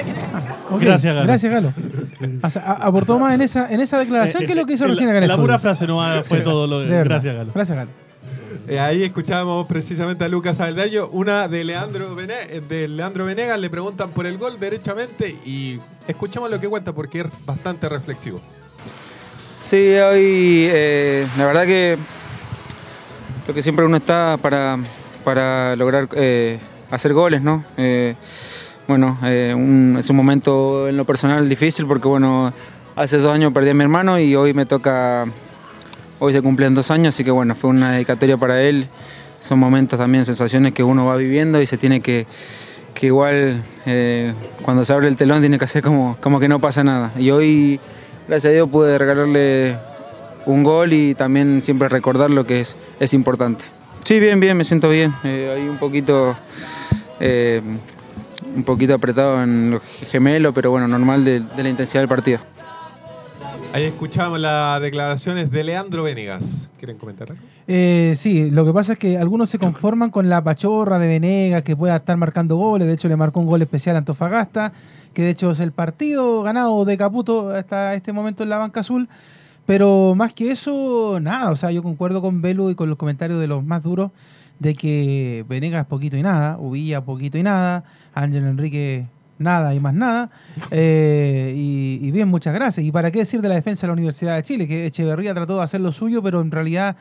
Gracias, 0.79 1.13
Galo. 1.15 1.25
Gracias, 1.27 1.53
Galo. 1.53 1.73
O 2.43 2.49
sea, 2.49 2.61
a- 2.63 2.87
aportó 2.87 3.17
más 3.19 3.33
en 3.33 3.41
esa, 3.41 3.69
en 3.71 3.79
esa 3.81 3.97
declaración 3.97 4.43
Eh, 4.43 4.45
que 4.45 4.55
lo 4.55 4.65
que 4.65 4.73
hizo 4.73 4.85
eh, 4.85 4.89
recién 4.89 5.07
la- 5.07 5.11
acá 5.13 5.17
en 5.19 5.23
el 5.23 5.29
la 5.29 5.37
pura 5.37 5.57
frase 5.59 5.87
nomás 5.87 6.27
fue 6.27 6.41
todo 6.41 6.67
lo 6.67 6.79
de- 6.81 6.87
verdad. 6.87 7.05
gracias, 7.05 7.35
Galo. 7.35 7.51
Gracias, 7.55 7.77
Galo. 7.77 7.89
Eh, 8.67 8.79
ahí 8.79 9.03
escuchábamos 9.03 9.67
precisamente 9.67 10.23
a 10.23 10.27
Lucas 10.27 10.59
Aldaño, 10.59 11.07
una 11.11 11.47
de 11.47 11.63
Leandro, 11.63 12.15
Vene- 12.15 12.47
eh, 12.49 12.61
de 12.67 12.87
Leandro 12.87 13.25
Venegas, 13.25 13.59
le 13.59 13.69
preguntan 13.69 14.11
por 14.11 14.25
el 14.25 14.37
gol 14.37 14.59
derechamente 14.59 15.29
y 15.45 15.79
escuchamos 16.07 16.49
lo 16.49 16.59
que 16.59 16.67
cuenta 16.67 16.91
porque 16.93 17.21
es 17.21 17.25
bastante 17.45 17.87
reflexivo. 17.89 18.41
Sí, 19.69 19.75
hoy 19.77 20.67
eh, 20.71 21.27
la 21.37 21.45
verdad 21.45 21.65
que 21.65 21.97
lo 23.47 23.53
que 23.53 23.61
siempre 23.61 23.85
uno 23.85 23.97
está 23.97 24.37
para, 24.41 24.77
para 25.23 25.75
lograr 25.75 26.07
hacer 26.91 27.13
goles, 27.13 27.41
¿no? 27.41 27.63
Bueno, 28.87 29.17
es 29.23 29.55
un 30.09 30.15
momento 30.15 30.87
en 30.87 30.97
lo 30.97 31.05
personal 31.05 31.49
difícil 31.49 31.87
porque 31.87 32.07
bueno, 32.07 32.53
hace 32.95 33.17
dos 33.17 33.33
años 33.33 33.51
perdí 33.53 33.69
a 33.69 33.73
mi 33.73 33.83
hermano 33.83 34.19
y 34.19 34.35
hoy 34.35 34.53
me 34.53 34.65
toca, 34.67 35.25
hoy 36.19 36.33
se 36.33 36.41
cumplen 36.41 36.75
dos 36.75 36.91
años, 36.91 37.15
así 37.15 37.23
que 37.23 37.31
bueno, 37.31 37.55
fue 37.55 37.69
una 37.69 37.93
dedicatoria 37.93 38.37
para 38.37 38.61
él. 38.61 38.87
Son 39.39 39.59
momentos 39.59 39.99
también, 39.99 40.25
sensaciones 40.25 40.73
que 40.73 40.83
uno 40.83 41.05
va 41.05 41.15
viviendo 41.15 41.61
y 41.61 41.67
se 41.67 41.77
tiene 41.77 42.01
que, 42.01 42.25
que 42.93 43.07
igual 43.07 43.63
eh, 43.85 44.33
cuando 44.63 44.85
se 44.85 44.93
abre 44.93 45.07
el 45.07 45.17
telón 45.17 45.41
tiene 45.41 45.59
que 45.59 45.65
hacer 45.65 45.83
como, 45.83 46.17
como 46.19 46.39
que 46.39 46.47
no 46.47 46.59
pasa 46.59 46.83
nada. 46.83 47.11
Y 47.17 47.29
hoy, 47.29 47.79
gracias 48.27 48.51
a 48.51 48.53
Dios, 48.53 48.69
pude 48.69 48.97
regalarle 48.97 49.77
un 50.45 50.63
gol 50.63 50.93
y 50.93 51.13
también 51.13 51.61
siempre 51.61 51.89
recordar 51.89 52.29
lo 52.31 52.45
que 52.45 52.61
es, 52.61 52.77
es 52.99 53.13
importante. 53.13 53.65
Sí, 54.03 54.19
bien, 54.19 54.39
bien, 54.39 54.57
me 54.57 54.63
siento 54.63 54.89
bien. 54.89 55.13
Eh, 55.23 55.53
hay 55.55 55.67
un 55.67 55.77
poquito, 55.77 56.35
eh, 57.19 57.61
un 58.55 58.63
poquito 58.63 58.93
apretado 58.93 59.43
en 59.43 59.71
los 59.71 59.83
gemelos, 59.83 60.53
pero 60.53 60.71
bueno, 60.71 60.87
normal 60.87 61.25
de 61.25 61.43
la 61.55 61.69
intensidad 61.69 62.01
del 62.01 62.09
partido. 62.09 62.39
Ahí 63.75 63.83
escuchamos 63.83 64.39
las 64.39 64.81
declaraciones 64.81 65.51
de 65.51 65.61
Leandro 65.61 66.03
Venegas. 66.03 66.69
¿Quieren 66.77 66.97
comentar? 66.97 67.35
Eh, 67.67 68.13
sí, 68.15 68.49
lo 68.49 68.65
que 68.65 68.71
pasa 68.71 68.93
es 68.93 68.99
que 68.99 69.17
algunos 69.17 69.49
se 69.49 69.59
conforman 69.59 70.11
con 70.11 70.29
la 70.29 70.41
pachorra 70.41 70.97
de 70.97 71.09
Venegas 71.09 71.61
que 71.63 71.75
pueda 71.75 71.97
estar 71.97 72.15
marcando 72.15 72.55
goles. 72.55 72.87
De 72.87 72.93
hecho, 72.93 73.09
le 73.09 73.17
marcó 73.17 73.41
un 73.41 73.47
gol 73.47 73.61
especial 73.61 73.97
a 73.97 73.99
Antofagasta, 73.99 74.71
que 75.13 75.23
de 75.23 75.31
hecho 75.31 75.51
es 75.51 75.59
el 75.59 75.73
partido 75.73 76.41
ganado 76.41 76.85
de 76.85 76.95
Caputo 76.95 77.49
hasta 77.49 77.95
este 77.95 78.13
momento 78.13 78.43
en 78.43 78.49
la 78.49 78.59
banca 78.59 78.79
azul. 78.79 79.09
Pero 79.65 80.15
más 80.15 80.31
que 80.31 80.51
eso, 80.51 81.19
nada. 81.21 81.51
O 81.51 81.57
sea, 81.57 81.69
yo 81.71 81.83
concuerdo 81.83 82.21
con 82.21 82.41
Belu 82.41 82.69
y 82.69 82.75
con 82.75 82.87
los 82.87 82.97
comentarios 82.97 83.41
de 83.41 83.47
los 83.47 83.61
más 83.61 83.83
duros 83.83 84.11
de 84.57 84.73
que 84.73 85.43
Venegas 85.49 85.85
poquito 85.85 86.15
y 86.15 86.21
nada, 86.21 86.57
Uvilla 86.57 87.01
poquito 87.01 87.37
y 87.37 87.43
nada, 87.43 87.83
Ángel 88.13 88.45
Enrique 88.45 89.07
nada 89.37 89.73
y 89.73 89.79
más 89.79 89.93
nada. 89.93 90.29
Eh, 90.71 91.53
y, 91.55 92.11
bien, 92.11 92.27
muchas 92.27 92.53
gracias. 92.53 92.85
¿Y 92.85 92.91
para 92.91 93.11
qué 93.11 93.19
decir 93.19 93.41
de 93.41 93.49
la 93.49 93.55
defensa 93.55 93.81
de 93.81 93.87
la 93.87 93.93
Universidad 93.93 94.35
de 94.35 94.43
Chile? 94.43 94.67
Que 94.67 94.85
Echeverría 94.85 95.33
trató 95.33 95.57
de 95.57 95.63
hacer 95.63 95.81
lo 95.81 95.91
suyo, 95.91 96.21
pero 96.21 96.41
en 96.41 96.51
realidad 96.51 96.95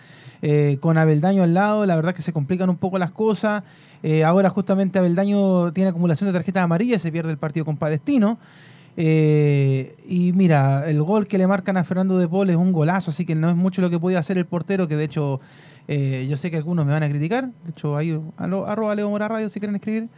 eh, 0.47 0.77
con 0.79 0.99
Abeldaño 0.99 1.43
al 1.43 1.55
lado, 1.55 1.87
la 1.87 1.97
verdad 1.97 2.15
que 2.15 2.21
se 2.21 2.35
complican 2.35 2.69
un 2.69 2.77
poco 2.77 2.99
las 2.99 3.13
cosas. 3.13 3.63
Eh, 4.03 4.25
ahora 4.25 4.51
justamente 4.51 4.99
Abeldaño 4.99 5.73
tiene 5.73 5.89
acumulación 5.89 6.29
de 6.29 6.35
tarjetas 6.35 6.63
amarillas, 6.63 7.01
se 7.01 7.11
pierde 7.11 7.31
el 7.31 7.39
partido 7.39 7.65
con 7.65 7.79
Palestino. 7.79 8.39
Eh, 8.97 9.97
y 10.07 10.35
mira, 10.35 10.87
el 10.87 11.03
gol 11.03 11.27
que 11.27 11.39
le 11.39 11.47
marcan 11.47 11.79
a 11.79 11.85
Fernando 11.85 12.19
de 12.19 12.29
Paul 12.29 12.51
es 12.51 12.57
un 12.57 12.73
golazo, 12.73 13.11
así 13.11 13.25
que 13.25 13.35
no 13.35 13.49
es 13.49 13.57
mucho 13.57 13.81
lo 13.81 13.89
que 13.89 13.99
podía 13.99 14.19
hacer 14.19 14.37
el 14.37 14.45
portero, 14.45 14.87
que 14.87 14.97
de 14.97 15.05
hecho 15.05 15.41
yo 15.89 16.37
sé 16.37 16.51
que 16.51 16.59
algunos 16.59 16.85
me 16.85 16.93
van 16.93 17.03
a 17.03 17.09
criticar. 17.09 17.49
De 17.65 17.71
hecho, 17.71 17.97
ahí 17.97 18.19
arroba 18.37 18.95
Leo 18.95 19.09
Mora 19.09 19.29
Radio 19.29 19.49
si 19.49 19.61
quieren 19.61 19.77
escribir. 19.77 20.09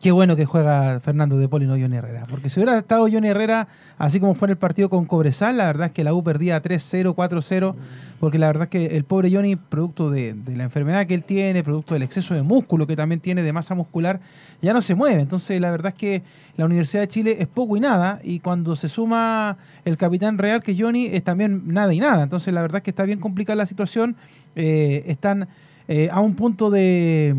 Qué 0.00 0.12
bueno 0.12 0.34
que 0.34 0.46
juega 0.46 0.98
Fernando 1.00 1.36
de 1.36 1.44
y 1.44 1.66
no 1.66 1.78
Johnny 1.78 1.96
Herrera. 1.96 2.26
Porque 2.28 2.48
si 2.48 2.58
hubiera 2.58 2.78
estado 2.78 3.02
Johnny 3.02 3.28
Herrera, 3.28 3.68
así 3.98 4.18
como 4.18 4.34
fue 4.34 4.46
en 4.46 4.52
el 4.52 4.56
partido 4.56 4.88
con 4.88 5.04
Cobresal, 5.04 5.58
la 5.58 5.66
verdad 5.66 5.88
es 5.88 5.92
que 5.92 6.04
la 6.04 6.14
U 6.14 6.24
perdía 6.24 6.62
3-0, 6.62 7.14
4-0. 7.14 7.74
Porque 8.18 8.38
la 8.38 8.46
verdad 8.46 8.64
es 8.64 8.68
que 8.70 8.96
el 8.96 9.04
pobre 9.04 9.30
Johnny, 9.32 9.56
producto 9.56 10.10
de, 10.10 10.34
la 10.54 10.64
enfermedad 10.64 11.06
que 11.06 11.14
él 11.14 11.24
tiene, 11.24 11.62
producto 11.62 11.94
del 11.94 12.02
exceso 12.02 12.34
de 12.34 12.42
músculo 12.42 12.86
que 12.86 12.96
también 12.96 13.20
tiene, 13.20 13.42
de 13.42 13.52
masa 13.52 13.74
muscular, 13.74 14.20
ya 14.62 14.72
no 14.72 14.82
se 14.82 14.94
mueve. 14.94 15.20
Entonces, 15.20 15.60
la 15.60 15.70
verdad 15.70 15.92
es 15.94 15.98
que 15.98 16.22
la 16.56 16.64
Universidad 16.64 17.02
de 17.02 17.08
Chile 17.08 17.36
es 17.38 17.46
poco 17.46 17.76
y 17.76 17.80
nada. 17.80 18.20
Y 18.22 18.40
cuando 18.40 18.76
se 18.76 18.88
suma 18.88 19.58
el 19.84 19.96
capitán 19.96 20.38
real, 20.38 20.62
que 20.62 20.76
Johnny, 20.78 21.06
es 21.06 21.24
también 21.24 21.62
nada 21.66 21.92
y 21.92 22.00
nada. 22.00 22.22
Entonces, 22.22 22.52
la 22.54 22.62
verdad 22.62 22.78
es 22.78 22.82
que 22.84 22.90
está 22.90 23.04
bien 23.04 23.20
complicada 23.20 23.56
la 23.56 23.66
situación. 23.66 24.16
Eh, 24.56 25.04
están 25.06 25.48
eh, 25.88 26.08
a 26.12 26.20
un 26.20 26.34
punto 26.34 26.70
de, 26.70 27.34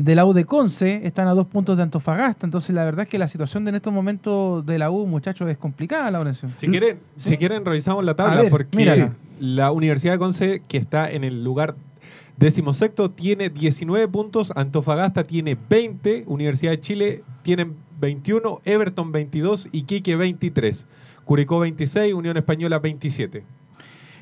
de 0.00 0.14
la 0.14 0.24
U 0.24 0.32
de 0.32 0.46
Conce, 0.46 1.02
están 1.04 1.28
a 1.28 1.34
dos 1.34 1.46
puntos 1.46 1.76
de 1.76 1.82
Antofagasta. 1.82 2.46
Entonces, 2.46 2.74
la 2.74 2.84
verdad 2.84 3.02
es 3.02 3.08
que 3.08 3.18
la 3.18 3.28
situación 3.28 3.64
de 3.64 3.68
en 3.68 3.74
estos 3.74 3.92
momentos 3.92 4.64
de 4.64 4.78
la 4.78 4.90
U, 4.90 5.06
muchachos, 5.06 5.48
es 5.50 5.58
complicada, 5.58 6.10
Laurencio. 6.10 6.48
Si 6.56 6.68
quieren, 6.68 7.00
si 7.16 7.36
quieren 7.36 7.66
revisamos 7.66 8.02
la 8.02 8.16
tabla 8.16 8.42
ver, 8.42 8.50
porque 8.50 8.74
mírala. 8.76 9.12
la 9.40 9.70
Universidad 9.72 10.14
de 10.14 10.18
Conce, 10.18 10.62
que 10.66 10.78
está 10.78 11.10
en 11.10 11.24
el 11.24 11.44
lugar 11.44 11.76
Décimo 12.38 12.72
sexto 12.72 13.10
tiene 13.10 13.50
19 13.50 14.08
puntos, 14.08 14.50
Antofagasta 14.56 15.24
tiene 15.24 15.58
20, 15.68 16.24
Universidad 16.26 16.70
de 16.70 16.80
Chile 16.80 17.20
tiene 17.42 17.70
21, 18.00 18.62
Everton 18.64 19.12
22, 19.12 19.68
Iquique 19.72 20.16
23, 20.16 20.86
Curicó 21.26 21.58
26, 21.58 22.14
Unión 22.14 22.38
Española 22.38 22.78
27. 22.78 23.44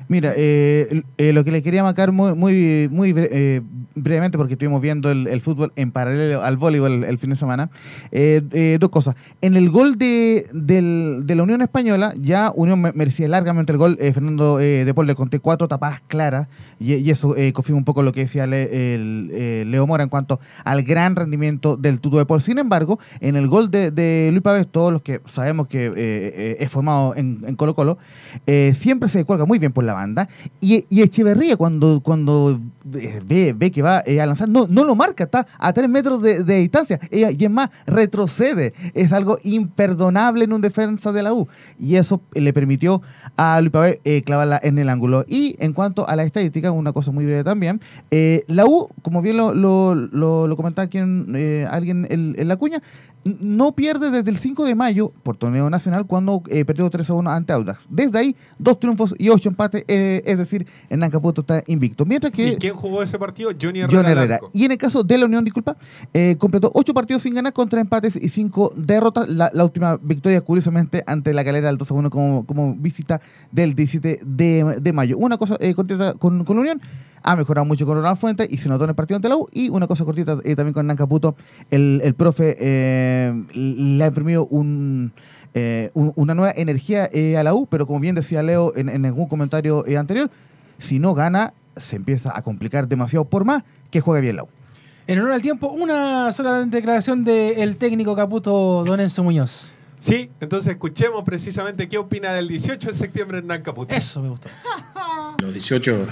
Mira, 0.09 0.33
eh, 0.35 1.03
eh, 1.19 1.33
lo 1.33 1.43
que 1.43 1.51
le 1.51 1.61
quería 1.61 1.83
marcar 1.83 2.11
muy, 2.11 2.33
muy, 2.33 2.89
muy 2.91 3.13
eh, 3.15 3.61
brevemente, 3.93 4.39
porque 4.39 4.53
estuvimos 4.53 4.81
viendo 4.81 5.11
el, 5.11 5.27
fútbol 5.39 5.71
en 5.75 5.91
paralelo 5.91 6.43
al 6.43 6.57
voleibol 6.57 7.03
el, 7.03 7.19
fin 7.19 7.29
de 7.29 7.35
semana, 7.35 7.69
eh, 8.11 8.41
eh, 8.53 8.77
dos 8.79 8.89
cosas. 8.89 9.13
En 9.41 9.55
el 9.55 9.69
gol 9.69 9.99
de, 9.99 10.47
de 10.51 11.35
la 11.35 11.43
Unión 11.43 11.61
Española, 11.61 12.15
ya 12.19 12.51
Unión 12.55 12.81
me- 12.81 12.91
merecía 12.93 13.27
largamente 13.27 13.71
el 13.71 13.77
gol. 13.77 13.97
eh, 14.01 14.11
Fernando 14.11 14.57
de 14.57 14.93
le 15.05 15.13
conté 15.13 15.37
cuatro 15.39 15.67
tapadas 15.67 16.01
claras, 16.07 16.47
y, 16.79 16.95
y 16.95 17.11
eso 17.11 17.35
confirma 17.53 17.77
un 17.77 17.85
poco 17.85 18.01
lo 18.01 18.11
que 18.11 18.21
decía 18.21 18.47
Le- 18.47 18.95
el, 18.95 19.69
Leo 19.69 19.85
Mora 19.85 20.01
en 20.03 20.09
cuanto 20.09 20.39
al 20.65 20.81
gran 20.81 21.15
rendimiento 21.15 21.77
del 21.77 21.99
Tuto 21.99 22.17
de 22.17 22.25
Paul. 22.25 22.41
Sin 22.41 22.57
embargo, 22.57 22.99
en 23.19 23.35
el 23.35 23.47
gol 23.47 23.69
de, 23.69 23.91
Luis 24.31 24.41
Pávez, 24.41 24.65
todos 24.65 24.91
los 24.91 25.03
que 25.03 25.21
sabemos 25.25 25.67
que 25.67 26.57
es 26.59 26.71
formado 26.71 27.15
en, 27.15 27.43
en 27.45 27.55
Colo 27.55 27.75
Colo, 27.75 27.99
siempre 28.73 29.07
se 29.07 29.23
cuelga 29.23 29.45
muy 29.45 29.59
bien 29.59 29.71
por 29.71 29.83
la 29.83 29.98
banda. 29.99 30.27
Y, 30.61 30.85
y 30.89 31.01
Echeverría, 31.01 31.55
cuando, 31.57 32.01
cuando 32.01 32.59
ve, 32.83 33.53
ve 33.55 33.71
que 33.71 33.81
va 33.81 34.03
eh, 34.05 34.21
a 34.21 34.25
lanzar, 34.25 34.49
no, 34.49 34.67
no 34.67 34.83
lo 34.83 34.95
marca, 34.95 35.23
está 35.23 35.45
a 35.57 35.73
tres 35.73 35.89
metros 35.89 36.21
de, 36.21 36.43
distancia. 36.43 36.99
Y 37.11 37.23
es 37.23 37.51
más, 37.51 37.69
retrocede. 37.85 38.73
Es 38.93 39.11
algo 39.11 39.37
imperdonable 39.43 40.43
en 40.45 40.53
un 40.53 40.61
defensa 40.61 41.11
de 41.11 41.23
la 41.23 41.33
U. 41.33 41.47
Y 41.79 41.95
eso 41.95 42.21
le 42.33 42.53
permitió 42.53 43.01
a 43.37 43.59
Luis 43.61 43.71
Pavé 43.71 44.01
eh, 44.03 44.21
clavarla 44.23 44.59
en 44.61 44.77
el 44.79 44.89
ángulo. 44.89 45.25
Y 45.27 45.55
en 45.59 45.73
cuanto 45.73 46.07
a 46.07 46.15
la 46.15 46.23
estadística, 46.23 46.71
una 46.71 46.93
cosa 46.93 47.11
muy 47.11 47.25
breve 47.25 47.43
también. 47.43 47.81
eh, 48.11 48.43
la 48.47 48.65
U, 48.65 48.89
como 49.01 49.21
bien 49.21 49.37
lo, 49.37 49.53
lo, 49.53 50.55
comentaba 50.55 50.85
aquí 50.85 50.97
en, 50.97 51.33
eh, 51.35 51.67
alguien 51.69 52.07
en, 52.09 52.47
la 52.47 52.57
cuña, 52.57 52.81
no 53.23 53.73
pierde 53.73 54.11
desde 54.11 54.29
el 54.29 54.37
5 54.37 54.65
de 54.65 54.75
mayo 54.75 55.11
por 55.23 55.37
torneo 55.37 55.69
nacional 55.69 56.05
cuando 56.05 56.41
eh, 56.47 56.65
perdió 56.65 56.89
3 56.89 57.09
a 57.09 57.13
1 57.13 57.29
ante 57.29 57.53
Audax. 57.53 57.85
Desde 57.89 58.17
ahí, 58.17 58.35
dos 58.57 58.79
triunfos 58.79 59.13
y 59.17 59.29
ocho 59.29 59.49
empates, 59.49 59.83
eh, 59.87 60.21
es 60.25 60.37
decir, 60.37 60.65
en 60.89 60.99
Nancaputo 60.99 61.41
está 61.41 61.63
invicto. 61.67 62.05
Mientras 62.05 62.31
que 62.31 62.49
¿Y 62.49 62.55
quién 62.55 62.75
jugó 62.75 63.03
ese 63.03 63.19
partido? 63.19 63.51
Johnny 63.59 63.81
Herrera. 63.81 64.39
John. 64.41 64.49
Y 64.53 64.65
en 64.65 64.71
el 64.71 64.77
caso 64.77 65.03
de 65.03 65.17
la 65.17 65.25
Unión, 65.25 65.43
disculpa, 65.43 65.77
eh, 66.13 66.35
completó 66.39 66.71
ocho 66.73 66.93
partidos 66.93 67.23
sin 67.23 67.33
ganar, 67.33 67.53
con 67.53 67.67
tres 67.67 67.81
empates 67.81 68.15
y 68.15 68.29
cinco 68.29 68.71
derrotas. 68.75 69.27
La, 69.27 69.51
la 69.53 69.63
última 69.63 69.97
victoria, 70.01 70.41
curiosamente, 70.41 71.03
ante 71.05 71.33
la 71.33 71.43
calera 71.43 71.67
del 71.67 71.77
2 71.77 71.91
a 71.91 71.93
1 71.93 72.09
como, 72.09 72.45
como 72.45 72.75
visita 72.75 73.21
del 73.51 73.75
17 73.75 74.21
de, 74.25 74.79
de 74.81 74.93
mayo. 74.93 75.17
Una 75.17 75.37
cosa 75.37 75.57
cortita 75.75 76.13
con, 76.13 76.45
con 76.45 76.55
la 76.55 76.61
Unión. 76.61 76.81
Ha 77.21 77.35
mejorado 77.35 77.65
mucho 77.65 77.85
con 77.85 77.97
Ronald 77.97 78.17
Fuentes 78.17 78.47
y 78.49 78.57
se 78.57 78.69
notó 78.69 78.85
en 78.85 78.91
el 78.91 78.95
partido 78.95 79.17
ante 79.17 79.29
la 79.29 79.35
U. 79.35 79.47
Y 79.51 79.69
una 79.69 79.87
cosa 79.87 80.05
cortita 80.05 80.37
eh, 80.43 80.55
también 80.55 80.73
con 80.73 80.87
Nancaputo. 80.87 81.35
El, 81.69 82.01
el 82.03 82.13
profe 82.13 82.55
eh, 82.59 83.08
le 83.53 84.03
ha 84.03 84.07
imprimido 84.07 84.45
un, 84.47 85.11
eh, 85.53 85.91
un- 85.93 86.13
una 86.15 86.35
nueva 86.35 86.53
energía 86.55 87.09
eh, 87.11 87.37
a 87.37 87.43
la 87.43 87.53
U, 87.53 87.67
pero 87.67 87.85
como 87.87 87.99
bien 87.99 88.15
decía 88.15 88.43
Leo 88.43 88.73
en, 88.75 88.89
en 88.89 89.05
algún 89.05 89.27
comentario 89.27 89.85
eh, 89.87 89.97
anterior, 89.97 90.29
si 90.77 90.99
no 90.99 91.13
gana, 91.13 91.53
se 91.77 91.95
empieza 91.95 92.31
a 92.37 92.41
complicar 92.41 92.87
demasiado, 92.87 93.25
por 93.25 93.45
más 93.45 93.63
que 93.91 94.01
juegue 94.01 94.21
bien 94.21 94.35
la 94.37 94.43
U. 94.43 94.49
En 95.07 95.17
honor 95.19 95.31
al 95.31 95.41
tiempo, 95.41 95.67
una 95.69 96.31
sola 96.31 96.63
declaración 96.65 97.23
del 97.23 97.77
técnico 97.77 98.15
Caputo, 98.15 98.83
Don 98.85 98.99
Enzo 98.99 99.23
Muñoz. 99.23 99.73
Sí, 99.97 100.29
entonces 100.39 100.71
escuchemos 100.71 101.23
precisamente 101.23 101.89
qué 101.89 101.97
opina 101.97 102.31
del 102.33 102.47
18 102.47 102.89
de 102.91 102.93
septiembre 102.95 103.39
en 103.39 103.47
Nancaputo. 103.47 103.93
Eso 103.93 104.21
me 104.21 104.29
gustó. 104.29 104.47
Los 105.41 105.53
18, 105.53 105.91
yo- 105.91 106.05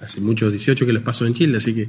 hace 0.00 0.20
muchos 0.20 0.52
18 0.52 0.86
que 0.86 0.92
los 0.92 1.02
paso 1.02 1.26
en 1.26 1.34
Chile, 1.34 1.56
así 1.56 1.74
que 1.74 1.88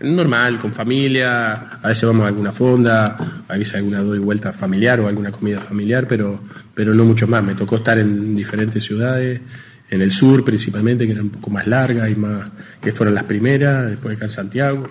normal, 0.00 0.58
con 0.58 0.72
familia, 0.72 1.52
a 1.82 1.88
veces 1.88 2.04
vamos 2.04 2.24
a 2.24 2.28
alguna 2.28 2.52
fonda, 2.52 3.44
a 3.48 3.56
veces 3.56 3.76
alguna 3.76 4.00
doy 4.00 4.18
vuelta 4.18 4.52
familiar 4.52 5.00
o 5.00 5.08
alguna 5.08 5.30
comida 5.30 5.60
familiar, 5.60 6.06
pero, 6.06 6.42
pero 6.74 6.94
no 6.94 7.04
mucho 7.04 7.26
más. 7.26 7.42
Me 7.44 7.54
tocó 7.54 7.76
estar 7.76 7.98
en 7.98 8.34
diferentes 8.34 8.84
ciudades, 8.84 9.40
en 9.88 10.02
el 10.02 10.10
sur 10.10 10.44
principalmente, 10.44 11.06
que 11.06 11.12
eran 11.12 11.24
un 11.24 11.30
poco 11.30 11.50
más 11.50 11.66
largas 11.66 12.10
y 12.10 12.16
más, 12.16 12.48
que 12.80 12.92
fueron 12.92 13.14
las 13.14 13.24
primeras, 13.24 13.90
después 13.90 14.16
acá 14.16 14.26
en 14.26 14.30
Santiago, 14.30 14.88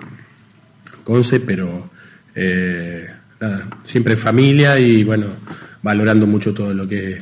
Conce, 1.03 1.39
pero 1.39 1.89
eh, 2.35 3.07
nada, 3.39 3.67
siempre 3.83 4.13
en 4.13 4.19
familia 4.19 4.79
y 4.79 5.03
bueno, 5.03 5.27
valorando 5.81 6.27
mucho 6.27 6.53
todo 6.53 6.73
lo 6.73 6.87
que 6.87 7.13
es 7.13 7.21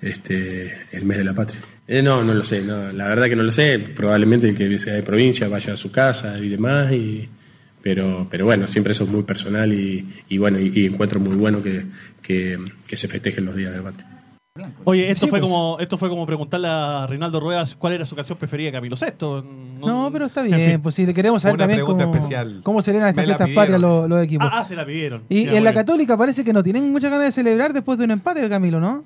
este, 0.00 0.86
el 0.92 1.04
mes 1.04 1.18
de 1.18 1.24
la 1.24 1.34
patria. 1.34 1.60
Eh, 1.88 2.00
no, 2.02 2.22
no 2.24 2.32
lo 2.34 2.44
sé, 2.44 2.62
no, 2.62 2.92
la 2.92 3.08
verdad 3.08 3.26
que 3.26 3.36
no 3.36 3.42
lo 3.42 3.50
sé. 3.50 3.78
Probablemente 3.78 4.48
el 4.48 4.56
que 4.56 4.78
sea 4.78 4.94
de 4.94 5.02
provincia 5.02 5.48
vaya 5.48 5.72
a 5.72 5.76
su 5.76 5.90
casa 5.90 6.38
y 6.38 6.48
demás, 6.48 6.92
y, 6.92 7.28
pero, 7.82 8.26
pero 8.30 8.44
bueno, 8.44 8.66
siempre 8.66 8.92
eso 8.92 9.04
es 9.04 9.10
muy 9.10 9.24
personal 9.24 9.72
y, 9.72 10.06
y 10.28 10.38
bueno, 10.38 10.58
y, 10.60 10.72
y 10.74 10.86
encuentro 10.86 11.18
muy 11.20 11.36
bueno 11.36 11.62
que, 11.62 11.84
que, 12.22 12.58
que 12.86 12.96
se 12.96 13.08
festejen 13.08 13.44
los 13.44 13.56
días 13.56 13.72
de 13.72 13.78
la 13.78 13.82
patria. 13.84 14.06
Oye, 14.84 15.10
esto 15.10 15.24
Sí, 15.26 15.30
fue 15.30 15.40
pues. 15.40 15.50
como 15.50 15.78
esto 15.80 15.96
fue 15.96 16.10
como 16.10 16.26
preguntarle 16.26 16.68
a 16.68 17.06
Reinaldo 17.08 17.40
Ruedas 17.40 17.74
cuál 17.74 17.94
era 17.94 18.04
su 18.04 18.14
canción 18.14 18.36
preferida 18.36 18.66
de 18.66 18.72
Camilo 18.72 18.96
VI. 19.00 19.42
No, 19.80 20.10
pero 20.12 20.26
está 20.26 20.42
en 20.42 20.46
bien. 20.48 20.70
fin. 20.72 20.82
Pues 20.82 20.94
sí, 20.94 21.06
le 21.06 21.14
queremos 21.14 21.40
saber 21.40 21.54
Una 21.54 21.62
también 21.64 21.84
cómo, 21.86 22.02
especial. 22.14 22.60
cómo 22.62 22.82
celebran 22.82 23.08
estas 23.08 23.24
fiestas 23.24 23.48
patrias 23.54 23.80
los, 23.80 24.08
los 24.10 24.22
equipos. 24.22 24.46
Ah, 24.50 24.58
ah, 24.60 24.64
se 24.66 24.76
la 24.76 24.84
pidieron. 24.84 25.22
Y 25.30 25.44
Ya, 25.46 25.56
en 25.56 25.64
la 25.64 25.70
bien. 25.70 25.82
Católica 25.82 26.18
parece 26.18 26.44
que 26.44 26.52
no 26.52 26.62
tienen 26.62 26.92
muchas 26.92 27.10
ganas 27.10 27.26
de 27.28 27.32
celebrar 27.32 27.72
después 27.72 27.98
de 27.98 28.04
un 28.04 28.10
empate, 28.10 28.46
Camilo, 28.50 28.78
¿no? 28.78 29.04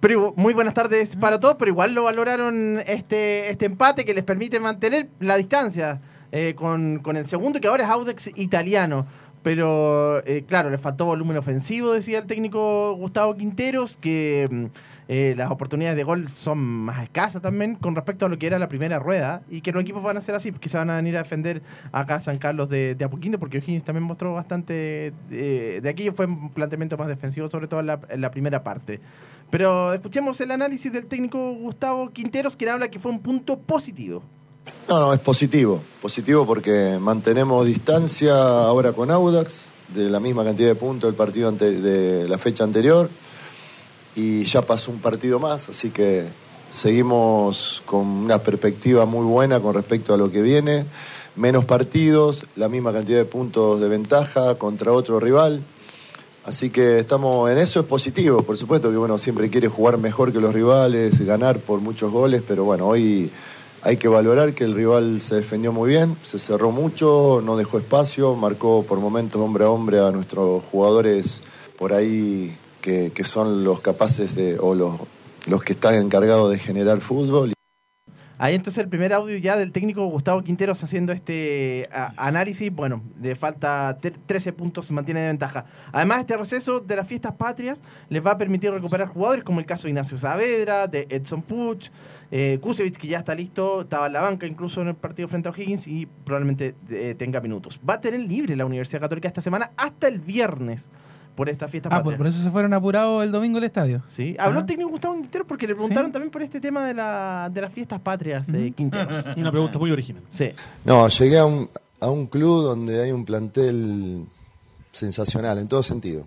Pero 0.00 0.32
muy 0.36 0.54
buenas 0.54 0.74
tardes 0.74 1.16
para 1.16 1.40
todos, 1.40 1.56
pero 1.58 1.70
igual 1.70 1.92
lo 1.92 2.04
valoraron 2.04 2.80
este, 2.86 3.50
este 3.50 3.66
empate 3.66 4.04
que 4.04 4.14
les 4.14 4.22
permite 4.22 4.60
mantener 4.60 5.08
la 5.18 5.36
distancia 5.36 6.00
eh, 6.30 6.54
con, 6.54 7.00
con 7.00 7.16
el 7.16 7.26
segundo, 7.26 7.60
que 7.60 7.66
ahora 7.66 7.84
es 7.84 7.90
Audex 7.90 8.30
italiano. 8.36 9.06
Pero 9.42 10.24
eh, 10.26 10.44
claro, 10.46 10.70
le 10.70 10.78
faltó 10.78 11.06
volumen 11.06 11.36
ofensivo, 11.36 11.92
decía 11.92 12.18
el 12.18 12.26
técnico 12.26 12.94
Gustavo 12.94 13.36
Quinteros, 13.36 13.96
que 13.96 14.48
mm, 14.50 14.64
eh, 15.10 15.32
las 15.38 15.50
oportunidades 15.50 15.96
de 15.96 16.04
gol 16.04 16.28
son 16.28 16.58
más 16.58 17.02
escasas 17.02 17.40
también 17.40 17.76
con 17.76 17.94
respecto 17.94 18.26
a 18.26 18.28
lo 18.28 18.38
que 18.38 18.46
era 18.46 18.58
la 18.58 18.68
primera 18.68 18.98
rueda 18.98 19.40
y 19.48 19.62
que 19.62 19.72
los 19.72 19.80
equipos 19.80 20.02
van 20.02 20.18
a 20.18 20.20
ser 20.20 20.34
así, 20.34 20.52
que 20.52 20.68
se 20.68 20.76
van 20.76 20.90
a 20.90 20.96
venir 20.96 21.16
a 21.16 21.22
defender 21.22 21.62
acá 21.92 22.16
a 22.16 22.20
San 22.20 22.36
Carlos 22.36 22.68
de, 22.68 22.94
de 22.94 23.04
a 23.06 23.08
poquito, 23.08 23.38
porque 23.38 23.56
O'Higgins 23.56 23.84
también 23.84 24.04
mostró 24.04 24.34
bastante 24.34 25.14
eh, 25.30 25.80
de 25.82 25.88
aquello, 25.88 26.12
fue 26.12 26.26
un 26.26 26.50
planteamiento 26.50 26.98
más 26.98 27.08
defensivo, 27.08 27.48
sobre 27.48 27.68
todo 27.68 27.80
en 27.80 27.86
la, 27.86 28.00
en 28.10 28.20
la 28.20 28.30
primera 28.30 28.62
parte. 28.62 29.00
Pero 29.48 29.94
escuchemos 29.94 30.38
el 30.42 30.50
análisis 30.50 30.92
del 30.92 31.06
técnico 31.06 31.54
Gustavo 31.54 32.10
Quinteros, 32.10 32.54
quien 32.54 32.70
habla 32.70 32.90
que 32.90 32.98
fue 32.98 33.10
un 33.10 33.20
punto 33.20 33.58
positivo. 33.58 34.22
No, 34.90 35.00
no, 35.00 35.14
es 35.14 35.20
positivo. 35.20 35.80
Positivo 36.02 36.46
porque 36.46 36.98
mantenemos 37.00 37.64
distancia 37.64 38.34
ahora 38.34 38.92
con 38.92 39.10
Audax, 39.10 39.62
de 39.94 40.10
la 40.10 40.20
misma 40.20 40.44
cantidad 40.44 40.68
de 40.68 40.74
puntos 40.74 41.08
del 41.08 41.16
partido 41.16 41.50
de 41.50 42.28
la 42.28 42.36
fecha 42.36 42.64
anterior. 42.64 43.08
Y 44.14 44.44
ya 44.44 44.62
pasó 44.62 44.90
un 44.90 44.98
partido 44.98 45.38
más, 45.38 45.68
así 45.68 45.90
que 45.90 46.26
seguimos 46.70 47.82
con 47.86 48.06
una 48.06 48.38
perspectiva 48.38 49.04
muy 49.04 49.24
buena 49.24 49.60
con 49.60 49.74
respecto 49.74 50.14
a 50.14 50.16
lo 50.16 50.30
que 50.30 50.42
viene. 50.42 50.86
Menos 51.36 51.64
partidos, 51.64 52.46
la 52.56 52.68
misma 52.68 52.92
cantidad 52.92 53.18
de 53.18 53.24
puntos 53.24 53.80
de 53.80 53.88
ventaja 53.88 54.56
contra 54.56 54.92
otro 54.92 55.20
rival. 55.20 55.62
Así 56.44 56.70
que 56.70 56.98
estamos 56.98 57.50
en 57.50 57.58
eso 57.58 57.80
es 57.80 57.86
positivo, 57.86 58.42
por 58.42 58.56
supuesto 58.56 58.90
que 58.90 58.96
bueno, 58.96 59.18
siempre 59.18 59.50
quiere 59.50 59.68
jugar 59.68 59.98
mejor 59.98 60.32
que 60.32 60.40
los 60.40 60.54
rivales, 60.54 61.20
ganar 61.26 61.58
por 61.58 61.80
muchos 61.80 62.10
goles, 62.10 62.42
pero 62.46 62.64
bueno, 62.64 62.86
hoy 62.86 63.30
hay 63.82 63.98
que 63.98 64.08
valorar 64.08 64.54
que 64.54 64.64
el 64.64 64.74
rival 64.74 65.20
se 65.20 65.36
defendió 65.36 65.72
muy 65.72 65.90
bien, 65.90 66.16
se 66.24 66.38
cerró 66.38 66.70
mucho, 66.70 67.42
no 67.44 67.56
dejó 67.56 67.78
espacio, 67.78 68.34
marcó 68.34 68.82
por 68.82 68.98
momentos 68.98 69.40
hombre 69.40 69.64
a 69.64 69.70
hombre 69.70 70.00
a 70.00 70.10
nuestros 70.10 70.64
jugadores 70.64 71.42
por 71.78 71.92
ahí 71.92 72.56
que, 72.80 73.12
son 73.24 73.64
los 73.64 73.80
capaces 73.80 74.34
de, 74.34 74.58
o 74.58 74.74
los, 74.74 74.98
los 75.46 75.62
que 75.62 75.72
están 75.72 75.94
encargados 75.94 76.50
de 76.50 76.58
generar 76.58 77.00
fútbol. 77.00 77.52
Ahí 78.40 78.54
entonces 78.54 78.84
el 78.84 78.88
primer 78.88 79.12
audio 79.12 79.36
ya 79.36 79.56
del 79.56 79.72
técnico 79.72 80.06
Gustavo 80.06 80.44
Quinteros 80.44 80.84
haciendo 80.84 81.12
este 81.12 81.88
análisis. 82.16 82.72
Bueno, 82.72 83.02
le 83.20 83.34
falta 83.34 83.98
te- 84.00 84.12
13 84.12 84.52
puntos, 84.52 84.86
se 84.86 84.92
mantiene 84.92 85.18
de 85.22 85.26
ventaja. 85.26 85.64
Además, 85.90 86.20
este 86.20 86.36
receso 86.36 86.78
de 86.78 86.94
las 86.94 87.08
fiestas 87.08 87.32
patrias 87.34 87.82
les 88.08 88.24
va 88.24 88.30
a 88.30 88.38
permitir 88.38 88.70
recuperar 88.70 89.08
jugadores 89.08 89.42
como 89.42 89.58
el 89.58 89.66
caso 89.66 89.84
de 89.84 89.88
Ignacio 89.90 90.16
Saavedra, 90.18 90.86
de 90.86 91.08
Edson 91.10 91.42
Puch, 91.42 91.90
eh, 92.30 92.58
Kusevich, 92.60 92.96
que 92.96 93.08
ya 93.08 93.18
está 93.18 93.34
listo, 93.34 93.80
estaba 93.80 94.06
en 94.06 94.12
la 94.12 94.20
banca 94.20 94.46
incluso 94.46 94.82
en 94.82 94.88
el 94.88 94.94
partido 94.94 95.26
frente 95.26 95.48
a 95.48 95.50
O'Higgins 95.50 95.88
y 95.88 96.06
probablemente 96.06 96.76
eh, 96.90 97.16
tenga 97.18 97.40
minutos. 97.40 97.80
Va 97.88 97.94
a 97.94 98.00
tener 98.00 98.20
libre 98.20 98.54
la 98.54 98.66
Universidad 98.66 99.00
Católica 99.00 99.26
esta 99.26 99.40
semana 99.40 99.72
hasta 99.76 100.06
el 100.06 100.20
viernes 100.20 100.90
por 101.38 101.48
esta 101.48 101.68
fiesta 101.68 101.88
Ah, 101.88 102.02
patria. 102.02 102.04
por, 102.04 102.16
por 102.18 102.26
eso 102.26 102.42
se 102.42 102.50
fueron 102.50 102.74
apurados 102.74 103.22
el 103.22 103.30
domingo 103.30 103.58
al 103.58 103.64
estadio. 103.64 104.02
Sí, 104.08 104.34
habló 104.40 104.58
Ah. 104.58 104.62
el 104.62 104.66
técnico 104.66 104.90
Gustavo 104.90 105.14
Quinteros 105.14 105.46
porque 105.46 105.68
le 105.68 105.74
preguntaron 105.76 106.10
también 106.10 106.32
por 106.32 106.42
este 106.42 106.60
tema 106.60 106.84
de, 106.84 106.94
la, 106.94 107.48
de 107.54 107.60
las 107.60 107.72
fiestas 107.72 108.00
patrias, 108.00 108.48
eh, 108.52 108.72
Quinteros. 108.76 109.24
Una 109.36 109.52
pregunta 109.52 109.78
muy 109.78 109.92
original. 109.92 110.24
Sí. 110.30 110.50
No, 110.84 111.06
llegué 111.06 111.38
a 111.38 111.44
un, 111.46 111.70
a 112.00 112.10
un 112.10 112.26
club 112.26 112.64
donde 112.64 113.00
hay 113.04 113.12
un 113.12 113.24
plantel 113.24 114.26
sensacional 114.90 115.58
en 115.58 115.68
todo 115.68 115.84
sentido, 115.84 116.26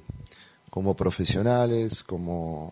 como 0.69 0.95
profesionales, 0.95 2.03
como, 2.05 2.71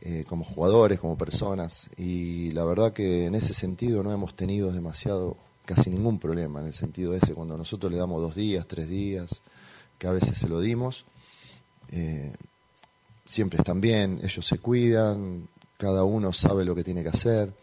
eh, 0.00 0.24
como 0.28 0.44
jugadores, 0.44 0.98
como 0.98 1.16
personas, 1.16 1.88
y 1.96 2.50
la 2.50 2.64
verdad 2.64 2.92
que 2.92 3.26
en 3.26 3.36
ese 3.36 3.54
sentido 3.54 4.02
no 4.02 4.10
hemos 4.10 4.34
tenido 4.34 4.72
demasiado 4.72 5.36
casi 5.64 5.90
ningún 5.90 6.18
problema 6.18 6.58
en 6.60 6.66
el 6.66 6.74
sentido 6.74 7.14
ese, 7.14 7.34
cuando 7.34 7.56
nosotros 7.56 7.92
le 7.92 7.98
damos 7.98 8.20
dos 8.20 8.34
días, 8.34 8.66
tres 8.66 8.88
días, 8.88 9.42
que 10.04 10.08
a 10.08 10.12
veces 10.12 10.36
se 10.36 10.50
lo 10.50 10.60
dimos, 10.60 11.06
eh, 11.90 12.30
siempre 13.24 13.56
están 13.56 13.80
bien, 13.80 14.20
ellos 14.22 14.46
se 14.46 14.58
cuidan, 14.58 15.48
cada 15.78 16.04
uno 16.04 16.30
sabe 16.30 16.66
lo 16.66 16.74
que 16.74 16.84
tiene 16.84 17.02
que 17.02 17.08
hacer. 17.08 17.54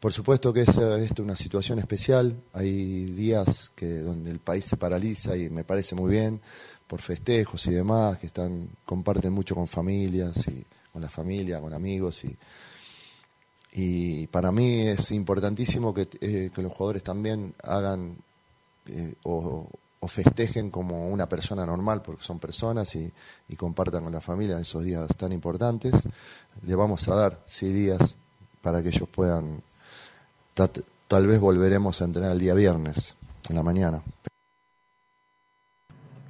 Por 0.00 0.14
supuesto 0.14 0.50
que 0.50 0.62
es 0.62 0.68
esto 0.68 0.94
es 0.96 1.18
una 1.18 1.36
situación 1.36 1.78
especial, 1.78 2.34
hay 2.54 3.04
días 3.04 3.70
que 3.76 3.98
donde 3.98 4.30
el 4.30 4.38
país 4.38 4.64
se 4.64 4.78
paraliza 4.78 5.36
y 5.36 5.50
me 5.50 5.62
parece 5.62 5.94
muy 5.94 6.10
bien 6.10 6.40
por 6.86 7.02
festejos 7.02 7.66
y 7.66 7.72
demás, 7.72 8.16
que 8.16 8.28
están 8.28 8.70
comparten 8.86 9.34
mucho 9.34 9.54
con 9.54 9.68
familias 9.68 10.48
y 10.48 10.64
con 10.90 11.02
la 11.02 11.10
familia, 11.10 11.60
con 11.60 11.74
amigos 11.74 12.24
y 12.24 12.34
y 13.72 14.26
para 14.28 14.50
mí 14.50 14.88
es 14.88 15.10
importantísimo 15.10 15.92
que, 15.92 16.08
eh, 16.22 16.50
que 16.54 16.62
los 16.62 16.72
jugadores 16.72 17.02
también 17.02 17.52
hagan 17.62 18.16
eh, 18.88 19.14
o, 19.24 19.68
o 20.00 20.08
festejen 20.08 20.70
como 20.70 21.08
una 21.08 21.28
persona 21.28 21.66
normal, 21.66 22.02
porque 22.02 22.22
son 22.22 22.38
personas 22.38 22.94
y, 22.94 23.12
y 23.48 23.56
compartan 23.56 24.04
con 24.04 24.12
la 24.12 24.20
familia 24.20 24.56
en 24.56 24.62
esos 24.62 24.84
días 24.84 25.08
tan 25.16 25.32
importantes. 25.32 25.92
Le 26.62 26.74
vamos 26.74 27.08
a 27.08 27.14
dar 27.14 27.42
sí 27.46 27.72
días 27.72 28.14
para 28.62 28.82
que 28.82 28.88
ellos 28.88 29.08
puedan, 29.08 29.62
ta- 30.54 30.70
tal 31.08 31.26
vez 31.26 31.40
volveremos 31.40 32.00
a 32.00 32.04
entrenar 32.04 32.32
el 32.32 32.38
día 32.38 32.54
viernes, 32.54 33.14
en 33.48 33.56
la 33.56 33.62
mañana. 33.62 34.02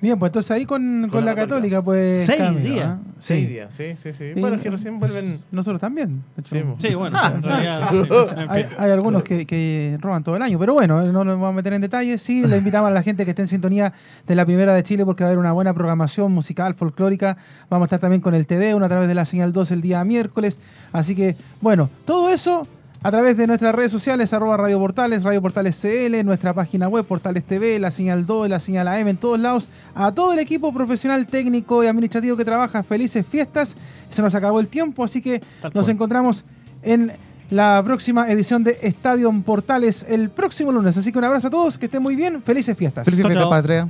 Bien, 0.01 0.17
pues 0.19 0.31
entonces 0.31 0.51
ahí 0.53 0.65
con, 0.65 1.09
con 1.11 1.25
la, 1.25 1.35
Católica, 1.35 1.83
pues. 1.83 2.25
Seis 2.25 2.63
días. 2.63 2.87
¿ah? 2.87 2.99
Seis 3.19 3.49
días, 3.49 3.75
sí, 3.75 3.95
sí, 3.97 4.13
sí. 4.13 4.33
Bueno, 4.41 4.57
es 4.57 4.63
que 4.63 4.71
recién 4.71 5.01
vuelven. 5.01 5.41
Nosotros 5.51 5.81
también. 5.81 6.23
de 6.37 6.41
hecho. 6.41 6.77
Sí, 6.79 6.89
Sí, 6.89 6.95
bueno, 6.95 7.19
Ah, 7.21 7.33
en 7.35 7.43
realidad, 7.43 7.89
sí, 7.91 7.97
en 8.37 8.51
hay, 8.51 8.63
fin. 8.65 8.73
hay 8.79 8.91
algunos 8.93 9.25
que, 9.25 9.45
que 9.45 9.99
roban 10.01 10.23
todo 10.23 10.37
el 10.37 10.43
año, 10.43 10.57
pero 10.59 10.75
bueno, 10.75 11.03
no 11.03 11.25
nos 11.25 11.35
vamos 11.35 11.49
a 11.51 11.53
meter 11.53 11.73
en 11.73 11.81
detalles. 11.81 12.23
Sí, 12.23 12.47
le 12.47 12.59
invitamos 12.59 12.91
a 12.91 12.95
la 12.95 13.03
gente 13.03 13.25
que 13.25 13.31
esté 13.33 13.43
en 13.43 13.49
sintonía 13.49 13.93
de 14.27 14.35
la 14.37 14.45
Primera 14.47 14.73
de 14.73 14.83
Chile 14.85 15.05
porque 15.05 15.25
va 15.25 15.29
a 15.29 15.31
haber 15.31 15.41
una 15.41 15.53
buena 15.53 15.75
programación 15.75 16.31
musical, 16.31 16.75
folclórica. 16.75 17.37
Vamos 17.69 17.87
a 17.87 17.87
estar 17.87 18.01
también 18.01 18.21
con 18.23 18.35
el 18.37 18.47
TD, 18.47 18.75
a 18.81 18.89
través 18.89 19.09
de 19.09 19.15
la 19.17 19.25
señal 19.25 19.53
2 19.53 19.73
el 19.73 19.81
día 19.83 20.05
miércoles. 20.05 20.61
Así 20.93 21.17
que, 21.17 21.35
bueno, 21.61 21.91
todo 22.05 22.31
eso 22.31 22.69
a 23.03 23.11
través 23.11 23.37
de 23.37 23.47
nuestras 23.47 23.75
redes 23.75 23.93
sociales, 23.93 24.33
arroba 24.33 24.57
Radio 24.57 24.79
Portales, 24.79 25.23
Radio 25.23 25.41
Portales 25.41 25.81
CL, 25.81 26.25
nuestra 26.25 26.53
página 26.53 26.89
web, 26.89 27.05
Portales 27.05 27.45
TV, 27.45 27.79
la 27.79 27.91
señal 27.91 28.27
2, 28.27 28.49
la 28.49 28.61
señal 28.61 28.89
AM, 28.89 29.09
en 29.09 29.17
todos 29.17 29.39
lados. 29.39 29.69
A 29.95 30.13
todo 30.13 30.33
el 30.33 30.41
equipo 30.41 30.73
profesional, 30.73 31.27
técnico 31.27 31.85
y 31.85 31.87
administrativo 31.87 32.37
que 32.37 32.45
trabaja, 32.45 32.83
felices 32.83 33.25
fiestas. 33.25 33.77
Se 34.11 34.21
nos 34.21 34.35
acabó 34.35 34.59
el 34.59 34.69
tiempo, 34.69 35.05
así 35.05 35.23
que 35.23 35.41
nos 35.63 35.73
cual. 35.73 35.91
encontramos 35.91 36.45
en 36.83 37.13
la 37.51 37.81
próxima 37.85 38.31
edición 38.31 38.65
de 38.65 38.79
Estadio 38.83 39.33
Portales 39.45 40.05
el 40.09 40.31
próximo 40.31 40.73
lunes. 40.73 40.97
Así 40.97 41.13
que 41.13 41.19
un 41.19 41.25
abrazo 41.25 41.49
a 41.49 41.51
todos, 41.51 41.79
que 41.79 41.87
estén 41.87 42.03
muy 42.03 42.17
bien, 42.17 42.43
felices 42.43 42.77
fiestas. 42.77 43.05
Felices 43.05 43.27
fiestas, 43.27 43.49
patria. 43.49 43.87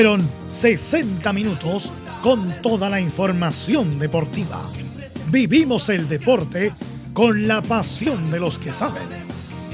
Fueron 0.00 0.26
60 0.48 1.30
minutos 1.34 1.92
con 2.22 2.54
toda 2.62 2.88
la 2.88 3.02
información 3.02 3.98
deportiva. 3.98 4.58
Vivimos 5.26 5.90
el 5.90 6.08
deporte 6.08 6.72
con 7.12 7.46
la 7.46 7.60
pasión 7.60 8.30
de 8.30 8.40
los 8.40 8.58
que 8.58 8.72
saben. 8.72 9.02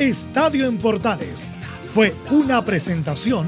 Estadio 0.01 0.66
en 0.66 0.79
Portales 0.79 1.47
fue 1.95 2.12
una 2.33 2.64
presentación 2.64 3.47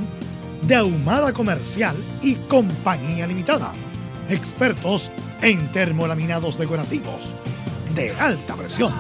de 0.68 0.76
Ahumada 0.76 1.32
Comercial 1.32 1.96
y 2.22 2.36
Compañía 2.36 3.26
Limitada. 3.26 3.72
Expertos 4.30 5.10
en 5.42 5.66
termolaminados 5.72 6.56
decorativos 6.56 7.28
de 7.96 8.12
alta 8.12 8.54
presión. 8.54 8.92